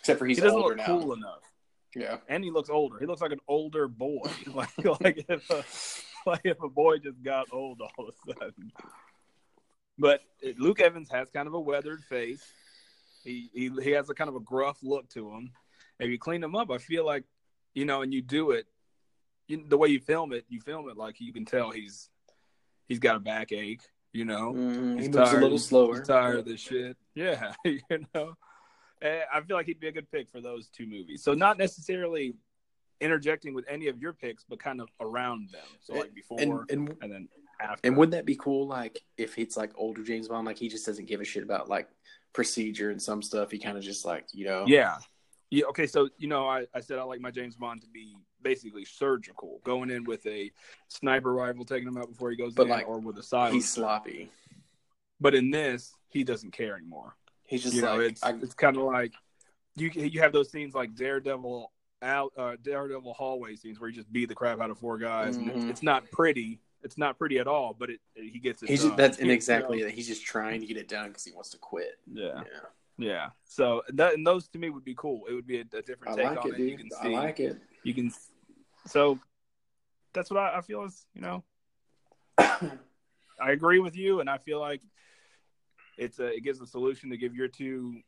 Except 0.00 0.18
for 0.18 0.26
he's 0.26 0.38
he 0.38 0.42
doesn't 0.44 0.58
look 0.60 0.76
now. 0.76 0.86
cool 0.86 1.12
enough, 1.12 1.42
Yeah. 1.94 2.18
and 2.28 2.42
he 2.42 2.50
looks 2.50 2.68
older. 2.70 2.98
He 2.98 3.06
looks 3.06 3.20
like 3.20 3.32
an 3.32 3.40
older 3.46 3.86
boy. 3.88 4.22
like 4.54 4.70
like 5.00 5.24
if 5.28 5.48
a, 5.50 5.64
like 6.28 6.40
if 6.44 6.60
a 6.62 6.68
boy 6.68 6.98
just 6.98 7.22
got 7.22 7.46
old 7.52 7.80
all 7.80 8.08
of 8.08 8.14
a 8.28 8.32
sudden. 8.34 8.72
But 9.98 10.20
Luke 10.58 10.80
Evans 10.80 11.08
has 11.10 11.28
kind 11.30 11.46
of 11.48 11.54
a 11.54 11.60
weathered 11.60 12.02
face. 12.04 12.42
He, 13.24 13.50
he 13.52 13.70
he 13.82 13.90
has 13.92 14.08
a 14.10 14.14
kind 14.14 14.28
of 14.28 14.36
a 14.36 14.40
gruff 14.40 14.78
look 14.82 15.08
to 15.10 15.30
him. 15.30 15.50
If 15.98 16.08
you 16.08 16.18
clean 16.18 16.42
him 16.42 16.54
up, 16.54 16.70
I 16.70 16.78
feel 16.78 17.04
like 17.04 17.24
you 17.74 17.84
know, 17.84 18.02
and 18.02 18.12
you 18.14 18.22
do 18.22 18.52
it 18.52 18.66
you, 19.48 19.64
the 19.68 19.76
way 19.78 19.88
you 19.88 20.00
film 20.00 20.32
it. 20.32 20.44
You 20.48 20.60
film 20.60 20.88
it 20.88 20.96
like 20.96 21.20
you 21.20 21.32
can 21.32 21.44
tell 21.44 21.70
he's 21.70 22.08
he's 22.88 22.98
got 23.00 23.16
a 23.16 23.20
backache. 23.20 23.82
You 24.12 24.24
know, 24.24 24.52
Mhm, 24.54 24.96
He 24.96 25.06
He's 25.06 25.14
moves 25.14 25.32
a 25.32 25.40
little 25.40 25.58
slower. 25.58 25.98
He's 25.98 26.06
tired 26.08 26.38
of 26.38 26.44
this 26.44 26.60
shit. 26.60 26.96
Yeah, 27.14 27.52
you 27.64 27.80
know. 28.14 28.34
I 29.02 29.40
feel 29.46 29.56
like 29.56 29.66
he'd 29.66 29.78
be 29.80 29.88
a 29.88 29.92
good 29.92 30.10
pick 30.10 30.28
for 30.30 30.40
those 30.40 30.68
two 30.68 30.86
movies. 30.86 31.22
So 31.22 31.34
not 31.34 31.56
necessarily 31.58 32.34
interjecting 33.00 33.54
with 33.54 33.64
any 33.68 33.86
of 33.88 34.00
your 34.00 34.12
picks, 34.12 34.44
but 34.48 34.58
kind 34.58 34.80
of 34.80 34.88
around 35.00 35.50
them. 35.52 35.64
So 35.80 35.94
like 35.94 36.14
before 36.14 36.38
And 36.40 36.52
and, 36.70 36.94
and 37.00 37.12
then 37.12 37.28
after. 37.60 37.86
and 37.86 37.96
wouldn't 37.96 38.12
that 38.12 38.24
be 38.24 38.34
cool? 38.36 38.66
Like 38.66 39.00
if 39.16 39.38
it's 39.38 39.56
like 39.56 39.72
older 39.76 40.02
James 40.02 40.26
Bond, 40.28 40.46
like 40.46 40.58
he 40.58 40.68
just 40.68 40.84
doesn't 40.86 41.06
give 41.06 41.20
a 41.20 41.24
shit 41.24 41.42
about 41.44 41.68
like 41.68 41.88
procedure 42.32 42.90
and 42.90 43.00
some 43.00 43.22
stuff. 43.22 43.50
He 43.52 43.58
kind 43.58 43.76
of 43.76 43.84
just 43.84 44.04
like 44.04 44.26
you 44.32 44.46
know. 44.46 44.64
yeah. 44.66 44.96
Yeah. 45.50 45.64
Okay. 45.66 45.86
So 45.86 46.08
you 46.18 46.28
know, 46.28 46.46
I, 46.48 46.66
I 46.74 46.80
said 46.80 46.98
I 46.98 47.02
like 47.02 47.20
my 47.20 47.30
James 47.30 47.56
Bond 47.56 47.80
to 47.82 47.88
be 47.88 48.16
basically 48.42 48.84
surgical, 48.84 49.60
going 49.64 49.90
in 49.90 50.04
with 50.04 50.24
a 50.26 50.50
sniper 50.88 51.32
rifle, 51.32 51.64
taking 51.64 51.88
him 51.88 51.96
out 51.96 52.08
before 52.08 52.30
he 52.30 52.36
goes 52.36 52.54
But, 52.54 52.64
in, 52.64 52.68
like, 52.68 52.88
or 52.88 52.98
with 53.00 53.18
a 53.18 53.22
silence. 53.22 53.54
He's 53.54 53.68
sloppy. 53.68 54.30
But 55.20 55.34
in 55.34 55.50
this, 55.50 55.92
he 56.08 56.22
doesn't 56.22 56.52
care 56.52 56.76
anymore. 56.76 57.16
He's 57.44 57.62
just 57.62 57.74
you 57.74 57.82
know, 57.82 57.98
it's 57.98 58.22
I, 58.22 58.30
it's 58.34 58.54
kind 58.54 58.76
of 58.76 58.82
like 58.84 59.12
you 59.74 59.90
you 59.94 60.20
have 60.20 60.32
those 60.32 60.50
scenes 60.50 60.74
like 60.74 60.94
Daredevil 60.94 61.72
out 62.02 62.32
uh, 62.36 62.56
Daredevil 62.62 63.12
hallway 63.14 63.56
scenes 63.56 63.80
where 63.80 63.88
you 63.90 63.96
just 63.96 64.12
beat 64.12 64.28
the 64.28 64.34
crap 64.34 64.60
out 64.60 64.70
of 64.70 64.78
four 64.78 64.98
guys, 64.98 65.36
and 65.36 65.48
it's, 65.50 65.64
Mhm. 65.64 65.70
it's 65.70 65.82
not 65.82 66.08
pretty. 66.12 66.60
It's 66.84 66.96
not 66.96 67.18
pretty 67.18 67.38
at 67.38 67.48
all, 67.48 67.74
but 67.76 67.90
it, 67.90 67.98
he 68.14 68.38
gets 68.38 68.62
it. 68.62 68.68
he's 68.68 68.80
done. 68.82 68.90
just, 68.90 68.96
that's 68.98 69.18
and 69.18 69.26
You 69.26 69.32
exactly 69.32 69.78
know? 69.78 69.86
that. 69.86 69.94
He's 69.94 70.06
just 70.06 70.24
trying 70.24 70.60
to 70.60 70.66
get 70.66 70.76
it 70.76 70.86
done 70.88 71.08
because 71.08 71.24
he 71.24 71.32
wants 71.32 71.50
to 71.50 71.58
quit. 71.58 71.98
Yeah, 72.06 72.26
Yeah, 72.36 72.42
yeah. 72.98 73.28
So 73.44 73.82
that 73.94 74.14
and 74.14 74.26
those 74.26 74.48
to 74.48 74.58
me 74.58 74.70
would 74.70 74.84
be 74.84 74.94
cool. 74.96 75.22
It 75.28 75.34
would 75.34 75.46
be 75.46 75.58
a, 75.58 75.62
a 75.62 75.82
different 75.82 76.16
take 76.16 76.26
like 76.26 76.44
on 76.44 76.54
it, 76.54 76.54
it. 76.54 76.60
You 76.60 76.76
dude. 76.76 76.90
can 76.90 77.14
I 77.16 77.20
like 77.20 77.40
it. 77.40 77.58
You 77.84 77.94
can. 77.94 78.12
So 78.86 79.18
that's 80.12 80.30
what 80.30 80.40
I, 80.40 80.58
I 80.58 80.60
feel 80.60 80.84
is 80.84 81.06
you 81.14 81.22
know 81.22 81.44
I 82.38 83.52
agree 83.52 83.78
with 83.78 83.96
you, 83.96 84.20
and 84.20 84.28
I 84.28 84.38
feel 84.38 84.60
like 84.60 84.80
it's 85.96 86.18
a 86.18 86.26
it 86.26 86.42
gives 86.42 86.60
a 86.60 86.66
solution 86.66 87.10
to 87.10 87.16
give 87.16 87.34
your 87.34 87.48
two, 87.48 88.00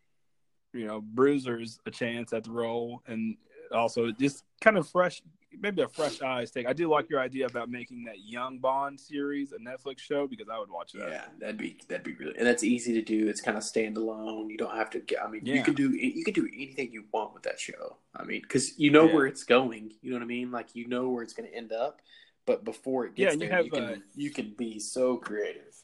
you 0.72 0.86
know, 0.86 1.00
bruisers 1.00 1.78
a 1.86 1.90
chance 1.90 2.32
at 2.32 2.44
the 2.44 2.50
role, 2.50 3.02
and 3.06 3.36
also 3.72 4.10
just 4.12 4.44
kind 4.60 4.76
of 4.76 4.88
fresh, 4.88 5.22
maybe 5.58 5.82
a 5.82 5.88
fresh 5.88 6.20
eyes 6.20 6.50
take. 6.50 6.66
I 6.66 6.72
do 6.72 6.88
like 6.88 7.08
your 7.10 7.20
idea 7.20 7.46
about 7.46 7.68
making 7.70 8.04
that 8.04 8.20
Young 8.24 8.58
Bond 8.58 8.98
series 9.00 9.52
a 9.52 9.58
Netflix 9.58 10.00
show 10.00 10.26
because 10.26 10.48
I 10.48 10.58
would 10.58 10.70
watch 10.70 10.92
that. 10.92 11.08
Yeah, 11.08 11.24
that'd 11.38 11.56
be 11.58 11.78
that'd 11.88 12.04
be 12.04 12.14
really, 12.14 12.36
and 12.38 12.46
that's 12.46 12.62
easy 12.64 12.92
to 12.94 13.02
do. 13.02 13.28
It's 13.28 13.40
kind 13.40 13.56
of 13.56 13.62
standalone. 13.62 14.50
You 14.50 14.56
don't 14.56 14.76
have 14.76 14.90
to. 14.90 15.00
Get, 15.00 15.22
I 15.22 15.28
mean, 15.28 15.44
you 15.44 15.54
Yeah. 15.56 15.62
can 15.62 15.74
do 15.74 15.90
you 15.90 16.24
can 16.24 16.34
do 16.34 16.48
anything 16.52 16.92
you 16.92 17.04
want 17.12 17.34
with 17.34 17.42
that 17.44 17.58
show. 17.58 17.96
I 18.14 18.24
mean, 18.24 18.42
because 18.42 18.78
you 18.78 18.90
know 18.90 19.06
Yeah. 19.06 19.14
where 19.14 19.26
it's 19.26 19.44
going. 19.44 19.92
You 20.02 20.10
know 20.10 20.16
what 20.16 20.22
I 20.24 20.26
mean? 20.26 20.50
Like 20.50 20.74
you 20.74 20.86
know 20.88 21.08
where 21.10 21.22
it's 21.22 21.32
going 21.32 21.48
to 21.48 21.54
end 21.54 21.72
up. 21.72 22.00
But 22.46 22.64
before 22.64 23.06
it 23.06 23.12
Yeah, 23.16 23.26
gets 23.26 23.34
you 23.34 23.48
there, 23.48 23.56
have, 23.56 23.64
you 23.66 23.70
can 23.70 23.84
uh, 23.84 23.96
you 24.14 24.30
can 24.30 24.54
be 24.56 24.78
so 24.78 25.16
creative. 25.16 25.74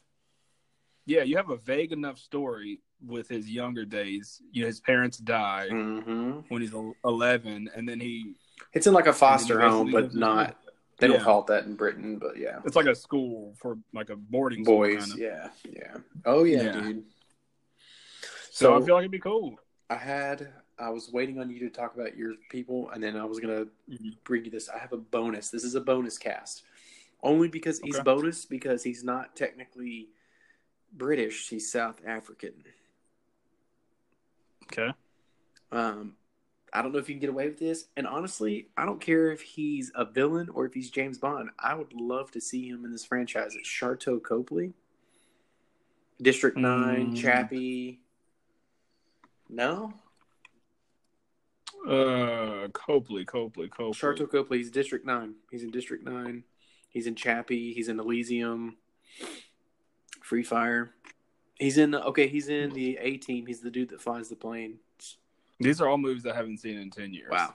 Yeah, 1.05 1.23
you 1.23 1.37
have 1.37 1.49
a 1.49 1.55
vague 1.55 1.93
enough 1.93 2.17
story 2.19 2.81
with 3.05 3.27
his 3.27 3.49
younger 3.49 3.85
days. 3.85 4.41
You 4.51 4.61
know, 4.61 4.67
his 4.67 4.79
parents 4.79 5.17
die 5.17 5.67
hmm 5.69 6.39
when 6.49 6.61
he's 6.61 6.73
eleven, 7.03 7.69
and 7.75 7.87
then 7.87 7.99
he 7.99 8.35
It's 8.73 8.87
in 8.87 8.93
like 8.93 9.07
a 9.07 9.13
foster 9.13 9.59
home, 9.59 9.91
but 9.91 10.13
not. 10.13 10.57
They 10.99 11.07
don't 11.07 11.21
call 11.21 11.41
it 11.41 11.47
that 11.47 11.65
in 11.65 11.75
Britain, 11.75 12.17
but 12.17 12.37
yeah, 12.37 12.59
it's 12.65 12.75
like 12.75 12.87
a 12.87 12.95
school 12.95 13.53
for 13.59 13.77
like 13.93 14.09
a 14.09 14.15
boarding 14.15 14.63
school 14.65 14.79
boys. 14.79 15.15
Yeah, 15.15 15.49
yeah. 15.71 15.97
Oh 16.25 16.43
yeah, 16.43 16.63
Yeah. 16.63 16.71
dude. 16.71 17.03
So, 18.49 18.71
So 18.71 18.81
I 18.81 18.85
feel 18.85 18.95
like 18.95 19.01
it'd 19.03 19.11
be 19.11 19.19
cool. 19.19 19.59
I 19.89 19.95
had 19.95 20.51
I 20.79 20.89
was 20.89 21.11
waiting 21.11 21.39
on 21.39 21.49
you 21.51 21.59
to 21.59 21.69
talk 21.69 21.95
about 21.95 22.17
your 22.17 22.33
people, 22.49 22.89
and 22.89 23.03
then 23.03 23.15
I 23.15 23.25
was 23.25 23.39
gonna 23.39 23.67
Mhm. 23.89 24.17
bring 24.23 24.45
you 24.45 24.51
this. 24.51 24.69
I 24.69 24.79
have 24.79 24.93
a 24.93 24.97
bonus. 24.97 25.49
This 25.51 25.63
is 25.63 25.75
a 25.75 25.81
bonus 25.81 26.17
cast, 26.17 26.63
only 27.21 27.47
because 27.47 27.79
he's 27.79 27.95
Okay. 27.95 28.03
bonus 28.03 28.45
because 28.45 28.83
he's 28.83 29.03
not 29.03 29.35
technically 29.35 30.09
British. 30.93 31.49
He's 31.49 31.71
South 31.71 32.01
African. 32.05 32.63
Okay. 34.71 34.91
Um, 35.71 36.15
I 36.73 36.81
don't 36.81 36.91
know 36.91 36.99
if 36.99 37.07
you 37.09 37.15
can 37.15 37.21
get 37.21 37.29
away 37.29 37.47
with 37.47 37.57
this, 37.59 37.85
and 37.95 38.05
honestly, 38.05 38.69
I 38.77 38.85
don't 38.85 38.99
care 39.01 39.31
if 39.31 39.41
he's 39.41 39.91
a 39.95 40.05
villain 40.05 40.49
or 40.49 40.65
if 40.65 40.73
he's 40.73 40.89
James 40.89 41.17
Bond. 41.17 41.49
I 41.59 41.73
would 41.73 41.93
love 41.93 42.31
to 42.31 42.41
see 42.41 42.67
him 42.67 42.85
in 42.85 42.91
this 42.91 43.05
franchise. 43.05 43.55
It's 43.55 43.67
Sharlto 43.69 44.21
Copley, 44.21 44.73
District 46.21 46.57
Nine, 46.57 47.11
Mm. 47.13 47.17
Chappie. 47.21 48.01
No, 49.49 49.93
Uh, 51.87 52.67
Copley, 52.73 53.23
Copley, 53.23 53.69
Copley. 53.69 53.93
Sharlto 53.93 54.29
Copley. 54.29 54.57
He's 54.57 54.71
District 54.71 55.05
Nine. 55.05 55.35
He's 55.49 55.63
in 55.63 55.71
District 55.71 56.03
Nine. 56.03 56.43
He's 56.89 57.07
in 57.07 57.15
Chappie. 57.15 57.71
He's 57.73 57.87
in 57.87 57.97
Elysium. 57.99 58.75
Free 60.21 60.43
Fire. 60.43 60.91
He's 61.59 61.77
in. 61.77 61.95
Okay, 61.95 62.27
he's 62.27 62.49
in 62.49 62.71
the 62.71 62.97
A 63.01 63.17
Team. 63.17 63.45
He's 63.45 63.61
the 63.61 63.71
dude 63.71 63.89
that 63.89 64.01
flies 64.01 64.29
the 64.29 64.35
plane. 64.35 64.75
These 65.59 65.81
are 65.81 65.87
all 65.87 65.97
movies 65.97 66.25
I 66.25 66.35
haven't 66.35 66.59
seen 66.59 66.77
in 66.77 66.89
ten 66.89 67.13
years. 67.13 67.31
Wow. 67.31 67.53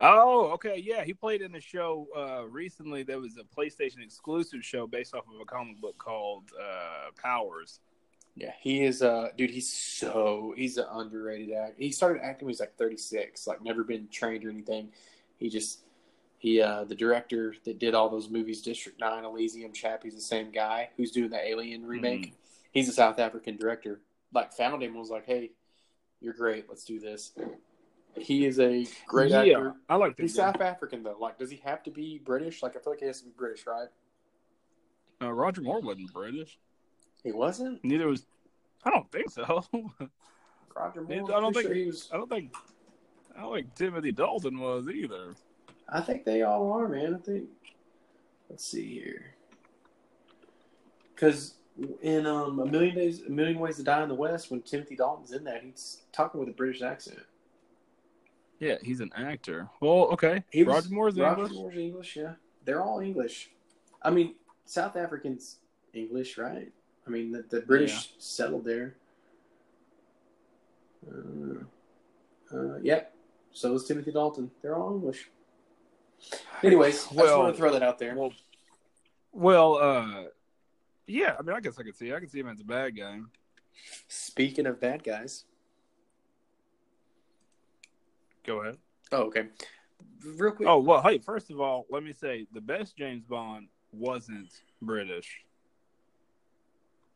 Oh, 0.00 0.50
okay, 0.52 0.76
yeah. 0.76 1.02
He 1.02 1.12
played 1.12 1.42
in 1.42 1.54
a 1.56 1.60
show 1.60 2.06
uh, 2.16 2.46
recently 2.46 3.02
that 3.04 3.18
was 3.18 3.36
a 3.36 3.42
PlayStation 3.42 4.00
exclusive 4.00 4.64
show 4.64 4.86
based 4.86 5.12
off 5.12 5.24
of 5.32 5.40
a 5.40 5.44
comic 5.44 5.80
book 5.80 5.98
called 5.98 6.44
uh, 6.60 7.10
Powers. 7.20 7.80
Yeah, 8.36 8.52
he 8.60 8.84
is. 8.84 9.02
Uh, 9.02 9.30
dude, 9.36 9.50
he's 9.50 9.72
so 9.72 10.54
he's 10.56 10.78
an 10.78 10.86
underrated 10.92 11.52
actor. 11.52 11.74
He 11.78 11.90
started 11.90 12.22
acting 12.22 12.46
when 12.46 12.50
he 12.50 12.54
was 12.54 12.60
like 12.60 12.76
36, 12.76 13.48
like 13.48 13.62
never 13.62 13.82
been 13.82 14.06
trained 14.12 14.44
or 14.44 14.50
anything. 14.50 14.90
He 15.38 15.48
just 15.48 15.80
he 16.38 16.60
uh 16.60 16.84
the 16.84 16.94
director 16.94 17.56
that 17.64 17.80
did 17.80 17.94
all 17.94 18.08
those 18.08 18.28
movies, 18.30 18.62
District 18.62 19.00
Nine, 19.00 19.24
Elysium, 19.24 19.72
Chappie's 19.72 20.14
the 20.14 20.20
same 20.20 20.52
guy 20.52 20.90
who's 20.96 21.10
doing 21.10 21.30
the 21.30 21.44
Alien 21.44 21.84
remake. 21.84 22.34
He's 22.72 22.88
a 22.88 22.92
South 22.92 23.18
African 23.18 23.56
director. 23.56 24.00
Like 24.32 24.52
found 24.52 24.82
him 24.82 24.90
and 24.90 24.98
was 24.98 25.10
like, 25.10 25.26
hey, 25.26 25.52
you're 26.20 26.34
great. 26.34 26.66
Let's 26.68 26.84
do 26.84 27.00
this. 27.00 27.32
He 28.16 28.46
is 28.46 28.58
a 28.58 28.86
great 29.06 29.30
yeah, 29.30 29.40
actor. 29.40 29.74
I 29.88 29.96
like 29.96 30.18
He's 30.18 30.34
this. 30.34 30.38
guy. 30.38 30.52
South 30.52 30.60
African 30.60 31.02
though. 31.02 31.16
Like, 31.20 31.38
does 31.38 31.50
he 31.50 31.60
have 31.64 31.82
to 31.84 31.90
be 31.90 32.18
British? 32.24 32.62
Like, 32.62 32.76
I 32.76 32.80
feel 32.80 32.92
like 32.92 33.00
he 33.00 33.06
has 33.06 33.20
to 33.20 33.26
be 33.26 33.32
British, 33.36 33.66
right? 33.66 33.88
Uh, 35.22 35.32
Roger 35.32 35.62
Moore 35.62 35.80
wasn't 35.80 36.12
British. 36.12 36.58
He 37.24 37.32
wasn't. 37.32 37.82
Neither 37.84 38.06
was. 38.06 38.26
I 38.84 38.90
don't 38.90 39.10
think 39.10 39.30
so. 39.30 39.64
Roger 40.76 41.02
Moore. 41.02 41.12
I 41.12 41.16
don't 41.40 41.44
I'm 41.44 41.52
think- 41.52 41.66
sure 41.66 41.74
he 41.74 41.86
was. 41.86 42.08
I 42.12 42.16
don't 42.16 42.28
think. 42.28 42.54
I 43.36 43.42
don't 43.42 43.54
think 43.54 43.74
Timothy 43.74 44.12
Dalton 44.12 44.58
was 44.58 44.88
either. 44.88 45.34
I 45.88 46.00
think 46.00 46.24
they 46.24 46.42
all 46.42 46.72
are, 46.72 46.88
man. 46.88 47.14
I 47.14 47.18
think. 47.18 47.48
Let's 48.50 48.64
see 48.64 48.94
here. 48.94 49.34
Because 51.14 51.54
in 52.02 52.26
um, 52.26 52.58
a 52.60 52.66
million 52.66 52.94
days, 52.94 53.22
a 53.22 53.30
million 53.30 53.58
ways 53.58 53.76
to 53.76 53.82
die 53.82 54.02
in 54.02 54.08
the 54.08 54.14
West, 54.14 54.50
when 54.50 54.62
Timothy 54.62 54.96
Dalton's 54.96 55.32
in 55.32 55.44
that, 55.44 55.62
he's 55.62 56.02
talking 56.12 56.40
with 56.40 56.48
a 56.48 56.52
British 56.52 56.82
accent. 56.82 57.20
Yeah, 58.58 58.76
he's 58.82 59.00
an 59.00 59.10
actor. 59.16 59.68
Well, 59.80 60.08
okay. 60.12 60.42
He 60.50 60.64
was, 60.64 60.74
Roger 60.74 60.94
Moore's 60.94 61.16
Roger 61.16 61.42
English. 61.42 61.52
Moore's 61.52 61.76
English, 61.76 62.16
yeah. 62.16 62.32
They're 62.64 62.82
all 62.82 63.00
English. 63.00 63.50
I 64.02 64.10
mean, 64.10 64.34
South 64.64 64.96
Africans 64.96 65.58
English, 65.94 66.38
right? 66.38 66.72
I 67.06 67.10
mean, 67.10 67.30
the, 67.32 67.44
the 67.48 67.60
British 67.60 67.92
Yeah. 67.92 68.16
settled 68.18 68.64
there. 68.64 68.96
Uh, 71.08 71.64
uh, 72.52 72.78
yep. 72.82 73.14
So 73.52 73.74
is 73.74 73.84
Timothy 73.84 74.12
Dalton. 74.12 74.50
They're 74.60 74.76
all 74.76 74.94
English. 74.94 75.30
Anyways, 76.62 77.06
I 77.12 77.14
just 77.14 77.36
want 77.38 77.54
to 77.54 77.58
throw 77.58 77.72
that 77.72 77.82
out 77.82 77.98
there. 77.98 78.16
Well, 78.16 78.32
well, 79.32 79.74
uh, 79.76 80.24
yeah. 81.08 81.34
I 81.38 81.42
mean, 81.42 81.56
I 81.56 81.60
guess 81.60 81.78
I 81.78 81.82
could 81.82 81.96
see. 81.96 82.12
I 82.14 82.20
could 82.20 82.30
see 82.30 82.40
him 82.40 82.48
as 82.48 82.60
a 82.60 82.64
bad 82.64 82.96
guy. 82.96 83.18
Speaking 84.08 84.66
of 84.66 84.80
bad 84.80 85.02
guys. 85.04 85.44
Go 88.44 88.62
ahead. 88.62 88.78
Oh, 89.12 89.22
okay. 89.24 89.46
Real 90.24 90.52
quick. 90.52 90.68
Oh 90.68 90.78
well, 90.78 91.02
hey. 91.02 91.18
First 91.18 91.50
of 91.50 91.60
all, 91.60 91.86
let 91.90 92.02
me 92.02 92.12
say 92.12 92.46
the 92.52 92.60
best 92.60 92.96
James 92.96 93.24
Bond 93.24 93.68
wasn't 93.92 94.48
British, 94.82 95.40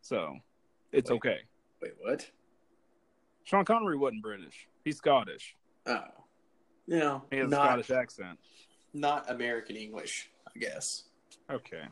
so 0.01 0.37
it's 0.93 1.11
Wait. 1.11 1.17
okay. 1.17 1.39
Wait, 1.81 1.93
what? 2.01 2.31
Sean 3.45 3.65
Connery 3.65 3.97
wasn't 3.97 4.23
British. 4.23 4.69
He's 4.85 4.99
Scottish. 4.99 5.57
Oh. 5.87 6.01
No, 6.87 7.23
He 7.31 7.39
has 7.39 7.49
a 7.49 7.55
Scottish 7.55 7.91
accent. 7.91 8.39
not 8.93 9.31
American 9.31 9.77
English, 9.77 10.31
I 10.55 10.59
guess. 10.59 11.05
Okay. 11.51 11.83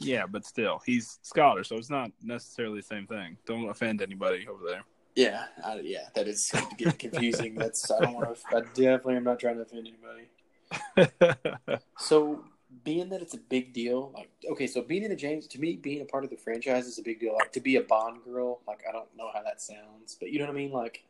Yeah, 0.00 0.26
but 0.26 0.44
still, 0.44 0.80
he's 0.84 1.18
Scottish, 1.22 1.68
so 1.68 1.76
it's 1.76 1.90
not 1.90 2.10
necessarily 2.22 2.80
the 2.80 2.86
same 2.86 3.06
thing. 3.06 3.36
Don't 3.46 3.68
offend 3.68 4.02
anybody 4.02 4.46
over 4.48 4.64
there. 4.66 4.82
Yeah, 5.14 5.44
I, 5.64 5.80
yeah, 5.80 6.08
that 6.14 6.28
is 6.28 6.52
getting 6.78 6.92
confusing. 6.94 7.54
That's 7.54 7.90
I 7.90 8.00
don't 8.00 8.14
want 8.14 8.34
to. 8.34 8.56
I 8.56 8.60
definitely 8.60 9.16
am 9.16 9.24
not 9.24 9.40
trying 9.40 9.56
to 9.56 9.62
offend 9.62 9.88
anybody. 9.88 10.28
So, 11.98 12.44
being 12.84 13.08
that 13.10 13.20
it's 13.20 13.34
a 13.34 13.38
big 13.38 13.72
deal, 13.72 14.12
like 14.14 14.30
okay, 14.52 14.66
so 14.66 14.82
being 14.82 15.02
in 15.02 15.10
the 15.10 15.16
James 15.16 15.46
to 15.48 15.60
me, 15.60 15.76
being 15.76 16.00
a 16.00 16.04
part 16.04 16.24
of 16.24 16.30
the 16.30 16.36
franchise 16.36 16.86
is 16.86 16.98
a 16.98 17.02
big 17.02 17.20
deal. 17.20 17.34
Like 17.34 17.52
to 17.52 17.60
be 17.60 17.76
a 17.76 17.82
Bond 17.82 18.24
girl, 18.24 18.60
like 18.66 18.82
I 18.88 18.92
don't 18.92 19.08
know 19.16 19.30
how 19.34 19.42
that 19.42 19.60
sounds, 19.60 20.16
but 20.18 20.30
you 20.30 20.38
know 20.38 20.46
what 20.46 20.52
I 20.52 20.56
mean. 20.56 20.72
Like, 20.72 21.04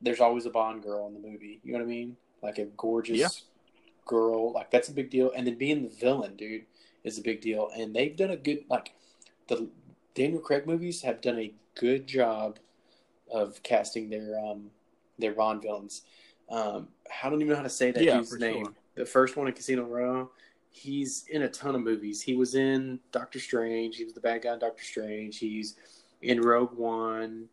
there's 0.00 0.20
always 0.20 0.46
a 0.46 0.50
Bond 0.50 0.82
girl 0.82 1.06
in 1.08 1.14
the 1.14 1.20
movie. 1.20 1.60
You 1.62 1.72
know 1.72 1.78
what 1.78 1.84
I 1.84 1.88
mean? 1.88 2.16
Like 2.42 2.58
a 2.58 2.64
gorgeous 2.64 3.18
Yeah. 3.18 3.28
Girl, 4.06 4.52
like 4.52 4.70
that's 4.70 4.88
a 4.88 4.92
big 4.92 5.10
deal. 5.10 5.32
And 5.36 5.46
then 5.46 5.56
being 5.56 5.82
the 5.82 5.88
villain, 5.88 6.36
dude, 6.36 6.64
is 7.04 7.18
a 7.18 7.22
big 7.22 7.40
deal. 7.40 7.70
And 7.76 7.94
they've 7.94 8.16
done 8.16 8.30
a 8.30 8.36
good 8.36 8.64
like 8.68 8.92
the 9.48 9.68
Daniel 10.14 10.40
Craig 10.40 10.66
movies 10.66 11.02
have 11.02 11.20
done 11.20 11.38
a 11.38 11.52
good 11.74 12.06
job 12.06 12.58
of 13.32 13.62
casting 13.62 14.10
their 14.10 14.38
um 14.38 14.70
their 15.18 15.32
Bond 15.32 15.62
villains. 15.62 16.02
Um, 16.50 16.88
I 17.22 17.30
don't 17.30 17.40
even 17.40 17.48
know 17.50 17.56
how 17.56 17.62
to 17.62 17.68
say 17.68 17.90
that 17.90 18.02
Yeah, 18.02 18.18
dude's 18.18 18.38
name. 18.38 18.64
sure. 18.66 18.74
The 18.96 19.06
first 19.06 19.36
one 19.36 19.46
in 19.48 19.54
Casino 19.54 19.84
Royale. 19.84 20.30
He's 20.70 21.24
in 21.30 21.42
a 21.42 21.48
ton 21.48 21.74
of 21.76 21.82
movies. 21.82 22.20
He 22.20 22.34
was 22.34 22.54
in 22.56 22.98
Doctor 23.12 23.38
Strange. 23.38 23.96
He 23.96 24.04
was 24.04 24.12
the 24.12 24.20
bad 24.20 24.42
guy 24.42 24.52
in 24.54 24.58
Doctor 24.58 24.82
Strange. 24.82 25.38
He's 25.38 25.76
in 26.20 26.40
Rogue 26.40 26.72
One. 26.76 27.48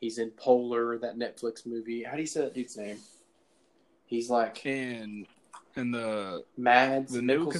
He's 0.00 0.18
in 0.18 0.30
Polar, 0.32 0.98
that 0.98 1.16
Netflix 1.16 1.66
movie. 1.66 2.02
How 2.02 2.14
do 2.16 2.20
you 2.20 2.26
say 2.26 2.40
that 2.40 2.54
dude's 2.54 2.76
name? 2.76 2.98
He's 4.06 4.28
like 4.28 4.64
And 4.66 5.26
and 5.76 5.92
the 5.94 6.44
Mads 6.56 7.12
the 7.12 7.22
new 7.22 7.50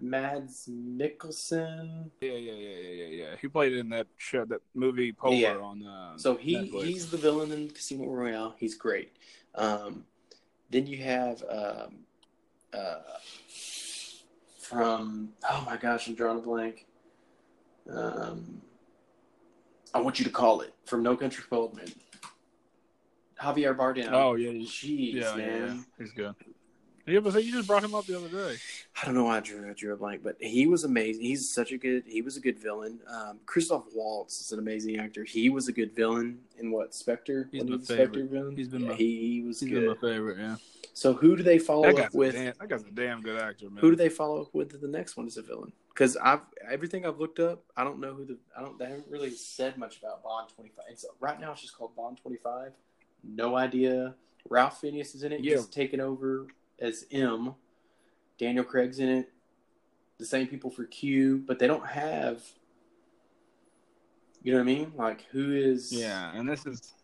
Mads 0.00 0.68
Mikkelsen. 0.68 2.10
yeah 2.20 2.32
yeah 2.32 2.52
yeah 2.52 2.68
yeah 2.68 2.92
yeah 2.92 3.06
yeah. 3.06 3.36
He 3.40 3.48
played 3.48 3.72
in 3.74 3.88
that 3.90 4.06
show 4.16 4.44
that 4.46 4.60
movie 4.74 5.12
Polar 5.12 5.34
Yeah. 5.36 5.56
on. 5.56 5.86
Uh, 5.86 6.16
So 6.18 6.36
he 6.36 6.56
Netflix. 6.56 6.82
he's 6.84 7.10
the 7.10 7.16
villain 7.16 7.52
in 7.52 7.68
Casino 7.70 8.06
Royale. 8.06 8.54
He's 8.58 8.74
great. 8.74 9.12
Um, 9.54 10.04
then 10.70 10.86
you 10.86 10.98
have 10.98 11.42
um, 11.48 11.96
uh, 12.72 12.98
from 14.58 15.32
oh 15.50 15.62
my 15.66 15.76
gosh, 15.76 16.08
I'm 16.08 16.14
drawing 16.14 16.38
a 16.38 16.42
blank. 16.42 16.86
Um, 17.90 18.62
I 19.92 20.00
want 20.00 20.18
you 20.18 20.24
to 20.24 20.30
call 20.30 20.60
it 20.60 20.72
from 20.86 21.02
No 21.02 21.16
Country 21.16 21.42
for 21.42 21.56
Old 21.56 21.76
Men. 21.76 21.88
Javier 23.40 23.74
Bardem. 23.76 24.10
Oh 24.12 24.34
yeah, 24.34 24.50
yeah, 24.50 24.66
jeez, 24.66 25.14
yeah, 25.14 25.34
man. 25.36 25.76
yeah, 25.98 26.04
he's 26.04 26.12
good. 26.12 26.34
Yeah, 27.06 27.20
but 27.20 27.42
you 27.44 27.52
just 27.52 27.66
brought 27.66 27.82
him 27.82 27.94
up 27.94 28.06
the 28.06 28.16
other 28.16 28.28
day. 28.28 28.56
I 29.00 29.04
don't 29.06 29.14
know 29.14 29.24
why 29.24 29.38
I 29.38 29.40
drew, 29.40 29.68
I 29.68 29.72
drew 29.72 29.92
a 29.92 29.96
blank, 29.96 30.22
but 30.22 30.36
he 30.40 30.66
was 30.66 30.84
amazing. 30.84 31.22
He's 31.22 31.50
such 31.50 31.72
a 31.72 31.78
good. 31.78 32.04
He 32.06 32.22
was 32.22 32.36
a 32.36 32.40
good 32.40 32.58
villain. 32.58 33.00
Um, 33.08 33.38
Christoph 33.46 33.84
Waltz 33.94 34.40
is 34.40 34.52
an 34.52 34.58
amazing 34.58 34.98
actor. 34.98 35.24
He 35.24 35.48
was 35.50 35.68
a 35.68 35.72
good 35.72 35.94
villain 35.94 36.38
in 36.58 36.70
what 36.70 36.94
Spectre? 36.94 37.48
He's 37.50 37.62
Wasn't 37.62 37.70
my 37.70 37.76
he 37.76 37.78
the 37.80 37.84
Spectre 37.94 38.04
favorite. 38.20 38.30
villain. 38.30 38.56
He's 38.56 38.68
been 38.68 38.82
Yeah, 38.82 38.88
my- 38.90 38.94
he, 38.94 39.32
he 39.34 39.40
was 39.42 39.60
He's 39.60 39.70
good. 39.70 39.80
been 39.80 39.88
my 39.88 39.94
favorite. 39.96 40.38
Yeah, 40.38 40.56
So 40.92 41.12
who 41.14 41.36
do 41.36 41.42
they 41.42 41.58
follow 41.58 41.88
up 41.88 42.14
with? 42.14 42.34
a 42.34 42.38
damn, 42.38 42.54
that 42.60 42.68
guy's 42.68 42.82
a 42.82 42.90
damn 42.90 43.22
good 43.22 43.40
actor, 43.40 43.70
man. 43.70 43.80
Who 43.80 43.90
do 43.90 43.96
they 43.96 44.08
follow 44.08 44.42
up 44.42 44.54
with 44.54 44.80
the 44.80 44.88
next 44.88 45.16
one 45.16 45.26
as 45.26 45.36
a 45.36 45.42
villain? 45.42 45.72
Because 45.88 46.16
I've 46.18 46.40
everything 46.70 47.04
I've 47.06 47.18
looked 47.18 47.40
up, 47.40 47.64
I 47.76 47.82
don't 47.84 47.98
know 47.98 48.14
who 48.14 48.24
the 48.24 48.38
I 48.56 48.60
don't. 48.62 48.78
They 48.78 48.84
haven't 48.86 49.06
really 49.08 49.30
said 49.30 49.76
much 49.76 49.98
about 49.98 50.22
Bond 50.22 50.48
twenty 50.54 50.70
five. 50.70 50.84
It's 50.90 51.04
right 51.18 51.38
now 51.40 51.52
it's 51.52 51.60
just 51.62 51.76
called 51.76 51.96
Bond 51.96 52.18
twenty 52.22 52.38
five. 52.38 52.72
No 53.24 53.56
idea. 53.56 54.14
Ralph 54.48 54.80
Fiennes 54.80 55.14
is 55.14 55.22
in 55.24 55.32
it. 55.32 55.42
Yeah. 55.44 55.56
He's 55.56 55.66
taking 55.66 56.00
over 56.00 56.46
as 56.80 57.04
M. 57.10 57.54
Daniel 58.38 58.64
Craig's 58.64 58.98
in 58.98 59.08
it. 59.08 59.32
The 60.18 60.26
same 60.26 60.46
people 60.46 60.70
for 60.70 60.84
Q, 60.84 61.42
but 61.46 61.58
they 61.58 61.66
don't 61.66 61.86
have. 61.86 62.42
You 64.42 64.52
know 64.52 64.58
what 64.58 64.62
I 64.62 64.66
mean? 64.66 64.92
Like 64.96 65.26
who 65.30 65.52
is? 65.52 65.92
Yeah, 65.92 66.30
and 66.34 66.48
this 66.48 66.66
is 66.66 66.94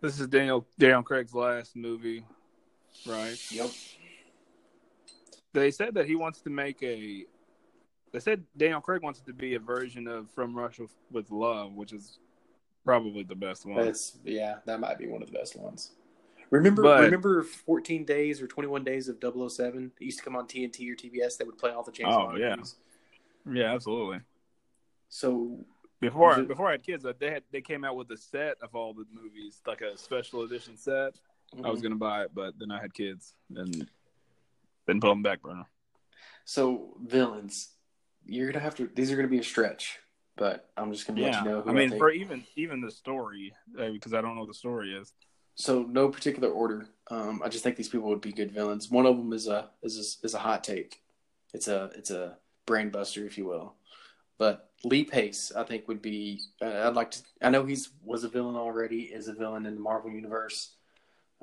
this 0.00 0.20
is 0.20 0.26
Daniel 0.28 0.66
Daniel 0.78 1.02
Craig's 1.02 1.34
last 1.34 1.76
movie, 1.76 2.24
right? 3.06 3.38
Yep. 3.50 3.70
They 5.52 5.70
said 5.70 5.94
that 5.94 6.06
he 6.06 6.16
wants 6.16 6.40
to 6.42 6.50
make 6.50 6.82
a. 6.82 7.24
They 8.12 8.20
said 8.20 8.44
Daniel 8.56 8.80
Craig 8.80 9.02
wants 9.02 9.20
it 9.20 9.26
to 9.26 9.32
be 9.32 9.54
a 9.54 9.58
version 9.58 10.06
of 10.08 10.30
From 10.30 10.54
Russia 10.54 10.86
with 11.10 11.30
Love, 11.30 11.74
which 11.74 11.92
is 11.92 12.18
probably 12.84 13.22
the 13.22 13.34
best 13.34 13.66
one. 13.66 13.84
That's 13.84 14.18
yeah, 14.24 14.56
that 14.66 14.80
might 14.80 14.98
be 14.98 15.06
one 15.06 15.22
of 15.22 15.30
the 15.30 15.38
best 15.38 15.56
ones. 15.56 15.92
Remember, 16.50 16.82
But- 16.82 17.02
remember, 17.02 17.42
fourteen 17.42 18.04
days 18.04 18.42
or 18.42 18.46
twenty 18.48 18.68
one 18.68 18.82
days 18.84 19.08
of 19.08 19.18
007? 19.20 19.92
It 20.00 20.04
used 20.04 20.18
to 20.18 20.24
come 20.24 20.34
on 20.36 20.46
TNT 20.48 20.90
or 20.90 20.96
TBS. 20.96 21.36
They 21.36 21.44
would 21.44 21.58
play 21.58 21.70
all 21.70 21.82
the 21.84 21.92
James 21.92 22.08
Oh, 22.12 22.26
Bond 22.26 22.38
yeah. 22.38 22.56
movies. 22.56 22.76
yeah, 23.52 23.72
absolutely. 23.74 24.20
So 25.08 25.64
Before 26.00 26.38
it- 26.40 26.48
before 26.48 26.68
I 26.68 26.72
had 26.72 26.82
kids, 26.82 27.04
uh, 27.04 27.12
they 27.18 27.30
had 27.30 27.44
they 27.50 27.60
came 27.60 27.84
out 27.84 27.94
with 27.96 28.10
a 28.10 28.16
set 28.16 28.58
of 28.62 28.74
all 28.74 28.92
the 28.94 29.06
movies, 29.12 29.60
like 29.66 29.80
a 29.80 29.96
special 29.96 30.42
edition 30.42 30.76
set. 30.76 31.18
I 31.52 31.56
Mm-hmm. 31.56 31.68
was 31.70 31.82
gonna 31.82 31.96
buy 31.96 32.24
it, 32.24 32.34
but 32.34 32.58
then 32.58 32.70
I 32.70 32.80
had 32.80 32.94
kids 32.94 33.34
and 33.54 33.86
then 34.86 35.00
put 35.00 35.08
them 35.08 35.22
back 35.22 35.42
burner. 35.42 35.66
so 36.44 36.96
villains, 37.02 37.76
you're 38.24 38.50
gonna 38.50 38.58
have 38.64 38.74
to. 38.76 38.88
These 38.88 39.12
are 39.12 39.16
gonna 39.16 39.28
be 39.28 39.38
a 39.38 39.42
stretch, 39.44 39.98
but 40.36 40.70
I'm 40.76 40.92
just 40.92 41.06
gonna 41.06 41.20
let 41.20 41.34
you 41.34 41.44
know. 41.48 41.60
Who 41.62 41.70
I 41.70 41.72
mean, 41.74 41.90
think. 41.90 42.00
for 42.00 42.10
even 42.10 42.44
even 42.56 42.80
the 42.80 42.90
story, 42.90 43.52
uh, 43.78 43.90
because 43.90 44.14
I 44.14 44.20
don't 44.20 44.34
know 44.34 44.40
what 44.42 44.48
the 44.48 44.54
story 44.54 44.94
is. 44.96 45.12
So 45.60 45.82
no 45.82 46.08
particular 46.08 46.48
order. 46.48 46.86
Um, 47.10 47.42
I 47.44 47.48
just 47.48 47.62
think 47.62 47.76
these 47.76 47.88
people 47.88 48.08
would 48.08 48.20
be 48.20 48.32
good 48.32 48.50
villains. 48.50 48.90
One 48.90 49.06
of 49.06 49.16
them 49.16 49.32
is 49.32 49.46
a 49.46 49.68
is 49.82 50.18
a, 50.22 50.26
is 50.26 50.34
a 50.34 50.38
hot 50.38 50.64
take. 50.64 51.02
It's 51.52 51.68
a 51.68 51.90
it's 51.94 52.10
a 52.10 52.36
brain 52.66 52.88
buster, 52.88 53.26
if 53.26 53.36
you 53.36 53.44
will. 53.46 53.74
But 54.38 54.70
Lee 54.84 55.04
Pace, 55.04 55.52
I 55.54 55.64
think, 55.64 55.86
would 55.86 56.00
be. 56.00 56.40
Uh, 56.62 56.88
I'd 56.88 56.94
like 56.94 57.10
to. 57.12 57.22
I 57.42 57.50
know 57.50 57.66
he's 57.66 57.90
was 58.02 58.24
a 58.24 58.28
villain 58.28 58.56
already. 58.56 59.02
Is 59.02 59.28
a 59.28 59.34
villain 59.34 59.66
in 59.66 59.74
the 59.74 59.80
Marvel 59.80 60.10
universe. 60.10 60.70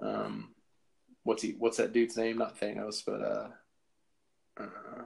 Um, 0.01 0.49
what's 1.23 1.43
he? 1.43 1.51
What's 1.59 1.77
that 1.77 1.93
dude's 1.93 2.17
name? 2.17 2.39
Not 2.39 2.59
Thanos, 2.59 3.03
but 3.05 3.21
uh, 3.21 3.47
uh 4.59 5.03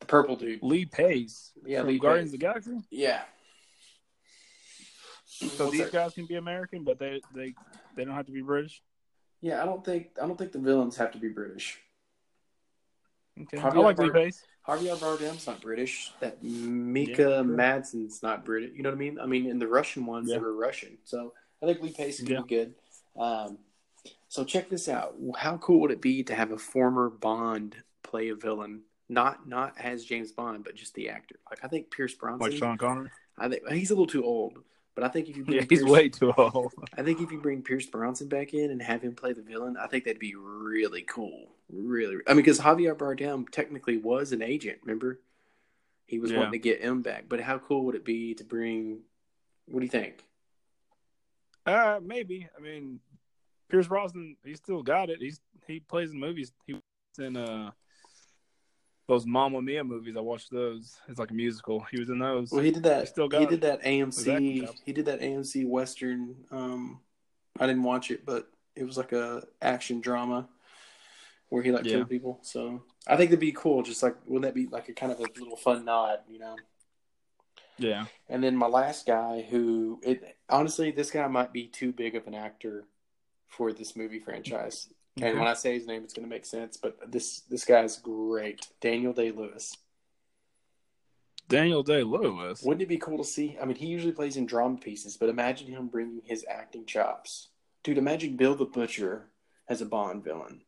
the 0.00 0.06
purple 0.06 0.36
dude. 0.36 0.62
Lee 0.62 0.84
Pace, 0.84 1.52
Yeah, 1.64 1.82
Lee 1.82 1.98
Guardians 1.98 2.32
Pace. 2.32 2.34
of 2.34 2.40
the 2.40 2.46
Galaxy. 2.46 2.86
Yeah. 2.90 3.22
So 5.26 5.64
What's 5.64 5.72
these 5.72 5.80
that? 5.84 5.92
guys 5.92 6.14
can 6.14 6.26
be 6.26 6.36
American, 6.36 6.84
but 6.84 6.98
they 6.98 7.20
they 7.34 7.54
they 7.96 8.04
don't 8.04 8.14
have 8.14 8.26
to 8.26 8.32
be 8.32 8.42
British. 8.42 8.82
Yeah, 9.40 9.62
I 9.62 9.66
don't 9.66 9.84
think 9.84 10.10
I 10.22 10.26
don't 10.26 10.36
think 10.38 10.52
the 10.52 10.58
villains 10.58 10.96
have 10.96 11.10
to 11.12 11.18
be 11.18 11.28
British. 11.28 11.78
Okay, 13.40 13.58
Probably 13.58 13.82
I 13.82 13.84
like 13.84 13.96
Bart- 13.96 14.14
Pace. 14.14 14.42
Javier 14.66 14.98
Bardem's 14.98 15.46
not 15.46 15.60
British. 15.60 16.12
That 16.20 16.42
Mika 16.42 17.22
Yeah. 17.22 17.42
Madsen's 17.42 18.22
not 18.22 18.44
British. 18.44 18.72
You 18.74 18.82
know 18.82 18.88
what 18.90 18.96
I 18.96 18.98
mean? 18.98 19.20
I 19.20 19.26
mean, 19.26 19.46
in 19.46 19.58
the 19.58 19.68
Russian 19.68 20.06
ones, 20.06 20.28
Yeah. 20.28 20.36
they 20.36 20.40
were 20.42 20.54
Russian. 20.54 20.98
So 21.04 21.34
I 21.62 21.66
think 21.66 21.80
Lee 21.82 21.92
Pace 21.92 22.18
could 22.20 22.28
Yeah. 22.30 22.40
be 22.42 22.48
good. 22.48 22.74
Um, 23.16 23.58
so 24.28 24.42
check 24.44 24.68
this 24.68 24.88
out. 24.88 25.14
How 25.36 25.58
cool 25.58 25.80
would 25.80 25.90
it 25.90 26.00
be 26.00 26.24
to 26.24 26.34
have 26.34 26.50
a 26.50 26.58
former 26.58 27.08
Bond 27.10 27.76
play 28.02 28.28
a 28.30 28.34
villain? 28.34 28.82
Not 29.08 29.46
not 29.46 29.74
as 29.78 30.04
James 30.04 30.32
Bond, 30.32 30.64
but 30.64 30.74
just 30.74 30.94
the 30.94 31.10
actor. 31.10 31.36
Like 31.48 31.60
I 31.62 31.68
think 31.68 31.90
Pierce 31.92 32.14
Brosnan. 32.14 32.50
Like 32.50 32.58
Sean 32.58 32.76
Connery. 32.78 33.10
I 33.38 33.48
think 33.48 33.62
he's 33.70 33.90
a 33.90 33.94
little 33.94 34.06
too 34.08 34.24
old. 34.24 34.64
But 34.96 35.04
I 35.04 35.08
think 35.08 35.28
if 35.28 35.36
you 35.36 35.44
bring 35.44 35.58
Yeah, 35.58 35.64
he's 35.68 35.80
Pierce- 35.80 35.90
way 35.90 36.08
too 36.08 36.32
old. 36.36 36.72
I 36.98 37.02
think 37.02 37.20
if 37.20 37.30
you 37.30 37.38
bring 37.40 37.62
Pierce 37.62 37.86
Brosnan 37.86 38.28
back 38.28 38.52
in 38.54 38.70
and 38.72 38.82
have 38.82 39.02
him 39.02 39.14
play 39.14 39.32
the 39.32 39.42
villain, 39.42 39.76
I 39.76 39.86
think 39.86 40.04
that'd 40.04 40.18
be 40.18 40.34
really 40.34 41.02
cool. 41.02 41.52
Really, 41.72 42.16
I 42.26 42.30
mean, 42.32 42.36
because 42.38 42.60
Javier 42.60 42.96
Bardem 42.96 43.48
technically 43.50 43.96
was 43.98 44.32
an 44.32 44.40
agent. 44.42 44.78
Remember, 44.82 45.20
he 46.06 46.18
was 46.18 46.30
Yeah. 46.30 46.38
wanting 46.38 46.52
to 46.52 46.58
get 46.58 46.78
M 46.80 47.02
back. 47.02 47.26
But 47.28 47.40
how 47.40 47.58
cool 47.58 47.84
would 47.86 47.94
it 47.94 48.04
be 48.04 48.34
to 48.34 48.44
bring? 48.44 49.00
What 49.66 49.80
do 49.80 49.84
you 49.84 49.90
think? 49.90 50.22
Uh, 51.66 51.98
maybe. 52.02 52.48
I 52.56 52.60
mean, 52.60 53.00
Pierce 53.68 53.88
Brosnan, 53.88 54.36
he 54.44 54.54
still 54.54 54.82
got 54.82 55.10
it. 55.10 55.20
He's 55.20 55.40
he 55.66 55.80
plays 55.80 56.12
in 56.12 56.20
movies. 56.20 56.52
He 56.66 56.74
was 56.74 56.82
in 57.18 57.36
uh 57.36 57.72
those 59.08 59.24
Mamma 59.26 59.62
Mia 59.62 59.84
movies. 59.84 60.16
I 60.16 60.20
watched 60.20 60.50
those. 60.50 60.96
It's 61.08 61.18
like 61.18 61.30
a 61.30 61.34
musical. 61.34 61.80
He 61.90 61.98
was 61.98 62.08
in 62.08 62.18
those. 62.18 62.50
Well, 62.50 62.62
he 62.62 62.70
did 62.70 62.82
that. 62.84 63.00
He 63.00 63.06
still 63.06 63.28
got 63.28 63.40
he 63.40 63.46
did 63.46 63.60
that 63.62 63.82
AMC. 63.82 64.68
He 64.84 64.92
did 64.92 65.06
that 65.06 65.20
AMC 65.20 65.66
Western. 65.68 66.34
Um, 66.50 67.00
I 67.58 67.66
didn't 67.66 67.84
watch 67.84 68.10
it, 68.10 68.26
but 68.26 68.48
it 68.74 68.84
was 68.84 68.96
like 68.96 69.12
a 69.12 69.42
action 69.62 70.00
drama 70.00 70.48
where 71.48 71.62
he 71.62 71.70
like 71.72 71.84
Yeah. 71.84 71.92
killed 71.92 72.08
people. 72.10 72.38
So 72.42 72.82
I 73.06 73.16
think 73.16 73.30
that'd 73.30 73.40
be 73.40 73.52
cool. 73.52 73.82
Just 73.82 74.02
like 74.02 74.16
wouldn't 74.26 74.42
that 74.42 74.54
be 74.54 74.66
like 74.66 74.88
a 74.88 74.92
kind 74.92 75.12
of 75.12 75.18
a 75.20 75.22
little 75.38 75.56
fun 75.56 75.84
nod? 75.84 76.20
You 76.28 76.40
know. 76.40 76.56
yeah. 77.78 78.06
And 78.28 78.42
then 78.42 78.56
my 78.56 78.66
last 78.66 79.06
guy, 79.06 79.46
who 79.48 80.00
it 80.02 80.36
honestly, 80.48 80.90
this 80.90 81.10
guy 81.10 81.26
might 81.28 81.52
be 81.52 81.68
too 81.68 81.92
big 81.92 82.16
of 82.16 82.26
an 82.26 82.34
actor 82.34 82.84
for 83.46 83.72
this 83.72 83.94
movie 83.94 84.18
franchise. 84.18 84.88
And 85.16 85.24
Okay. 85.24 85.38
when 85.38 85.48
I 85.48 85.54
say 85.54 85.74
his 85.74 85.86
name, 85.86 86.04
it's 86.04 86.12
going 86.12 86.28
to 86.28 86.34
make 86.34 86.44
sense. 86.44 86.76
But 86.76 87.10
this 87.10 87.40
this 87.48 87.64
guy's 87.64 87.96
great, 87.98 88.66
Daniel 88.80 89.12
Day 89.12 89.30
Lewis. 89.30 89.76
Daniel 91.48 91.82
Day 91.82 92.02
Lewis. 92.02 92.62
Wouldn't 92.62 92.82
it 92.82 92.88
be 92.88 92.98
cool 92.98 93.18
to 93.18 93.24
see? 93.24 93.56
I 93.60 93.64
mean, 93.64 93.76
he 93.76 93.86
usually 93.86 94.12
plays 94.12 94.36
in 94.36 94.46
drama 94.46 94.76
pieces, 94.78 95.16
but 95.16 95.28
imagine 95.28 95.68
him 95.68 95.86
bringing 95.88 96.20
his 96.24 96.44
acting 96.50 96.84
chops, 96.86 97.48
dude. 97.84 97.98
Imagine 97.98 98.36
Bill 98.36 98.54
the 98.56 98.64
Butcher 98.64 99.30
as 99.68 99.80
a 99.80 99.86
Bond 99.86 100.24
villain 100.24 100.62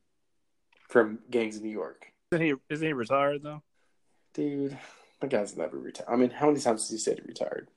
from 0.89 1.19
Gangs 1.31 1.57
of 1.57 1.63
New 1.63 1.71
York, 1.71 2.07
Isn't 2.33 2.47
he 2.47 2.55
isn't 2.71 2.87
he 2.87 2.93
retired 2.93 3.43
though? 3.43 3.63
dude. 4.35 4.79
That 5.21 5.31
guy's 5.31 5.57
never 5.57 5.77
retired. 5.77 6.09
I 6.09 6.15
mean, 6.15 6.31
how 6.31 6.47
many 6.47 6.61
times 6.61 6.83
has 6.83 6.91
he 6.91 6.97
said 6.99 7.19
he 7.19 7.27
retired? 7.27 7.69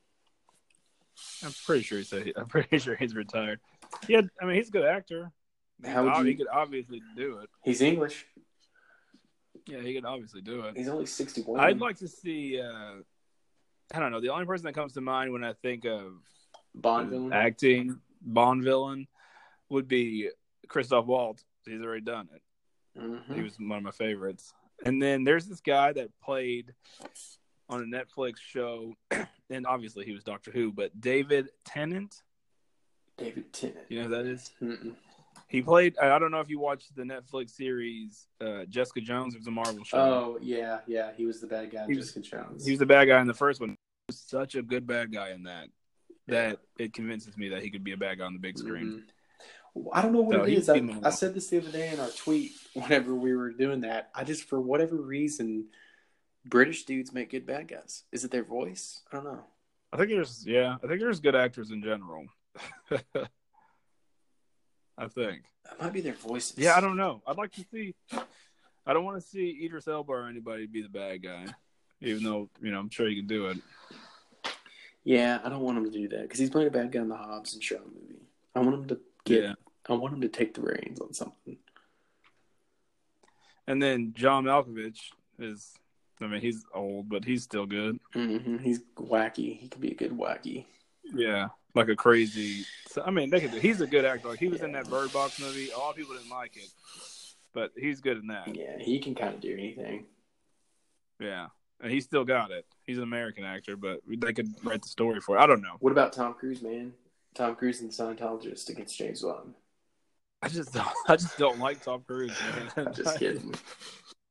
I'm 1.43 1.51
pretty 1.65 1.81
sure 1.83 1.97
he 1.97 2.03
said 2.03 2.27
he, 2.27 2.33
I'm 2.37 2.45
pretty 2.45 2.77
sure 2.77 2.95
he's 2.95 3.15
retired. 3.15 3.59
Yeah, 4.07 4.21
I 4.41 4.45
mean 4.45 4.55
he's 4.55 4.69
a 4.69 4.71
good 4.71 4.85
actor. 4.85 5.31
How 5.85 6.03
would 6.03 6.17
you- 6.17 6.23
He 6.31 6.35
could 6.35 6.47
obviously 6.47 7.01
do 7.15 7.39
it. 7.39 7.49
He's 7.63 7.81
English. 7.81 8.25
Yeah, 9.67 9.79
he 9.81 9.93
could 9.93 10.05
obviously 10.05 10.41
do 10.41 10.61
it. 10.61 10.75
He's 10.77 10.89
only 10.89 11.05
sixty-one. 11.05 11.59
I'd 11.59 11.79
like 11.79 11.97
to 11.97 12.07
see. 12.07 12.59
uh 12.59 12.95
I 13.93 13.99
don't 13.99 14.11
know. 14.11 14.21
The 14.21 14.29
only 14.29 14.45
person 14.45 14.65
that 14.65 14.73
comes 14.73 14.93
to 14.93 15.01
mind 15.01 15.31
when 15.33 15.43
I 15.43 15.53
think 15.53 15.85
of 15.85 16.13
Bond 16.73 17.09
villain. 17.09 17.33
acting 17.33 17.99
Bond 18.21 18.63
villain 18.63 19.07
would 19.69 19.87
be 19.87 20.29
Christoph 20.67 21.05
Waltz. 21.05 21.43
He's 21.65 21.81
already 21.81 22.01
done 22.01 22.29
it. 22.33 22.41
Mhm. 22.99 23.35
He 23.35 23.41
was 23.41 23.57
one 23.59 23.77
of 23.77 23.83
my 23.83 23.91
favorites. 23.91 24.53
And 24.85 25.01
then 25.01 25.23
there's 25.23 25.45
this 25.45 25.61
guy 25.61 25.93
that 25.93 26.09
played 26.21 26.73
on 27.69 27.81
a 27.81 27.85
Netflix 27.85 28.37
show. 28.39 28.95
and 29.49 29.67
obviously 29.67 30.05
he 30.05 30.11
was 30.13 30.23
Doctor 30.23 30.51
Who, 30.51 30.71
but 30.71 30.99
David 30.99 31.49
Tennant. 31.65 32.23
David 33.17 33.51
Tennant. 33.53 33.85
You 33.89 33.99
know 33.99 34.07
who 34.07 34.15
that 34.15 34.25
is? 34.25 34.51
Mm-mm. 34.61 34.95
He 35.47 35.61
played. 35.61 35.97
I 35.97 36.17
don't 36.17 36.31
know 36.31 36.39
if 36.39 36.49
you 36.49 36.59
watched 36.59 36.95
the 36.95 37.03
Netflix 37.03 37.51
series 37.51 38.27
uh, 38.39 38.63
Jessica 38.69 39.01
Jones. 39.01 39.35
It 39.35 39.39
was 39.39 39.47
a 39.47 39.51
Marvel 39.51 39.83
show. 39.83 39.97
Oh 39.97 40.37
yeah, 40.41 40.79
yeah. 40.87 41.11
He 41.15 41.25
was 41.25 41.41
the 41.41 41.47
bad 41.47 41.71
guy 41.71 41.83
in 41.83 41.89
was- 41.89 42.13
Jessica 42.13 42.19
Jones. 42.21 42.65
He 42.65 42.71
was 42.71 42.79
the 42.79 42.85
bad 42.85 43.05
guy 43.05 43.19
in 43.19 43.27
the 43.27 43.33
first 43.33 43.59
one. 43.59 43.71
He 43.71 43.75
was 44.07 44.19
such 44.19 44.55
a 44.55 44.61
good 44.61 44.87
bad 44.87 45.11
guy 45.11 45.31
in 45.31 45.43
that 45.43 45.67
that 46.27 46.59
it 46.79 46.93
convinces 46.93 47.35
me 47.37 47.49
that 47.49 47.61
he 47.63 47.69
could 47.69 47.83
be 47.83 47.91
a 47.91 47.97
bad 47.97 48.19
guy 48.19 48.25
on 48.25 48.33
the 48.33 48.39
big 48.39 48.57
screen. 48.57 48.85
Mhm. 48.85 49.03
Well, 49.73 49.91
I 49.93 50.01
don't 50.01 50.13
know 50.13 50.21
what 50.21 50.35
So 50.35 50.43
it 50.43 50.53
is. 50.53 50.69
I, 50.69 50.81
I 51.03 51.09
said 51.09 51.33
this 51.33 51.47
the 51.47 51.57
other 51.59 51.71
day 51.71 51.91
in 51.93 51.99
our 51.99 52.09
tweet 52.09 52.51
whenever 52.73 53.13
we 53.15 53.35
were 53.35 53.51
doing 53.51 53.81
that. 53.81 54.09
I 54.13 54.23
just, 54.23 54.43
for 54.49 54.59
whatever 54.59 54.95
reason, 54.97 55.67
British 56.45 56.83
dudes 56.83 57.13
make 57.13 57.31
good 57.31 57.45
bad 57.45 57.67
guys. 57.69 58.03
Is 58.11 58.23
it 58.23 58.31
their 58.31 58.43
voice? 58.43 59.01
I 59.11 59.15
don't 59.17 59.25
know. 59.25 59.43
I 59.93 59.97
think 59.97 60.09
there's 60.09 60.45
yeah, 60.45 60.75
I 60.83 60.87
think 60.87 61.01
there's 61.01 61.19
good 61.19 61.35
actors 61.35 61.71
in 61.71 61.83
general. 61.83 62.25
I 65.01 65.07
think. 65.07 65.41
That 65.65 65.81
might 65.81 65.93
be 65.93 66.01
their 66.01 66.13
voices. 66.13 66.57
Yeah, 66.57 66.77
I 66.77 66.81
don't 66.81 66.95
know. 66.95 67.23
I'd 67.25 67.37
like 67.37 67.51
to 67.53 67.65
see. 67.71 67.95
I 68.85 68.93
don't 68.93 69.03
want 69.03 69.19
to 69.19 69.27
see 69.27 69.61
Idris 69.65 69.87
Elba 69.87 70.11
or 70.11 70.27
anybody 70.27 70.67
be 70.67 70.83
the 70.83 70.89
bad 70.89 71.23
guy, 71.23 71.45
even 72.01 72.23
though 72.23 72.49
you 72.61 72.71
know 72.71 72.79
I'm 72.79 72.89
sure 72.91 73.07
he 73.07 73.15
can 73.15 73.27
do 73.27 73.47
it. 73.47 73.57
Yeah, 75.03 75.39
I 75.43 75.49
don't 75.49 75.61
want 75.61 75.79
him 75.79 75.85
to 75.85 75.91
do 75.91 76.07
that 76.09 76.21
because 76.21 76.39
he's 76.39 76.51
playing 76.51 76.67
a 76.67 76.71
bad 76.71 76.91
guy 76.91 76.99
in 76.99 77.09
the 77.09 77.15
Hobbs 77.15 77.55
and 77.55 77.63
Shaw 77.63 77.79
movie. 77.79 78.21
I 78.55 78.59
want 78.59 78.75
him 78.75 78.87
to 78.89 78.99
get. 79.25 79.43
Yeah. 79.43 79.53
I 79.89 79.93
want 79.93 80.13
him 80.13 80.21
to 80.21 80.29
take 80.29 80.53
the 80.53 80.61
reins 80.61 80.99
on 80.99 81.13
something. 81.13 81.57
And 83.67 83.81
then 83.81 84.13
John 84.15 84.45
Malkovich 84.45 84.99
is. 85.39 85.73
I 86.21 86.27
mean, 86.27 86.41
he's 86.41 86.63
old, 86.75 87.09
but 87.09 87.25
he's 87.25 87.41
still 87.41 87.65
good. 87.65 87.99
hmm 88.13 88.57
He's 88.59 88.81
wacky. 88.95 89.57
He 89.57 89.67
could 89.67 89.81
be 89.81 89.91
a 89.91 89.95
good 89.95 90.11
wacky. 90.11 90.65
Yeah, 91.03 91.47
like 91.75 91.89
a 91.89 91.95
crazy. 91.95 92.65
So, 92.87 93.03
I 93.05 93.11
mean, 93.11 93.29
they 93.29 93.41
could. 93.41 93.51
He's 93.51 93.81
a 93.81 93.87
good 93.87 94.05
actor. 94.05 94.29
Like 94.29 94.39
he 94.39 94.47
was 94.47 94.61
in 94.61 94.71
that 94.73 94.89
Bird 94.89 95.13
Box 95.13 95.39
movie. 95.39 95.71
All 95.71 95.93
people 95.93 96.15
didn't 96.15 96.29
like 96.29 96.57
it, 96.57 96.69
but 97.53 97.71
he's 97.77 98.01
good 98.01 98.17
in 98.17 98.27
that. 98.27 98.55
Yeah, 98.55 98.77
he 98.79 98.99
can 98.99 99.15
kind 99.15 99.33
of 99.33 99.41
do 99.41 99.53
anything. 99.53 100.05
Yeah, 101.19 101.47
and 101.81 101.91
he 101.91 102.01
still 102.01 102.25
got 102.25 102.51
it. 102.51 102.65
He's 102.85 102.97
an 102.97 103.03
American 103.03 103.43
actor, 103.43 103.77
but 103.77 104.01
they 104.07 104.33
could 104.33 104.49
write 104.63 104.81
the 104.81 104.89
story 104.89 105.19
for 105.21 105.37
it. 105.37 105.41
I 105.41 105.47
don't 105.47 105.61
know. 105.61 105.77
What 105.79 105.91
about 105.91 106.13
Tom 106.13 106.33
Cruise, 106.33 106.61
man? 106.61 106.93
Tom 107.33 107.55
Cruise 107.55 107.81
and 107.81 107.91
the 107.91 107.95
Scientologist 107.95 108.69
against 108.69 108.97
James 108.97 109.21
Bond. 109.21 109.53
I 110.41 110.49
just 110.49 110.73
don't. 110.73 110.87
I 111.07 111.15
just 111.15 111.37
don't 111.37 111.59
like 111.59 111.83
Tom 111.83 112.03
Cruise. 112.05 112.33
Man. 112.55 112.71
I'm 112.87 112.93
just 112.93 113.19
kidding. 113.19 113.53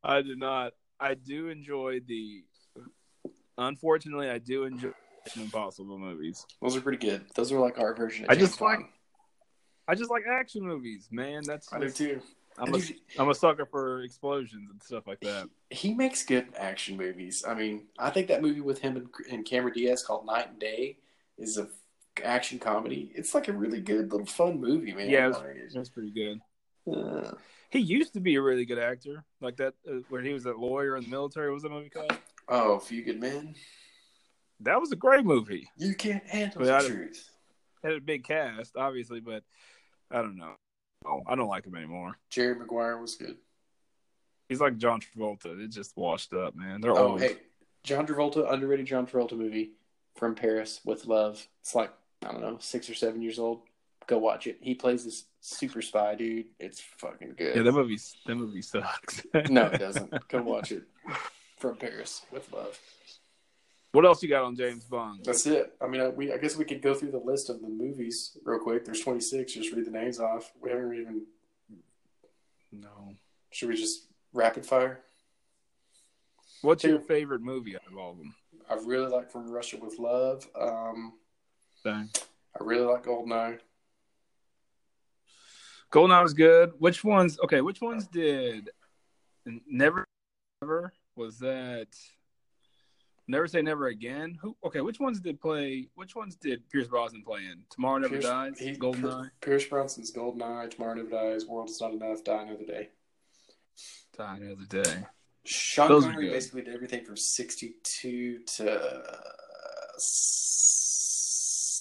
I 0.02 0.22
do 0.22 0.36
not. 0.36 0.72
I 0.98 1.14
do 1.14 1.48
enjoy 1.48 2.00
the. 2.06 2.44
Unfortunately, 3.56 4.28
I 4.28 4.38
do 4.38 4.64
enjoy 4.64 4.90
Mission 5.36 5.42
Impossible 5.42 5.98
movies. 5.98 6.46
Those 6.60 6.76
are 6.76 6.80
pretty 6.80 6.98
good. 6.98 7.24
Those 7.34 7.52
are 7.52 7.58
like 7.60 7.78
our 7.78 7.94
version. 7.94 8.26
I 8.28 8.34
just 8.34 8.60
like- 8.60 8.80
I 9.88 9.94
just 9.94 10.10
like 10.10 10.22
action 10.28 10.62
movies, 10.64 11.08
man. 11.10 11.42
That's 11.44 11.72
I 11.72 11.80
do 11.80 11.90
too. 11.90 12.20
I'm 12.58 12.74
a, 12.74 12.80
I'm 13.18 13.28
a 13.30 13.34
sucker 13.34 13.64
for 13.64 14.02
explosions 14.02 14.68
and 14.70 14.82
stuff 14.82 15.06
like 15.06 15.20
that. 15.20 15.48
he 15.70 15.94
makes 15.94 16.24
good 16.24 16.48
action 16.56 16.96
movies. 16.96 17.44
I 17.46 17.54
mean, 17.54 17.86
I 17.98 18.10
think 18.10 18.28
that 18.28 18.42
movie 18.42 18.60
with 18.60 18.80
him 18.80 18.96
and, 18.96 19.08
and 19.30 19.44
Cameron 19.44 19.72
Diaz 19.74 20.02
called 20.04 20.26
Night 20.26 20.48
and 20.50 20.58
Day 20.58 20.98
is 21.38 21.58
a 21.58 21.68
action 22.22 22.58
comedy. 22.58 23.10
It's 23.14 23.34
like 23.34 23.48
a 23.48 23.52
really 23.52 23.80
good 23.80 24.12
little 24.12 24.26
fun 24.26 24.60
movie, 24.60 24.92
man. 24.92 25.08
Yeah, 25.10 25.28
Like, 25.28 25.56
That's 25.72 25.88
pretty 25.88 26.10
good. 26.10 26.40
uh, 26.92 27.32
He 27.70 27.78
used 27.78 28.12
to 28.14 28.20
be 28.20 28.34
a 28.34 28.42
really 28.42 28.66
good 28.66 28.78
actor, 28.80 29.24
like 29.40 29.56
that, 29.56 29.74
uh, 29.88 30.00
where 30.08 30.20
he 30.20 30.32
was 30.32 30.44
that 30.44 30.58
lawyer 30.58 30.96
in 30.96 31.04
the 31.04 31.10
military. 31.10 31.48
What 31.48 31.54
was 31.54 31.62
that 31.62 31.70
movie 31.70 31.88
called? 31.88 32.12
oh, 32.48 32.78
Few 32.78 33.02
Good 33.04 33.20
Men. 33.20 33.54
That 34.60 34.80
was 34.80 34.92
a 34.92 34.96
great 34.96 35.24
movie. 35.24 35.68
You 35.76 35.94
can't 35.94 36.26
handle 36.26 36.62
Well, 36.62 36.82
the 36.82 36.88
truth. 36.88 37.30
Had 37.82 37.92
a 37.94 38.00
big 38.00 38.24
cast, 38.24 38.76
obviously, 38.76 39.20
but 39.20 39.42
I 40.10 40.16
don't 40.22 40.36
know. 40.36 40.52
Oh, 41.06 41.22
I 41.26 41.34
don't 41.34 41.48
like 41.48 41.66
him 41.66 41.74
anymore. 41.74 42.18
Jerry 42.28 42.54
Maguire 42.58 42.98
was 42.98 43.16
good. 43.16 43.36
He's 44.50 44.60
like 44.60 44.76
John 44.76 45.00
Travolta. 45.00 45.58
It 45.64 45.68
just 45.68 45.96
washed 45.96 46.34
up, 46.34 46.54
man. 46.54 46.80
They're 46.80 46.90
Oh, 46.92 47.12
old. 47.12 47.20
hey, 47.20 47.36
John 47.84 48.06
Travolta, 48.06 48.52
underrated 48.52 48.84
John 48.86 49.06
Travolta 49.06 49.32
movie 49.32 49.72
from 50.16 50.34
Paris 50.34 50.80
with 50.84 51.06
Love. 51.06 51.46
It's 51.62 51.74
like 51.74 51.90
I 52.26 52.32
don't 52.32 52.42
know, 52.42 52.58
six 52.60 52.90
or 52.90 52.94
seven 52.94 53.22
years 53.22 53.38
old. 53.38 53.62
Go 54.06 54.18
watch 54.18 54.46
it. 54.46 54.58
He 54.60 54.74
plays 54.74 55.04
this 55.04 55.24
super 55.40 55.80
spy 55.80 56.16
dude. 56.16 56.46
It's 56.58 56.80
fucking 56.98 57.34
good. 57.38 57.56
Yeah, 57.56 57.62
that 57.62 57.72
movie. 57.72 57.98
That 58.26 58.34
movie 58.34 58.60
sucks. 58.60 59.22
no, 59.48 59.66
it 59.66 59.78
doesn't. 59.78 60.28
Go 60.28 60.42
watch 60.42 60.72
it. 60.72 60.82
From 61.58 61.76
Paris 61.76 62.22
with 62.30 62.52
Love. 62.52 62.78
What 63.92 64.04
else 64.04 64.22
you 64.22 64.28
got 64.28 64.44
on 64.44 64.54
James 64.54 64.84
Bond? 64.84 65.20
That's 65.24 65.46
it. 65.46 65.74
I 65.80 65.88
mean, 65.88 66.00
I, 66.00 66.08
we 66.08 66.32
I 66.32 66.38
guess 66.38 66.56
we 66.56 66.64
could 66.64 66.80
go 66.80 66.94
through 66.94 67.10
the 67.10 67.18
list 67.18 67.50
of 67.50 67.60
the 67.60 67.68
movies 67.68 68.36
real 68.44 68.60
quick. 68.60 68.84
There's 68.84 69.00
26. 69.00 69.52
Just 69.52 69.72
read 69.72 69.84
the 69.84 69.90
names 69.90 70.20
off. 70.20 70.52
We 70.60 70.70
haven't 70.70 70.94
even. 70.94 71.22
No. 72.72 73.14
Should 73.50 73.68
we 73.68 73.76
just 73.76 74.06
rapid 74.32 74.64
fire? 74.64 75.00
What's 76.62 76.84
your 76.84 77.00
favorite 77.00 77.40
movie 77.40 77.74
out 77.74 77.82
of 77.90 77.96
all 77.96 78.12
of 78.12 78.18
them? 78.18 78.34
I 78.68 78.74
really 78.74 79.10
like 79.10 79.30
From 79.32 79.50
Russia 79.50 79.78
with 79.78 79.98
Love. 79.98 80.46
Um, 80.58 81.14
Dang. 81.82 82.10
I 82.58 82.62
really 82.62 82.84
like 82.84 83.04
Goldeneye. 83.04 83.58
Goldeneye 85.90 86.22
was 86.22 86.34
good. 86.34 86.72
Which 86.78 87.02
ones? 87.02 87.38
Okay, 87.42 87.60
which 87.60 87.80
ones 87.80 88.06
did 88.06 88.70
Never 89.66 90.04
Never 90.62 90.92
was 91.16 91.38
that? 91.38 91.88
Never 93.30 93.46
say 93.46 93.62
never 93.62 93.86
again. 93.86 94.36
Who? 94.42 94.56
Okay, 94.64 94.80
which 94.80 94.98
ones 94.98 95.20
did 95.20 95.40
play? 95.40 95.88
Which 95.94 96.16
ones 96.16 96.34
did 96.34 96.68
Pierce 96.68 96.88
Brosnan 96.88 97.22
play 97.24 97.42
in? 97.46 97.62
Tomorrow 97.70 97.98
Never 97.98 98.14
Pierce- 98.14 98.24
Dies. 98.24 98.58
he- 98.58 98.72
Goldeneye. 98.72 99.30
Pierce 99.40 99.66
Brosnan's 99.68 100.12
Goldeneye, 100.12 100.68
Tomorrow 100.70 100.94
Never 100.94 101.10
Dies, 101.10 101.46
World 101.46 101.70
Is 101.70 101.80
Not 101.80 101.92
Enough, 101.92 102.24
Die 102.24 102.42
Another 102.42 102.64
Day. 102.64 102.88
Die 104.18 104.36
Another 104.36 104.82
Day. 104.82 105.06
Sean 105.44 105.88
Those 105.88 106.04
Connery 106.06 106.28
basically 106.30 106.62
did 106.62 106.74
everything 106.74 107.04
from 107.04 107.16
62 107.16 108.40
to 108.40 108.72
uh, 108.72 109.22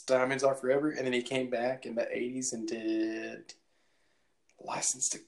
Diamonds 0.05 0.43
Are 0.43 0.55
Forever, 0.55 0.91
and 0.91 1.05
then 1.05 1.13
he 1.13 1.21
came 1.23 1.49
back 1.49 1.85
in 1.87 1.95
the 1.95 2.03
80s 2.03 2.53
and 2.53 2.67
did 2.67 3.53
License 4.59 5.09
to 5.09 5.19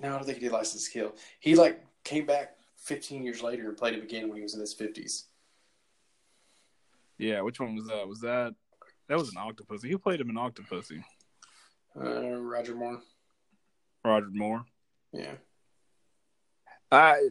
No, 0.00 0.08
I 0.08 0.10
don't 0.16 0.24
think 0.24 0.38
he 0.38 0.44
did 0.44 0.52
License 0.52 0.86
to 0.86 0.90
Kill. 0.90 1.14
He, 1.40 1.54
like, 1.54 1.84
came 2.02 2.24
back 2.24 2.56
15 2.78 3.22
years 3.22 3.42
later 3.42 3.68
and 3.68 3.76
played 3.76 3.94
him 3.94 4.02
again 4.02 4.28
when 4.28 4.38
he 4.38 4.42
was 4.42 4.54
in 4.54 4.60
his 4.60 4.74
50s. 4.74 5.24
Yeah, 7.18 7.40
which 7.42 7.60
one 7.60 7.74
was 7.76 7.86
that? 7.86 8.08
Was 8.08 8.20
that 8.20 8.54
that 9.08 9.18
was 9.18 9.28
an 9.30 9.36
Octopussy? 9.36 9.90
Who 9.90 9.98
played 9.98 10.20
him 10.20 10.30
in 10.30 10.36
Octopussy? 10.36 11.02
Uh, 11.96 12.36
Roger 12.40 12.74
Moore. 12.74 13.00
Roger 14.04 14.30
Moore. 14.32 14.64
Yeah. 15.12 15.34
I 16.90 17.28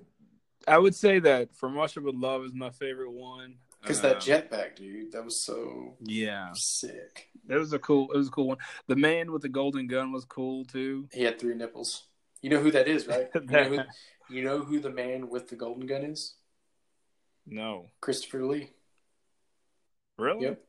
I 0.67 0.77
would 0.77 0.95
say 0.95 1.19
that 1.19 1.55
From 1.55 1.75
Russia 1.75 2.01
with 2.01 2.15
Love 2.15 2.45
is 2.45 2.53
my 2.53 2.69
favorite 2.69 3.11
one. 3.11 3.55
Because 3.81 3.99
Uh, 3.99 4.13
that 4.13 4.17
jetpack, 4.21 4.77
dude, 4.77 5.11
that 5.11 5.25
was 5.25 5.37
so 5.41 5.97
Yeah, 5.99 6.51
sick. 6.53 7.29
that 7.47 7.59
was 7.59 7.73
a 7.73 7.79
cool. 7.79 8.09
It 8.13 8.17
was 8.17 8.29
a 8.29 8.31
cool 8.31 8.47
one. 8.47 8.57
The 8.87 8.95
man 8.95 9.31
with 9.33 9.41
the 9.41 9.49
golden 9.49 9.87
gun 9.87 10.13
was 10.13 10.23
cool 10.23 10.63
too. 10.63 11.09
He 11.11 11.23
had 11.23 11.37
three 11.37 11.53
nipples. 11.55 12.05
You 12.41 12.49
know 12.49 12.61
who 12.61 12.71
that 12.71 12.87
is, 12.87 13.07
right? 13.07 13.27
You 13.35 13.41
know 13.49 13.63
who, 13.65 13.79
you 14.33 14.43
know 14.43 14.59
who 14.59 14.79
the 14.79 14.89
man 14.89 15.27
with 15.29 15.49
the 15.49 15.57
golden 15.57 15.85
gun 15.85 16.03
is? 16.03 16.35
no, 17.45 17.91
Christopher 17.99 18.45
Lee. 18.45 18.71
Really. 20.17 20.45
Yep. 20.45 20.61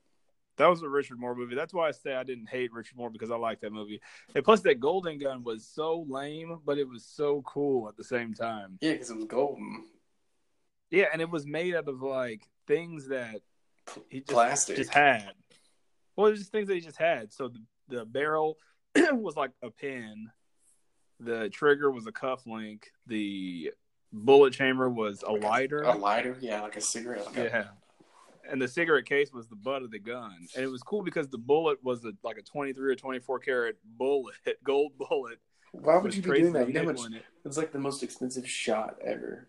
That 0.56 0.68
was 0.68 0.82
a 0.82 0.88
Richard 0.88 1.18
Moore 1.18 1.34
movie. 1.34 1.56
That's 1.56 1.74
why 1.74 1.88
I 1.88 1.90
say 1.90 2.14
I 2.14 2.22
didn't 2.22 2.48
hate 2.48 2.72
Richard 2.72 2.96
Moore 2.96 3.10
because 3.10 3.30
I 3.30 3.36
liked 3.36 3.62
that 3.62 3.72
movie. 3.72 4.00
And 4.34 4.44
plus, 4.44 4.60
that 4.60 4.78
golden 4.78 5.18
gun 5.18 5.42
was 5.42 5.66
so 5.66 6.06
lame, 6.08 6.60
but 6.64 6.78
it 6.78 6.88
was 6.88 7.04
so 7.04 7.42
cool 7.42 7.88
at 7.88 7.96
the 7.96 8.04
same 8.04 8.34
time. 8.34 8.78
Yeah, 8.80 8.92
because 8.92 9.10
it 9.10 9.16
was 9.16 9.24
golden. 9.24 9.84
Yeah, 10.90 11.06
and 11.12 11.20
it 11.20 11.28
was 11.28 11.44
made 11.44 11.74
out 11.74 11.88
of 11.88 12.02
like 12.02 12.48
things 12.68 13.08
that 13.08 13.40
he 14.08 14.20
just, 14.20 14.30
Plastic. 14.30 14.76
just 14.76 14.94
had. 14.94 15.32
Well, 16.14 16.28
it 16.28 16.30
was 16.30 16.40
just 16.40 16.52
things 16.52 16.68
that 16.68 16.74
he 16.74 16.80
just 16.80 16.98
had. 16.98 17.32
So 17.32 17.48
the, 17.48 17.60
the 17.88 18.04
barrel 18.04 18.58
was 18.96 19.36
like 19.36 19.50
a 19.62 19.70
pin. 19.70 20.30
The 21.18 21.48
trigger 21.48 21.90
was 21.90 22.06
a 22.06 22.12
cuff 22.12 22.46
link. 22.46 22.90
The 23.06 23.72
bullet 24.12 24.52
chamber 24.52 24.88
was 24.88 25.24
a 25.26 25.32
lighter. 25.32 25.82
A 25.82 25.96
lighter, 25.96 26.36
yeah, 26.40 26.60
like 26.60 26.76
a 26.76 26.80
cigarette. 26.80 27.26
Like 27.26 27.36
yeah. 27.36 27.64
And 28.50 28.60
the 28.60 28.68
cigarette 28.68 29.06
case 29.06 29.32
was 29.32 29.48
the 29.48 29.56
butt 29.56 29.82
of 29.82 29.90
the 29.90 29.98
gun. 29.98 30.46
And 30.54 30.64
it 30.64 30.68
was 30.68 30.82
cool 30.82 31.02
because 31.02 31.28
the 31.28 31.38
bullet 31.38 31.82
was 31.82 32.04
a, 32.04 32.12
like 32.22 32.38
a 32.38 32.42
23 32.42 32.92
or 32.92 32.94
24 32.94 33.38
karat 33.40 33.76
bullet, 33.84 34.34
gold 34.64 34.92
bullet. 34.98 35.38
Why 35.72 35.96
would 35.98 36.14
you 36.14 36.22
be 36.22 36.40
doing 36.40 36.52
that? 36.52 36.68
You 36.68 36.74
know 36.74 36.84
much? 36.84 37.00
it. 37.12 37.24
It's 37.44 37.56
like 37.56 37.72
the 37.72 37.78
most 37.78 38.02
expensive 38.02 38.48
shot 38.48 38.96
ever. 39.02 39.48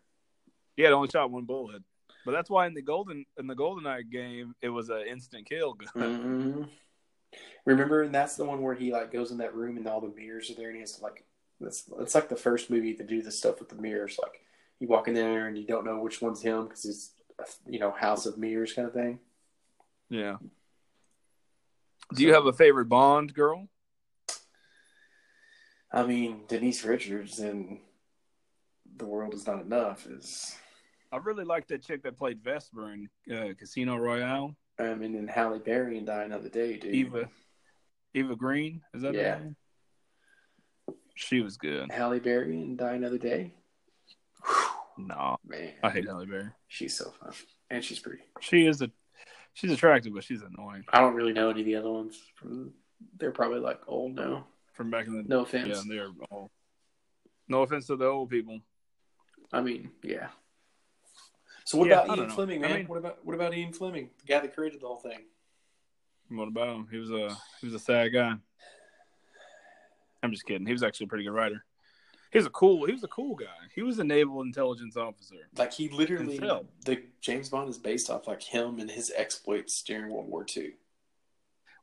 Yeah, 0.75 0.87
it 0.87 0.93
only 0.93 1.09
shot 1.09 1.31
one 1.31 1.45
bullet. 1.45 1.83
But 2.25 2.31
that's 2.31 2.49
why 2.49 2.65
in 2.65 2.73
the 2.73 2.81
golden 2.81 3.25
in 3.37 3.45
the 3.45 3.55
Goldeneye 3.55 4.09
game, 4.09 4.55
it 4.61 4.69
was 4.69 4.89
an 4.89 5.03
instant 5.07 5.47
kill 5.47 5.73
gun. 5.73 6.13
hmm 6.13 6.63
Remember, 7.65 8.03
and 8.03 8.13
that's 8.13 8.35
the 8.35 8.45
one 8.45 8.61
where 8.61 8.75
he 8.75 8.91
like 8.91 9.11
goes 9.11 9.31
in 9.31 9.37
that 9.39 9.55
room 9.55 9.77
and 9.77 9.87
all 9.87 10.01
the 10.01 10.13
mirrors 10.15 10.49
are 10.49 10.55
there, 10.55 10.67
and 10.67 10.75
he 10.75 10.81
has 10.81 10.93
to 10.93 11.03
like. 11.03 11.25
It's 11.61 11.89
it's 11.99 12.15
like 12.15 12.27
the 12.27 12.35
first 12.35 12.69
movie 12.69 12.93
to 12.95 13.03
do 13.03 13.21
this 13.21 13.37
stuff 13.37 13.59
with 13.59 13.69
the 13.69 13.75
mirrors. 13.75 14.19
Like 14.21 14.41
you 14.79 14.87
walk 14.87 15.07
in 15.07 15.13
there 15.13 15.47
and 15.47 15.57
you 15.57 15.65
don't 15.65 15.85
know 15.85 15.99
which 15.99 16.21
one's 16.21 16.41
him 16.41 16.67
because 16.67 16.85
a, 16.85 17.14
you 17.67 17.79
know 17.79 17.91
house 17.91 18.25
of 18.25 18.37
mirrors 18.37 18.73
kind 18.73 18.87
of 18.87 18.93
thing. 18.93 19.19
Yeah. 20.09 20.37
Do 22.13 22.23
you 22.23 22.33
have 22.33 22.45
a 22.45 22.53
favorite 22.53 22.85
Bond 22.85 23.33
girl? 23.33 23.67
I 25.91 26.03
mean, 26.05 26.41
Denise 26.47 26.83
Richards 26.83 27.39
in 27.39 27.79
The 28.97 29.05
World 29.05 29.33
Is 29.33 29.47
Not 29.47 29.61
Enough 29.61 30.05
is. 30.07 30.55
I 31.11 31.17
really 31.17 31.45
like 31.45 31.67
that 31.67 31.81
chick 31.83 32.03
that 32.03 32.17
played 32.17 32.43
Vesper 32.43 32.91
in 32.93 33.09
uh, 33.33 33.53
Casino 33.57 33.95
Royale. 33.95 34.55
I 34.77 34.93
mean, 34.95 35.15
in 35.15 35.27
Halle 35.27 35.59
Berry 35.59 35.97
and 35.97 36.05
Die 36.05 36.23
Another 36.23 36.49
Day, 36.49 36.77
dude. 36.77 36.93
Eva, 36.93 37.29
Eva 38.13 38.35
Green. 38.35 38.81
Is 38.93 39.01
that 39.03 39.15
her 39.15 39.21
Yeah. 39.21 39.39
name? 39.39 39.55
She 41.15 41.39
was 41.41 41.55
good. 41.57 41.89
Halle 41.91 42.19
Berry 42.19 42.61
and 42.61 42.77
Die 42.77 42.93
Another 42.93 43.17
Day. 43.17 43.53
No, 44.97 45.37
Man, 45.45 45.73
I 45.83 45.89
hate 45.89 46.05
Halle 46.05 46.25
Berry. 46.25 46.49
she's 46.67 46.95
so 46.95 47.11
fun, 47.19 47.33
and 47.69 47.83
she's 47.83 47.99
pretty. 47.99 48.23
She 48.39 48.65
is 48.65 48.81
a, 48.81 48.89
she's 49.53 49.71
attractive, 49.71 50.13
but 50.13 50.23
she's 50.23 50.41
annoying. 50.41 50.83
I 50.89 51.01
don't 51.01 51.15
really 51.15 51.33
know 51.33 51.49
any 51.49 51.59
of 51.61 51.65
the 51.65 51.75
other 51.75 51.91
ones. 51.91 52.17
From, 52.35 52.71
they're 53.17 53.31
probably 53.31 53.59
like 53.59 53.81
old 53.87 54.15
now. 54.15 54.47
From 54.73 54.89
back 54.89 55.07
in 55.07 55.15
the 55.17 55.23
No 55.23 55.41
offense. 55.41 55.67
yeah, 55.69 55.81
they're 55.87 56.09
all. 56.31 56.49
No 57.47 57.61
offense 57.63 57.87
to 57.87 57.95
the 57.97 58.05
old 58.05 58.29
people. 58.29 58.59
I 59.51 59.61
mean, 59.61 59.91
yeah. 60.01 60.27
So 61.65 61.77
what 61.77 61.87
Yeah, 61.89 62.03
about 62.03 62.17
Ian. 62.17 62.29
Fleming, 62.29 62.63
I 62.63 62.67
man? 62.67 62.77
mean- 62.77 62.87
what 62.87 62.97
about 62.99 63.25
what 63.25 63.33
about 63.35 63.53
Ian 63.53 63.73
Fleming, 63.73 64.09
the 64.19 64.25
guy 64.33 64.39
that 64.39 64.55
created 64.55 64.81
the 64.81 64.87
whole 64.87 64.97
thing? 64.97 65.19
What 66.29 66.47
about 66.47 66.75
him? 66.75 66.87
He 66.89 66.97
was 66.97 67.11
a 67.11 67.35
he 67.59 67.67
was 67.67 67.73
a 67.73 67.79
sad 67.79 68.13
guy. 68.13 68.33
I'm 70.23 70.31
just 70.31 70.45
kidding. 70.45 70.65
He 70.65 70.73
was 70.73 70.83
actually 70.83 71.05
a 71.05 71.07
pretty 71.09 71.23
good 71.25 71.33
writer. 71.33 71.63
He 72.35 72.39
was 72.39 72.47
a 72.47 72.49
cool. 72.49 72.85
He 72.85 72.91
was 72.91 73.03
a 73.05 73.07
cool 73.07 73.33
guy. 73.33 73.45
He 73.73 73.81
was 73.81 73.97
a 73.99 74.03
naval 74.03 74.41
intelligence 74.41 74.97
officer. 74.97 75.47
Like 75.57 75.71
he 75.71 75.87
literally, 75.87 76.35
Himself. 76.35 76.65
the 76.83 77.01
James 77.21 77.47
Bond 77.47 77.69
is 77.69 77.77
based 77.77 78.09
off 78.09 78.27
like 78.27 78.43
him 78.43 78.79
and 78.81 78.91
his 78.91 79.09
exploits 79.15 79.81
during 79.83 80.11
World 80.11 80.27
War 80.27 80.45
II. 80.57 80.73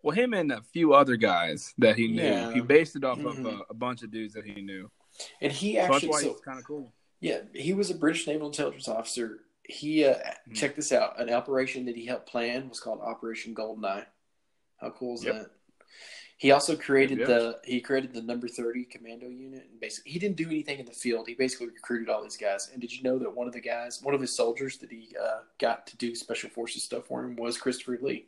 Well, 0.03 0.15
him 0.15 0.35
and 0.35 0.53
a 0.53 0.61
few 0.61 0.93
other 0.93 1.17
guys 1.17 1.73
that 1.79 1.97
he 1.97 2.09
knew. 2.09 2.23
Yeah. 2.23 2.53
He 2.53 2.61
based 2.61 2.97
it 2.97 3.03
off 3.05 3.19
of 3.21 3.37
Mhm. 3.37 3.61
a, 3.61 3.63
a 3.71 3.75
bunch 3.75 4.03
of 4.03 4.11
dudes 4.11 4.35
that 4.35 4.45
he 4.45 4.61
knew. 4.61 4.91
And 5.41 5.51
he 5.51 5.79
actually, 5.79 6.13
so, 6.21 6.33
he's 6.33 6.41
kind 6.41 6.59
of 6.59 6.67
cool. 6.67 6.93
yeah, 7.21 7.41
he 7.55 7.73
was 7.73 7.89
a 7.91 7.95
British 7.95 8.27
naval 8.27 8.49
intelligence 8.49 8.89
officer. 8.89 9.45
He 9.65 10.05
uh, 10.05 10.17
Mhm. 10.49 10.55
check 10.55 10.77
this 10.77 10.93
out. 10.93 11.19
An 11.19 11.31
operation 11.33 11.87
that 11.87 11.97
he 11.97 12.05
helped 12.05 12.29
plan 12.29 12.69
was 12.69 12.79
called 12.79 13.01
Operation 13.01 13.55
Goldeneye. 13.55 14.05
How 14.77 14.91
cool 14.91 15.15
is 15.15 15.25
Yep. 15.25 15.35
that? 15.35 15.51
He 16.43 16.51
also 16.51 16.75
created 16.75 17.19
Yep. 17.21 17.29
the 17.29 17.61
he 17.65 17.81
created 17.81 18.13
the 18.13 18.21
number 18.21 18.49
thirty 18.49 18.85
commando 18.85 19.29
unit 19.29 19.69
and 19.71 19.79
basically 19.81 20.11
he 20.11 20.19
didn't 20.19 20.37
do 20.37 20.49
anything 20.49 20.81
in 20.81 20.87
the 20.87 20.93
field. 20.93 21.29
He 21.29 21.35
basically 21.35 21.69
recruited 21.69 22.09
all 22.09 22.21
these 22.21 22.37
guys. 22.37 22.69
And 22.73 22.81
did 22.81 22.93
you 22.93 23.05
know 23.05 23.17
that 23.21 23.33
one 23.33 23.47
of 23.47 23.53
the 23.53 23.61
guys, 23.61 24.03
one 24.03 24.13
of 24.13 24.21
his 24.21 24.35
soldiers 24.35 24.77
that 24.79 24.91
he 24.91 25.15
uh, 25.23 25.43
got 25.59 25.87
to 25.87 25.97
do 25.99 26.17
special 26.17 26.51
forces 26.51 26.83
stuff 26.83 27.07
for 27.07 27.23
him 27.23 27.37
was 27.37 27.59
Christopher 27.59 27.97
Lee. 28.03 28.27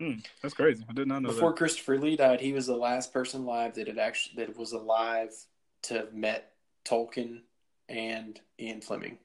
Hmm, 0.00 0.20
that's 0.40 0.54
crazy. 0.54 0.82
I 0.88 0.94
did 0.94 1.08
not 1.08 1.20
know 1.20 1.28
that. 1.28 1.34
Before 1.34 1.50
that. 1.50 1.58
Christopher 1.58 1.98
Lee 1.98 2.16
died, 2.16 2.40
he 2.40 2.54
was 2.54 2.64
the 2.66 2.74
last 2.76 3.12
person 3.12 3.42
alive 3.42 3.74
that 3.74 3.86
had 3.88 3.98
actually 3.98 4.42
that 4.42 4.56
was 4.56 4.72
alive 4.72 5.34
to 5.82 5.94
have 5.94 6.14
met 6.14 6.52
Tolkien 6.86 7.42
and 7.90 8.40
Ian 8.58 8.80
Fleming. 8.80 9.18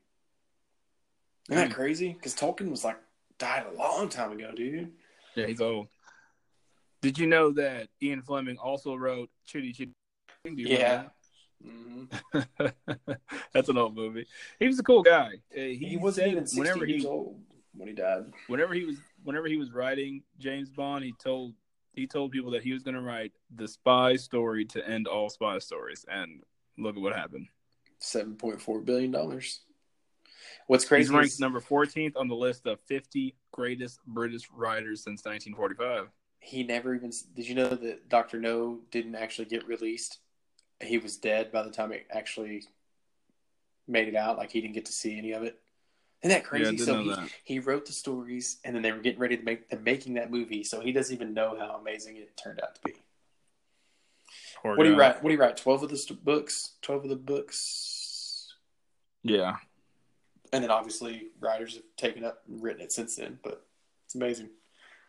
Isn't 1.50 1.62
that 1.62 1.68
Hmm. 1.70 1.74
crazy? 1.76 2.12
Because 2.12 2.36
Tolkien 2.36 2.70
was 2.70 2.84
like 2.84 3.00
died 3.38 3.68
a 3.68 3.78
long 3.78 4.10
time 4.10 4.34
ago, 4.34 4.52
dude. 4.54 4.92
Yeah, 5.36 5.48
he's 5.48 5.62
old. 5.62 5.88
Did 7.02 7.18
you 7.18 7.28
know 7.28 7.52
that 7.54 7.88
Ian 8.02 8.22
Fleming 8.22 8.58
also 8.58 8.96
wrote 8.96 9.30
Chitty 9.46 9.74
Chitty? 9.74 9.92
Do 10.46 10.52
you 10.56 10.68
Yeah. 10.68 11.08
remember 11.64 12.12
hmm? 12.34 12.68
That's 13.54 13.70
an 13.70 13.78
old 13.78 13.96
movie. 13.96 14.28
He 14.60 14.68
was 14.68 14.80
a 14.80 14.84
cool 14.84 15.04
guy. 15.04 15.36
Uh, 15.56 15.60
He, 15.60 15.76
He, 15.76 15.98
wasn't 15.98 16.28
even 16.28 16.46
sixty 16.46 16.60
whenever 16.60 16.86
years 16.86 17.02
he 17.04 17.08
old 17.08 17.42
when 17.74 17.88
he 17.88 17.94
died. 17.94 18.26
whenever 18.48 18.74
he 18.74 18.86
was 18.86 18.98
whenever 19.24 19.48
he 19.48 19.58
was 19.58 19.72
writing 19.72 20.24
James 20.40 20.70
Bond, 20.70 21.04
he 21.04 21.14
told 21.14 21.54
he 21.94 22.08
told 22.08 22.32
people 22.32 22.52
that 22.52 22.64
he 22.64 22.72
was 22.74 22.84
going 22.84 22.96
to 22.96 23.02
write 23.02 23.34
the 23.56 23.68
spy 23.68 24.16
story 24.16 24.66
to 24.66 24.88
end 24.88 25.08
all 25.08 25.30
spy 25.30 25.60
stories, 25.60 26.06
and 26.10 26.42
look 26.78 26.96
at 26.96 27.02
what 27.02 27.16
happened. 27.16 27.48
Seven 28.00 28.36
point 28.36 28.62
four 28.62 28.80
billion 28.80 29.12
dollars. 29.12 29.62
What's 30.68 30.86
crazy? 30.86 31.04
He's 31.04 31.12
ranked 31.12 31.34
is 31.34 31.40
number 31.40 31.60
14th 31.60 32.14
on 32.16 32.28
the 32.28 32.36
list 32.36 32.66
of 32.66 32.80
50 32.88 33.36
greatest 33.52 34.00
British 34.08 34.50
writers 34.52 35.04
since 35.04 35.24
1945. 35.26 36.08
He 36.42 36.64
never 36.64 36.94
even. 36.94 37.12
Did 37.36 37.48
you 37.48 37.56
know 37.56 37.70
that 37.70 38.10
Doctor 38.10 38.40
No 38.40 38.80
didn't 38.92 39.16
actually 39.16 39.46
get 39.46 39.66
released? 39.68 40.18
He 40.82 40.98
was 40.98 41.16
dead 41.16 41.52
by 41.52 41.62
the 41.64 41.70
time 41.70 41.92
it 41.94 42.08
actually 42.12 42.64
made 43.88 44.08
it 44.08 44.16
out. 44.16 44.38
Like 44.38 44.52
he 44.52 44.60
didn't 44.60 44.74
get 44.74 44.86
to 44.86 44.92
see 44.92 45.18
any 45.18 45.32
of 45.32 45.44
it. 45.44 45.60
Isn't 46.24 46.30
that 46.36 46.44
Yeah, 46.44 46.48
crazy? 46.50 46.76
did 46.76 46.86
so 46.86 47.02
he, 47.02 47.10
that. 47.10 47.30
he 47.44 47.60
wrote 47.60 47.86
the 47.86 47.94
stories, 47.94 48.58
and 48.64 48.76
then 48.76 48.82
they 48.84 48.92
were 48.92 49.00
getting 49.00 49.20
ready 49.20 49.38
to 49.38 49.44
make 49.44 49.70
them 49.70 49.84
making 49.84 50.16
that 50.16 50.30
movie. 50.32 50.64
So 50.64 50.82
he 50.82 50.92
doesn't 50.92 51.16
even 51.16 51.34
know 51.34 51.56
how 51.58 51.78
amazing 51.80 52.18
it 52.18 52.36
turned 52.38 52.60
out 52.62 52.76
to 52.76 52.82
be. 52.84 52.94
Poor 54.62 54.76
What 54.76 54.84
do 54.84 54.90
you 54.92 54.98
write? 55.00 55.22
What 55.24 55.30
do 55.30 55.36
you 55.36 55.40
write? 55.42 55.58
Twelve 55.58 55.82
of 55.84 55.90
the 55.90 55.98
st- 55.98 56.24
books. 56.26 56.72
Twelve 56.82 57.04
of 57.04 57.10
the 57.10 57.16
books, 57.16 58.54
Yeah. 59.24 59.58
and 60.54 60.64
then 60.64 60.70
obviously 60.72 61.30
writers 61.40 61.76
have 61.76 61.84
taken 61.98 62.24
up 62.24 62.44
and 62.48 62.62
written 62.62 62.82
it 62.82 62.92
since 62.92 63.16
then. 63.16 63.40
But 63.44 63.66
it's 64.06 64.16
amazing. 64.16 64.50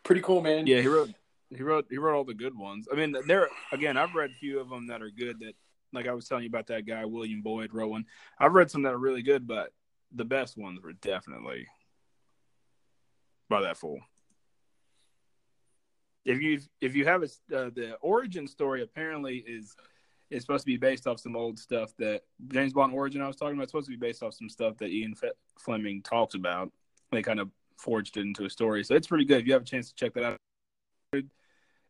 Pretty 0.03 0.21
cool, 0.21 0.41
man. 0.41 0.65
Yeah, 0.67 0.81
he 0.81 0.87
wrote 0.87 1.11
he 1.55 1.63
wrote 1.63 1.85
he 1.89 1.97
wrote 1.97 2.15
all 2.15 2.23
the 2.23 2.33
good 2.33 2.57
ones. 2.57 2.87
I 2.91 2.95
mean, 2.95 3.15
there 3.27 3.49
again, 3.71 3.97
I've 3.97 4.15
read 4.15 4.31
a 4.31 4.39
few 4.39 4.59
of 4.59 4.69
them 4.69 4.87
that 4.87 5.01
are 5.01 5.09
good. 5.09 5.39
That 5.39 5.53
like 5.91 6.07
I 6.07 6.13
was 6.13 6.27
telling 6.27 6.43
you 6.43 6.49
about 6.49 6.67
that 6.67 6.85
guy 6.85 7.05
William 7.05 7.41
Boyd 7.41 7.71
one. 7.73 8.05
I've 8.39 8.53
read 8.53 8.71
some 8.71 8.83
that 8.83 8.93
are 8.93 8.99
really 8.99 9.21
good, 9.21 9.47
but 9.47 9.71
the 10.13 10.25
best 10.25 10.57
ones 10.57 10.81
were 10.81 10.93
definitely 10.93 11.67
by 13.49 13.61
that 13.61 13.77
fool. 13.77 13.99
If 16.25 16.41
you 16.41 16.59
if 16.81 16.95
you 16.95 17.05
have 17.05 17.23
a 17.23 17.25
uh, 17.55 17.69
the 17.73 17.97
origin 18.01 18.47
story 18.47 18.81
apparently 18.81 19.37
is 19.37 19.75
is 20.29 20.41
supposed 20.41 20.65
to 20.65 20.71
be 20.71 20.77
based 20.77 21.05
off 21.05 21.19
some 21.19 21.35
old 21.35 21.59
stuff 21.59 21.91
that 21.99 22.21
James 22.47 22.73
Bond 22.73 22.93
origin 22.93 23.21
I 23.21 23.27
was 23.27 23.35
talking 23.35 23.55
about. 23.55 23.69
Supposed 23.69 23.87
to 23.87 23.97
be 23.97 23.97
based 23.97 24.23
off 24.23 24.33
some 24.33 24.49
stuff 24.49 24.77
that 24.77 24.89
Ian 24.89 25.13
Fleming 25.59 26.01
talks 26.01 26.33
about. 26.33 26.71
They 27.11 27.21
kind 27.21 27.39
of 27.39 27.49
forged 27.77 28.17
it 28.17 28.21
into 28.21 28.45
a 28.45 28.49
story, 28.49 28.83
so 28.83 28.95
it's 28.95 29.07
pretty 29.07 29.25
good. 29.25 29.41
If 29.41 29.47
you 29.47 29.53
have 29.53 29.61
a 29.63 29.65
chance 29.65 29.89
to 29.89 29.95
check 29.95 30.13
that 30.13 30.23
out 30.23 30.37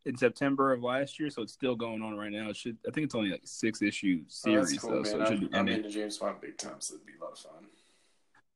in 0.05 0.17
September 0.17 0.73
of 0.73 0.83
last 0.83 1.19
year, 1.19 1.29
so 1.29 1.41
it's 1.41 1.53
still 1.53 1.75
going 1.75 2.01
on 2.01 2.17
right 2.17 2.31
now. 2.31 2.49
It 2.49 2.57
should 2.57 2.77
I 2.87 2.91
think 2.91 3.05
it's 3.05 3.15
only 3.15 3.31
like 3.31 3.41
six 3.45 3.81
issue 3.81 4.21
Oh, 4.21 4.25
series 4.27 4.69
that's 4.71 4.81
cool, 4.81 4.91
though, 4.91 5.03
so 5.03 5.21
it 5.21 5.27
should 5.27 5.37
I'm, 5.43 5.47
be 5.49 5.55
I'm 5.57 5.67
into 5.69 5.89
James 5.89 6.17
Bond 6.17 6.41
big 6.41 6.57
time, 6.57 6.75
so 6.79 6.95
it'd 6.95 7.05
be 7.05 7.13
a 7.19 7.23
lot 7.23 7.33
of 7.33 7.39
fun. 7.39 7.65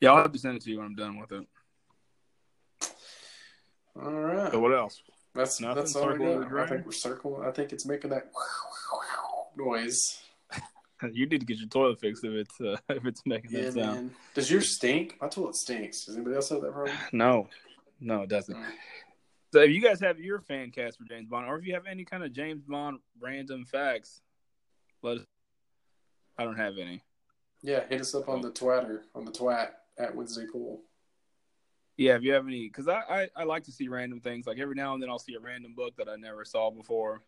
Yeah, 0.01 0.11
I'll 0.11 0.17
have 0.23 0.31
to 0.31 0.39
send 0.39 0.57
it 0.57 0.63
to 0.63 0.71
you 0.71 0.77
when 0.77 0.85
I'm 0.87 0.95
done 0.95 1.19
with 1.19 1.31
it. 1.31 1.47
All 3.99 4.11
right. 4.11 4.51
So 4.51 4.59
what 4.59 4.73
else? 4.73 5.01
That's 5.33 5.59
Nothing? 5.61 5.75
that's 5.83 5.95
all 5.95 6.03
I 6.09 6.11
Circle 6.13 6.41
of 6.43 6.49
got. 6.49 6.59
I 6.59 6.67
think 6.67 6.85
we're 6.85 6.91
circling. 6.91 7.47
I 7.47 7.51
think 7.51 7.71
it's 7.73 7.85
making 7.85 8.09
that 8.11 8.31
noise. 9.57 10.21
You 11.13 11.27
need 11.27 11.41
to 11.41 11.45
get 11.45 11.59
your 11.59 11.67
toilet 11.69 11.99
fixed 11.99 12.23
if 12.23 12.31
it's 12.31 12.59
uh, 12.59 12.75
if 12.89 13.05
it's 13.05 13.21
making 13.23 13.51
Yeah, 13.51 13.65
that 13.65 13.73
sound. 13.73 13.95
man. 13.95 14.11
Does 14.33 14.49
yours 14.49 14.71
stink? 14.75 15.15
My 15.21 15.27
toilet 15.27 15.55
stinks. 15.55 16.05
Does 16.05 16.15
anybody 16.15 16.35
else 16.35 16.49
have 16.49 16.61
that 16.61 16.73
problem? 16.73 16.97
No, 17.11 17.47
no, 18.01 18.23
it 18.23 18.29
doesn't. 18.29 18.57
So 19.57 19.63
if 19.63 19.71
you 19.71 19.81
guys 19.81 19.99
have 20.01 20.19
your 20.19 20.39
fan 20.39 20.69
cast 20.69 20.99
for 20.99 21.05
James 21.05 21.27
Bond, 21.27 21.47
or 21.47 21.57
if 21.57 21.65
you 21.65 21.73
have 21.73 21.87
any 21.87 22.05
kind 22.05 22.23
of 22.23 22.31
James 22.31 22.61
Bond 22.61 22.99
random 23.19 23.65
facts, 23.65 24.21
let 25.01 25.17
us. 25.17 25.23
I 26.37 26.43
don't 26.43 26.57
have 26.57 26.77
any. 26.77 27.01
Yeah, 27.63 27.79
hit 27.89 28.01
us 28.01 28.13
up 28.13 28.29
on 28.29 28.41
the 28.41 28.51
twatter 28.51 28.99
on 29.15 29.25
the 29.25 29.31
twat 29.31 29.69
at 29.97 30.15
Wednesday 30.15 30.45
Pull. 30.51 30.83
Yeah, 31.95 32.17
if 32.17 32.21
you 32.21 32.33
have 32.33 32.45
any, 32.45 32.67
because 32.67 32.87
I, 32.87 32.99
I 33.09 33.29
I 33.35 33.43
like 33.45 33.63
to 33.63 33.71
see 33.71 33.87
random 33.87 34.19
things. 34.19 34.45
Like 34.45 34.59
every 34.59 34.75
now 34.75 34.93
and 34.93 35.01
then, 35.01 35.09
I'll 35.09 35.17
see 35.17 35.33
a 35.33 35.39
random 35.39 35.73
book 35.75 35.95
that 35.97 36.07
I 36.07 36.17
never 36.17 36.45
saw 36.45 36.69
before, 36.69 37.23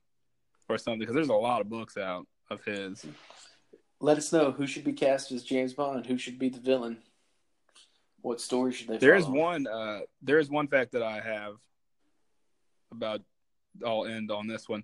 or 0.70 0.78
something. 0.78 1.00
Because 1.00 1.16
there's 1.16 1.30
a 1.30 1.34
lot 1.34 1.62
of 1.62 1.68
books 1.68 1.98
out 1.98 2.28
of 2.52 2.64
his. 2.64 3.08
Let 4.00 4.20
us 4.20 4.32
know 4.32 4.52
who 4.52 4.68
should 4.68 4.84
be 4.84 4.94
cast 4.94 5.32
as 5.32 5.42
James 5.42 5.74
Bond. 5.74 6.06
Who 6.06 6.20
should 6.20 6.38
be 6.38 6.50
the 6.50 6.60
villain? 6.60 7.00
What 8.22 8.40
story 8.40 8.72
should 8.72 8.88
they? 8.88 8.98
There 8.98 9.16
is 9.16 9.26
follow? 9.26 9.40
one. 9.40 9.66
Uh, 9.66 10.02
there 10.22 10.38
is 10.38 10.52
one 10.52 10.68
fact 10.68 10.92
that 10.92 11.02
I 11.02 11.22
have 11.22 11.56
about. 12.92 13.22
I'll 13.86 14.06
end 14.06 14.32
on 14.32 14.48
this 14.48 14.68
one. 14.68 14.84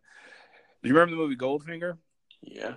Do 0.83 0.89
you 0.89 0.95
remember 0.95 1.15
the 1.15 1.21
movie 1.21 1.35
Goldfinger? 1.35 1.97
Yeah. 2.41 2.75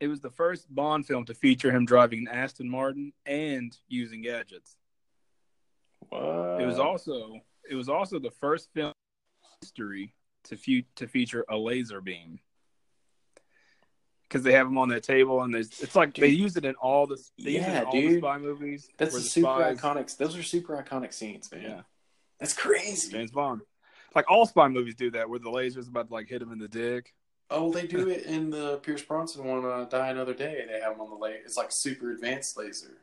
It 0.00 0.08
was 0.08 0.20
the 0.20 0.30
first 0.30 0.72
Bond 0.74 1.06
film 1.06 1.24
to 1.26 1.34
feature 1.34 1.70
him 1.70 1.84
driving 1.84 2.20
an 2.20 2.28
Aston 2.28 2.68
Martin 2.70 3.12
and 3.26 3.76
using 3.88 4.22
gadgets. 4.22 4.76
What? 6.08 6.60
It 6.60 6.66
was 6.66 6.78
also 6.78 7.40
it 7.68 7.74
was 7.74 7.88
also 7.88 8.18
the 8.18 8.30
first 8.30 8.72
film 8.72 8.92
in 9.42 9.48
history 9.60 10.14
to 10.44 10.56
fe- 10.56 10.86
to 10.96 11.06
feature 11.06 11.44
a 11.48 11.56
laser 11.56 12.00
beam. 12.00 12.40
Because 14.28 14.42
they 14.42 14.52
have 14.52 14.66
them 14.66 14.78
on 14.78 14.88
that 14.90 15.02
table, 15.02 15.42
and 15.42 15.52
there's 15.54 15.80
it's 15.80 15.96
like 15.96 16.14
they 16.14 16.28
use 16.28 16.56
it 16.56 16.64
in 16.64 16.74
all 16.76 17.06
the 17.06 17.16
they 17.38 17.52
use 17.52 17.62
it 17.64 17.68
Yeah, 17.68 17.80
in 17.80 17.84
all 17.86 17.92
the 17.92 18.18
spy 18.18 18.38
movies. 18.38 18.88
That's 18.98 19.14
the 19.14 19.20
super 19.20 19.46
spies- 19.46 19.78
iconic. 19.80 20.16
Those 20.16 20.36
are 20.36 20.42
super 20.42 20.82
iconic 20.82 21.12
scenes, 21.12 21.50
man. 21.52 21.62
Yeah, 21.62 21.80
That's 22.38 22.54
crazy. 22.54 23.10
James 23.12 23.30
Bond. 23.30 23.62
Like 24.18 24.28
all 24.28 24.46
spy 24.46 24.66
movies 24.66 24.96
do 24.96 25.12
that, 25.12 25.30
where 25.30 25.38
the 25.38 25.48
laser's 25.48 25.86
about 25.86 26.08
to 26.08 26.12
like 26.12 26.28
hit 26.28 26.42
him 26.42 26.50
in 26.50 26.58
the 26.58 26.66
dick. 26.66 27.14
Oh, 27.50 27.72
they 27.72 27.86
do 27.86 28.08
it 28.14 28.24
in 28.24 28.50
the 28.50 28.78
Pierce 28.78 29.00
Brosnan 29.00 29.46
one, 29.46 29.64
uh, 29.64 29.84
Die 29.84 30.08
Another 30.08 30.34
Day. 30.34 30.64
They 30.66 30.80
have 30.80 30.94
them 30.94 31.02
on 31.02 31.10
the 31.10 31.14
laser. 31.14 31.38
It's 31.44 31.56
like 31.56 31.70
super 31.70 32.10
advanced 32.10 32.56
laser. 32.58 32.98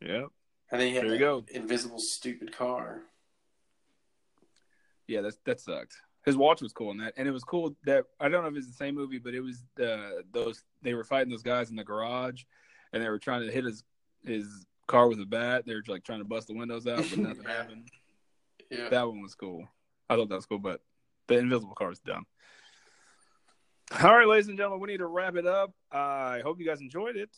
Yep. 0.00 0.28
And 0.70 0.80
then 0.80 0.88
you 0.88 0.94
have 0.94 1.04
There 1.04 1.12
you 1.12 1.18
go. 1.18 1.44
invisible 1.52 1.98
stupid 1.98 2.56
car. 2.56 3.02
Yeah, 5.06 5.20
that 5.20 5.34
that 5.44 5.60
sucked. 5.60 5.96
His 6.24 6.34
watch 6.34 6.62
was 6.62 6.72
cool 6.72 6.92
in 6.92 6.96
that, 6.98 7.12
and 7.18 7.28
it 7.28 7.32
was 7.32 7.44
cool 7.44 7.76
that 7.84 8.06
I 8.18 8.30
don't 8.30 8.42
know 8.42 8.48
if 8.48 8.56
it's 8.56 8.68
the 8.68 8.72
same 8.72 8.94
movie, 8.94 9.18
but 9.18 9.34
it 9.34 9.40
was 9.40 9.62
the 9.74 10.22
those 10.32 10.64
they 10.80 10.94
were 10.94 11.04
fighting 11.04 11.30
those 11.30 11.42
guys 11.42 11.68
in 11.68 11.76
the 11.76 11.84
garage, 11.84 12.44
and 12.94 13.02
they 13.02 13.08
were 13.10 13.18
trying 13.18 13.44
to 13.46 13.52
hit 13.52 13.64
his 13.64 13.84
his 14.24 14.64
car 14.86 15.08
with 15.08 15.20
a 15.20 15.26
bat. 15.26 15.66
They 15.66 15.74
were 15.74 15.82
like 15.88 16.04
trying 16.04 16.20
to 16.20 16.24
bust 16.24 16.46
the 16.48 16.54
windows 16.54 16.86
out, 16.86 17.04
but 17.10 17.18
nothing 17.18 17.44
Yeah. 17.44 17.52
happened. 17.58 17.88
Yeah. 18.70 18.88
That 18.88 19.06
one 19.06 19.20
was 19.20 19.34
cool. 19.34 19.68
I 20.08 20.16
thought 20.16 20.28
that 20.28 20.36
was 20.36 20.46
cool, 20.46 20.58
but 20.58 20.80
the 21.28 21.38
invisible 21.38 21.74
car 21.74 21.90
is 21.90 22.00
dumb. 22.00 22.26
All 24.02 24.16
right, 24.16 24.26
ladies 24.26 24.48
and 24.48 24.56
gentlemen, 24.56 24.80
we 24.80 24.88
need 24.88 24.98
to 24.98 25.06
wrap 25.06 25.36
it 25.36 25.46
up. 25.46 25.72
I 25.90 26.40
hope 26.42 26.58
you 26.58 26.66
guys 26.66 26.80
enjoyed 26.80 27.16
it. 27.16 27.30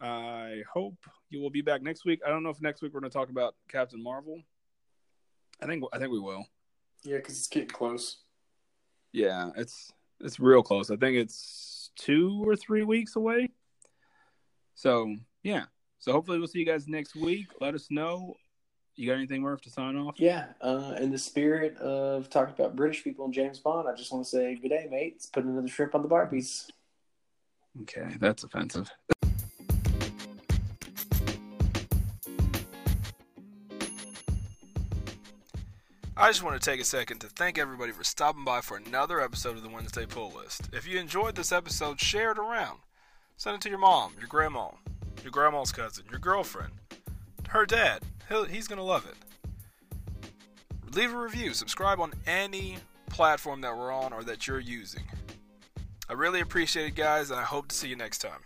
I 0.00 0.62
hope 0.70 0.96
you 1.30 1.40
will 1.40 1.50
be 1.50 1.62
back 1.62 1.82
next 1.82 2.04
week. 2.04 2.20
I 2.26 2.28
don't 2.28 2.42
know 2.42 2.50
if 2.50 2.60
next 2.60 2.82
week 2.82 2.92
we're 2.92 3.00
going 3.00 3.10
to 3.10 3.16
talk 3.16 3.30
about 3.30 3.54
Captain 3.68 4.02
Marvel. 4.02 4.42
I 5.62 5.66
think 5.66 5.84
I 5.92 5.98
think 5.98 6.12
we 6.12 6.20
will. 6.20 6.44
Yeah, 7.04 7.16
because 7.16 7.38
it's 7.38 7.46
getting 7.46 7.68
close. 7.68 8.18
Yeah, 9.12 9.50
it's 9.56 9.92
it's 10.20 10.40
real 10.40 10.62
close. 10.62 10.90
I 10.90 10.96
think 10.96 11.16
it's 11.16 11.90
two 11.96 12.42
or 12.46 12.56
three 12.56 12.82
weeks 12.82 13.16
away. 13.16 13.50
So 14.74 15.16
yeah. 15.42 15.64
So 15.98 16.12
hopefully 16.12 16.38
we'll 16.38 16.48
see 16.48 16.58
you 16.58 16.66
guys 16.66 16.86
next 16.86 17.14
week. 17.14 17.46
Let 17.60 17.74
us 17.74 17.86
know. 17.90 18.34
You 18.96 19.08
got 19.08 19.16
anything, 19.16 19.42
Murph, 19.42 19.60
to 19.62 19.70
sign 19.70 19.96
off? 19.96 20.20
Yeah, 20.20 20.46
uh, 20.60 20.94
in 21.00 21.10
the 21.10 21.18
spirit 21.18 21.76
of 21.78 22.30
talking 22.30 22.54
about 22.56 22.76
British 22.76 23.02
people 23.02 23.24
and 23.24 23.34
James 23.34 23.58
Bond, 23.58 23.88
I 23.88 23.96
just 23.96 24.12
want 24.12 24.24
to 24.24 24.30
say 24.30 24.54
good 24.54 24.68
day, 24.68 24.86
mates. 24.88 25.26
Put 25.26 25.44
another 25.44 25.66
shrimp 25.66 25.96
on 25.96 26.02
the 26.02 26.08
Barbies. 26.08 26.70
Okay, 27.82 28.14
that's 28.20 28.44
offensive. 28.44 28.88
I 36.16 36.28
just 36.28 36.44
want 36.44 36.62
to 36.62 36.70
take 36.70 36.80
a 36.80 36.84
second 36.84 37.18
to 37.18 37.26
thank 37.26 37.58
everybody 37.58 37.90
for 37.90 38.04
stopping 38.04 38.44
by 38.44 38.60
for 38.60 38.76
another 38.76 39.20
episode 39.20 39.56
of 39.56 39.64
the 39.64 39.68
Wednesday 39.68 40.06
Pull 40.06 40.32
List. 40.36 40.68
If 40.72 40.86
you 40.86 41.00
enjoyed 41.00 41.34
this 41.34 41.50
episode, 41.50 41.98
share 41.98 42.30
it 42.30 42.38
around. 42.38 42.78
Send 43.36 43.56
it 43.56 43.60
to 43.62 43.68
your 43.68 43.78
mom, 43.78 44.12
your 44.20 44.28
grandma, 44.28 44.68
your 45.24 45.32
grandma's 45.32 45.72
cousin, 45.72 46.04
your 46.08 46.20
girlfriend, 46.20 46.74
her 47.48 47.66
dad. 47.66 48.02
He'll, 48.28 48.44
he's 48.44 48.68
going 48.68 48.78
to 48.78 48.84
love 48.84 49.06
it. 49.06 49.16
Leave 50.94 51.12
a 51.12 51.18
review, 51.18 51.54
subscribe 51.54 52.00
on 52.00 52.12
any 52.26 52.78
platform 53.10 53.60
that 53.62 53.76
we're 53.76 53.92
on 53.92 54.12
or 54.12 54.22
that 54.24 54.46
you're 54.46 54.60
using. 54.60 55.02
I 56.08 56.12
really 56.12 56.40
appreciate 56.40 56.86
it, 56.86 56.94
guys, 56.94 57.30
and 57.30 57.40
I 57.40 57.42
hope 57.42 57.68
to 57.68 57.74
see 57.74 57.88
you 57.88 57.96
next 57.96 58.18
time. 58.18 58.40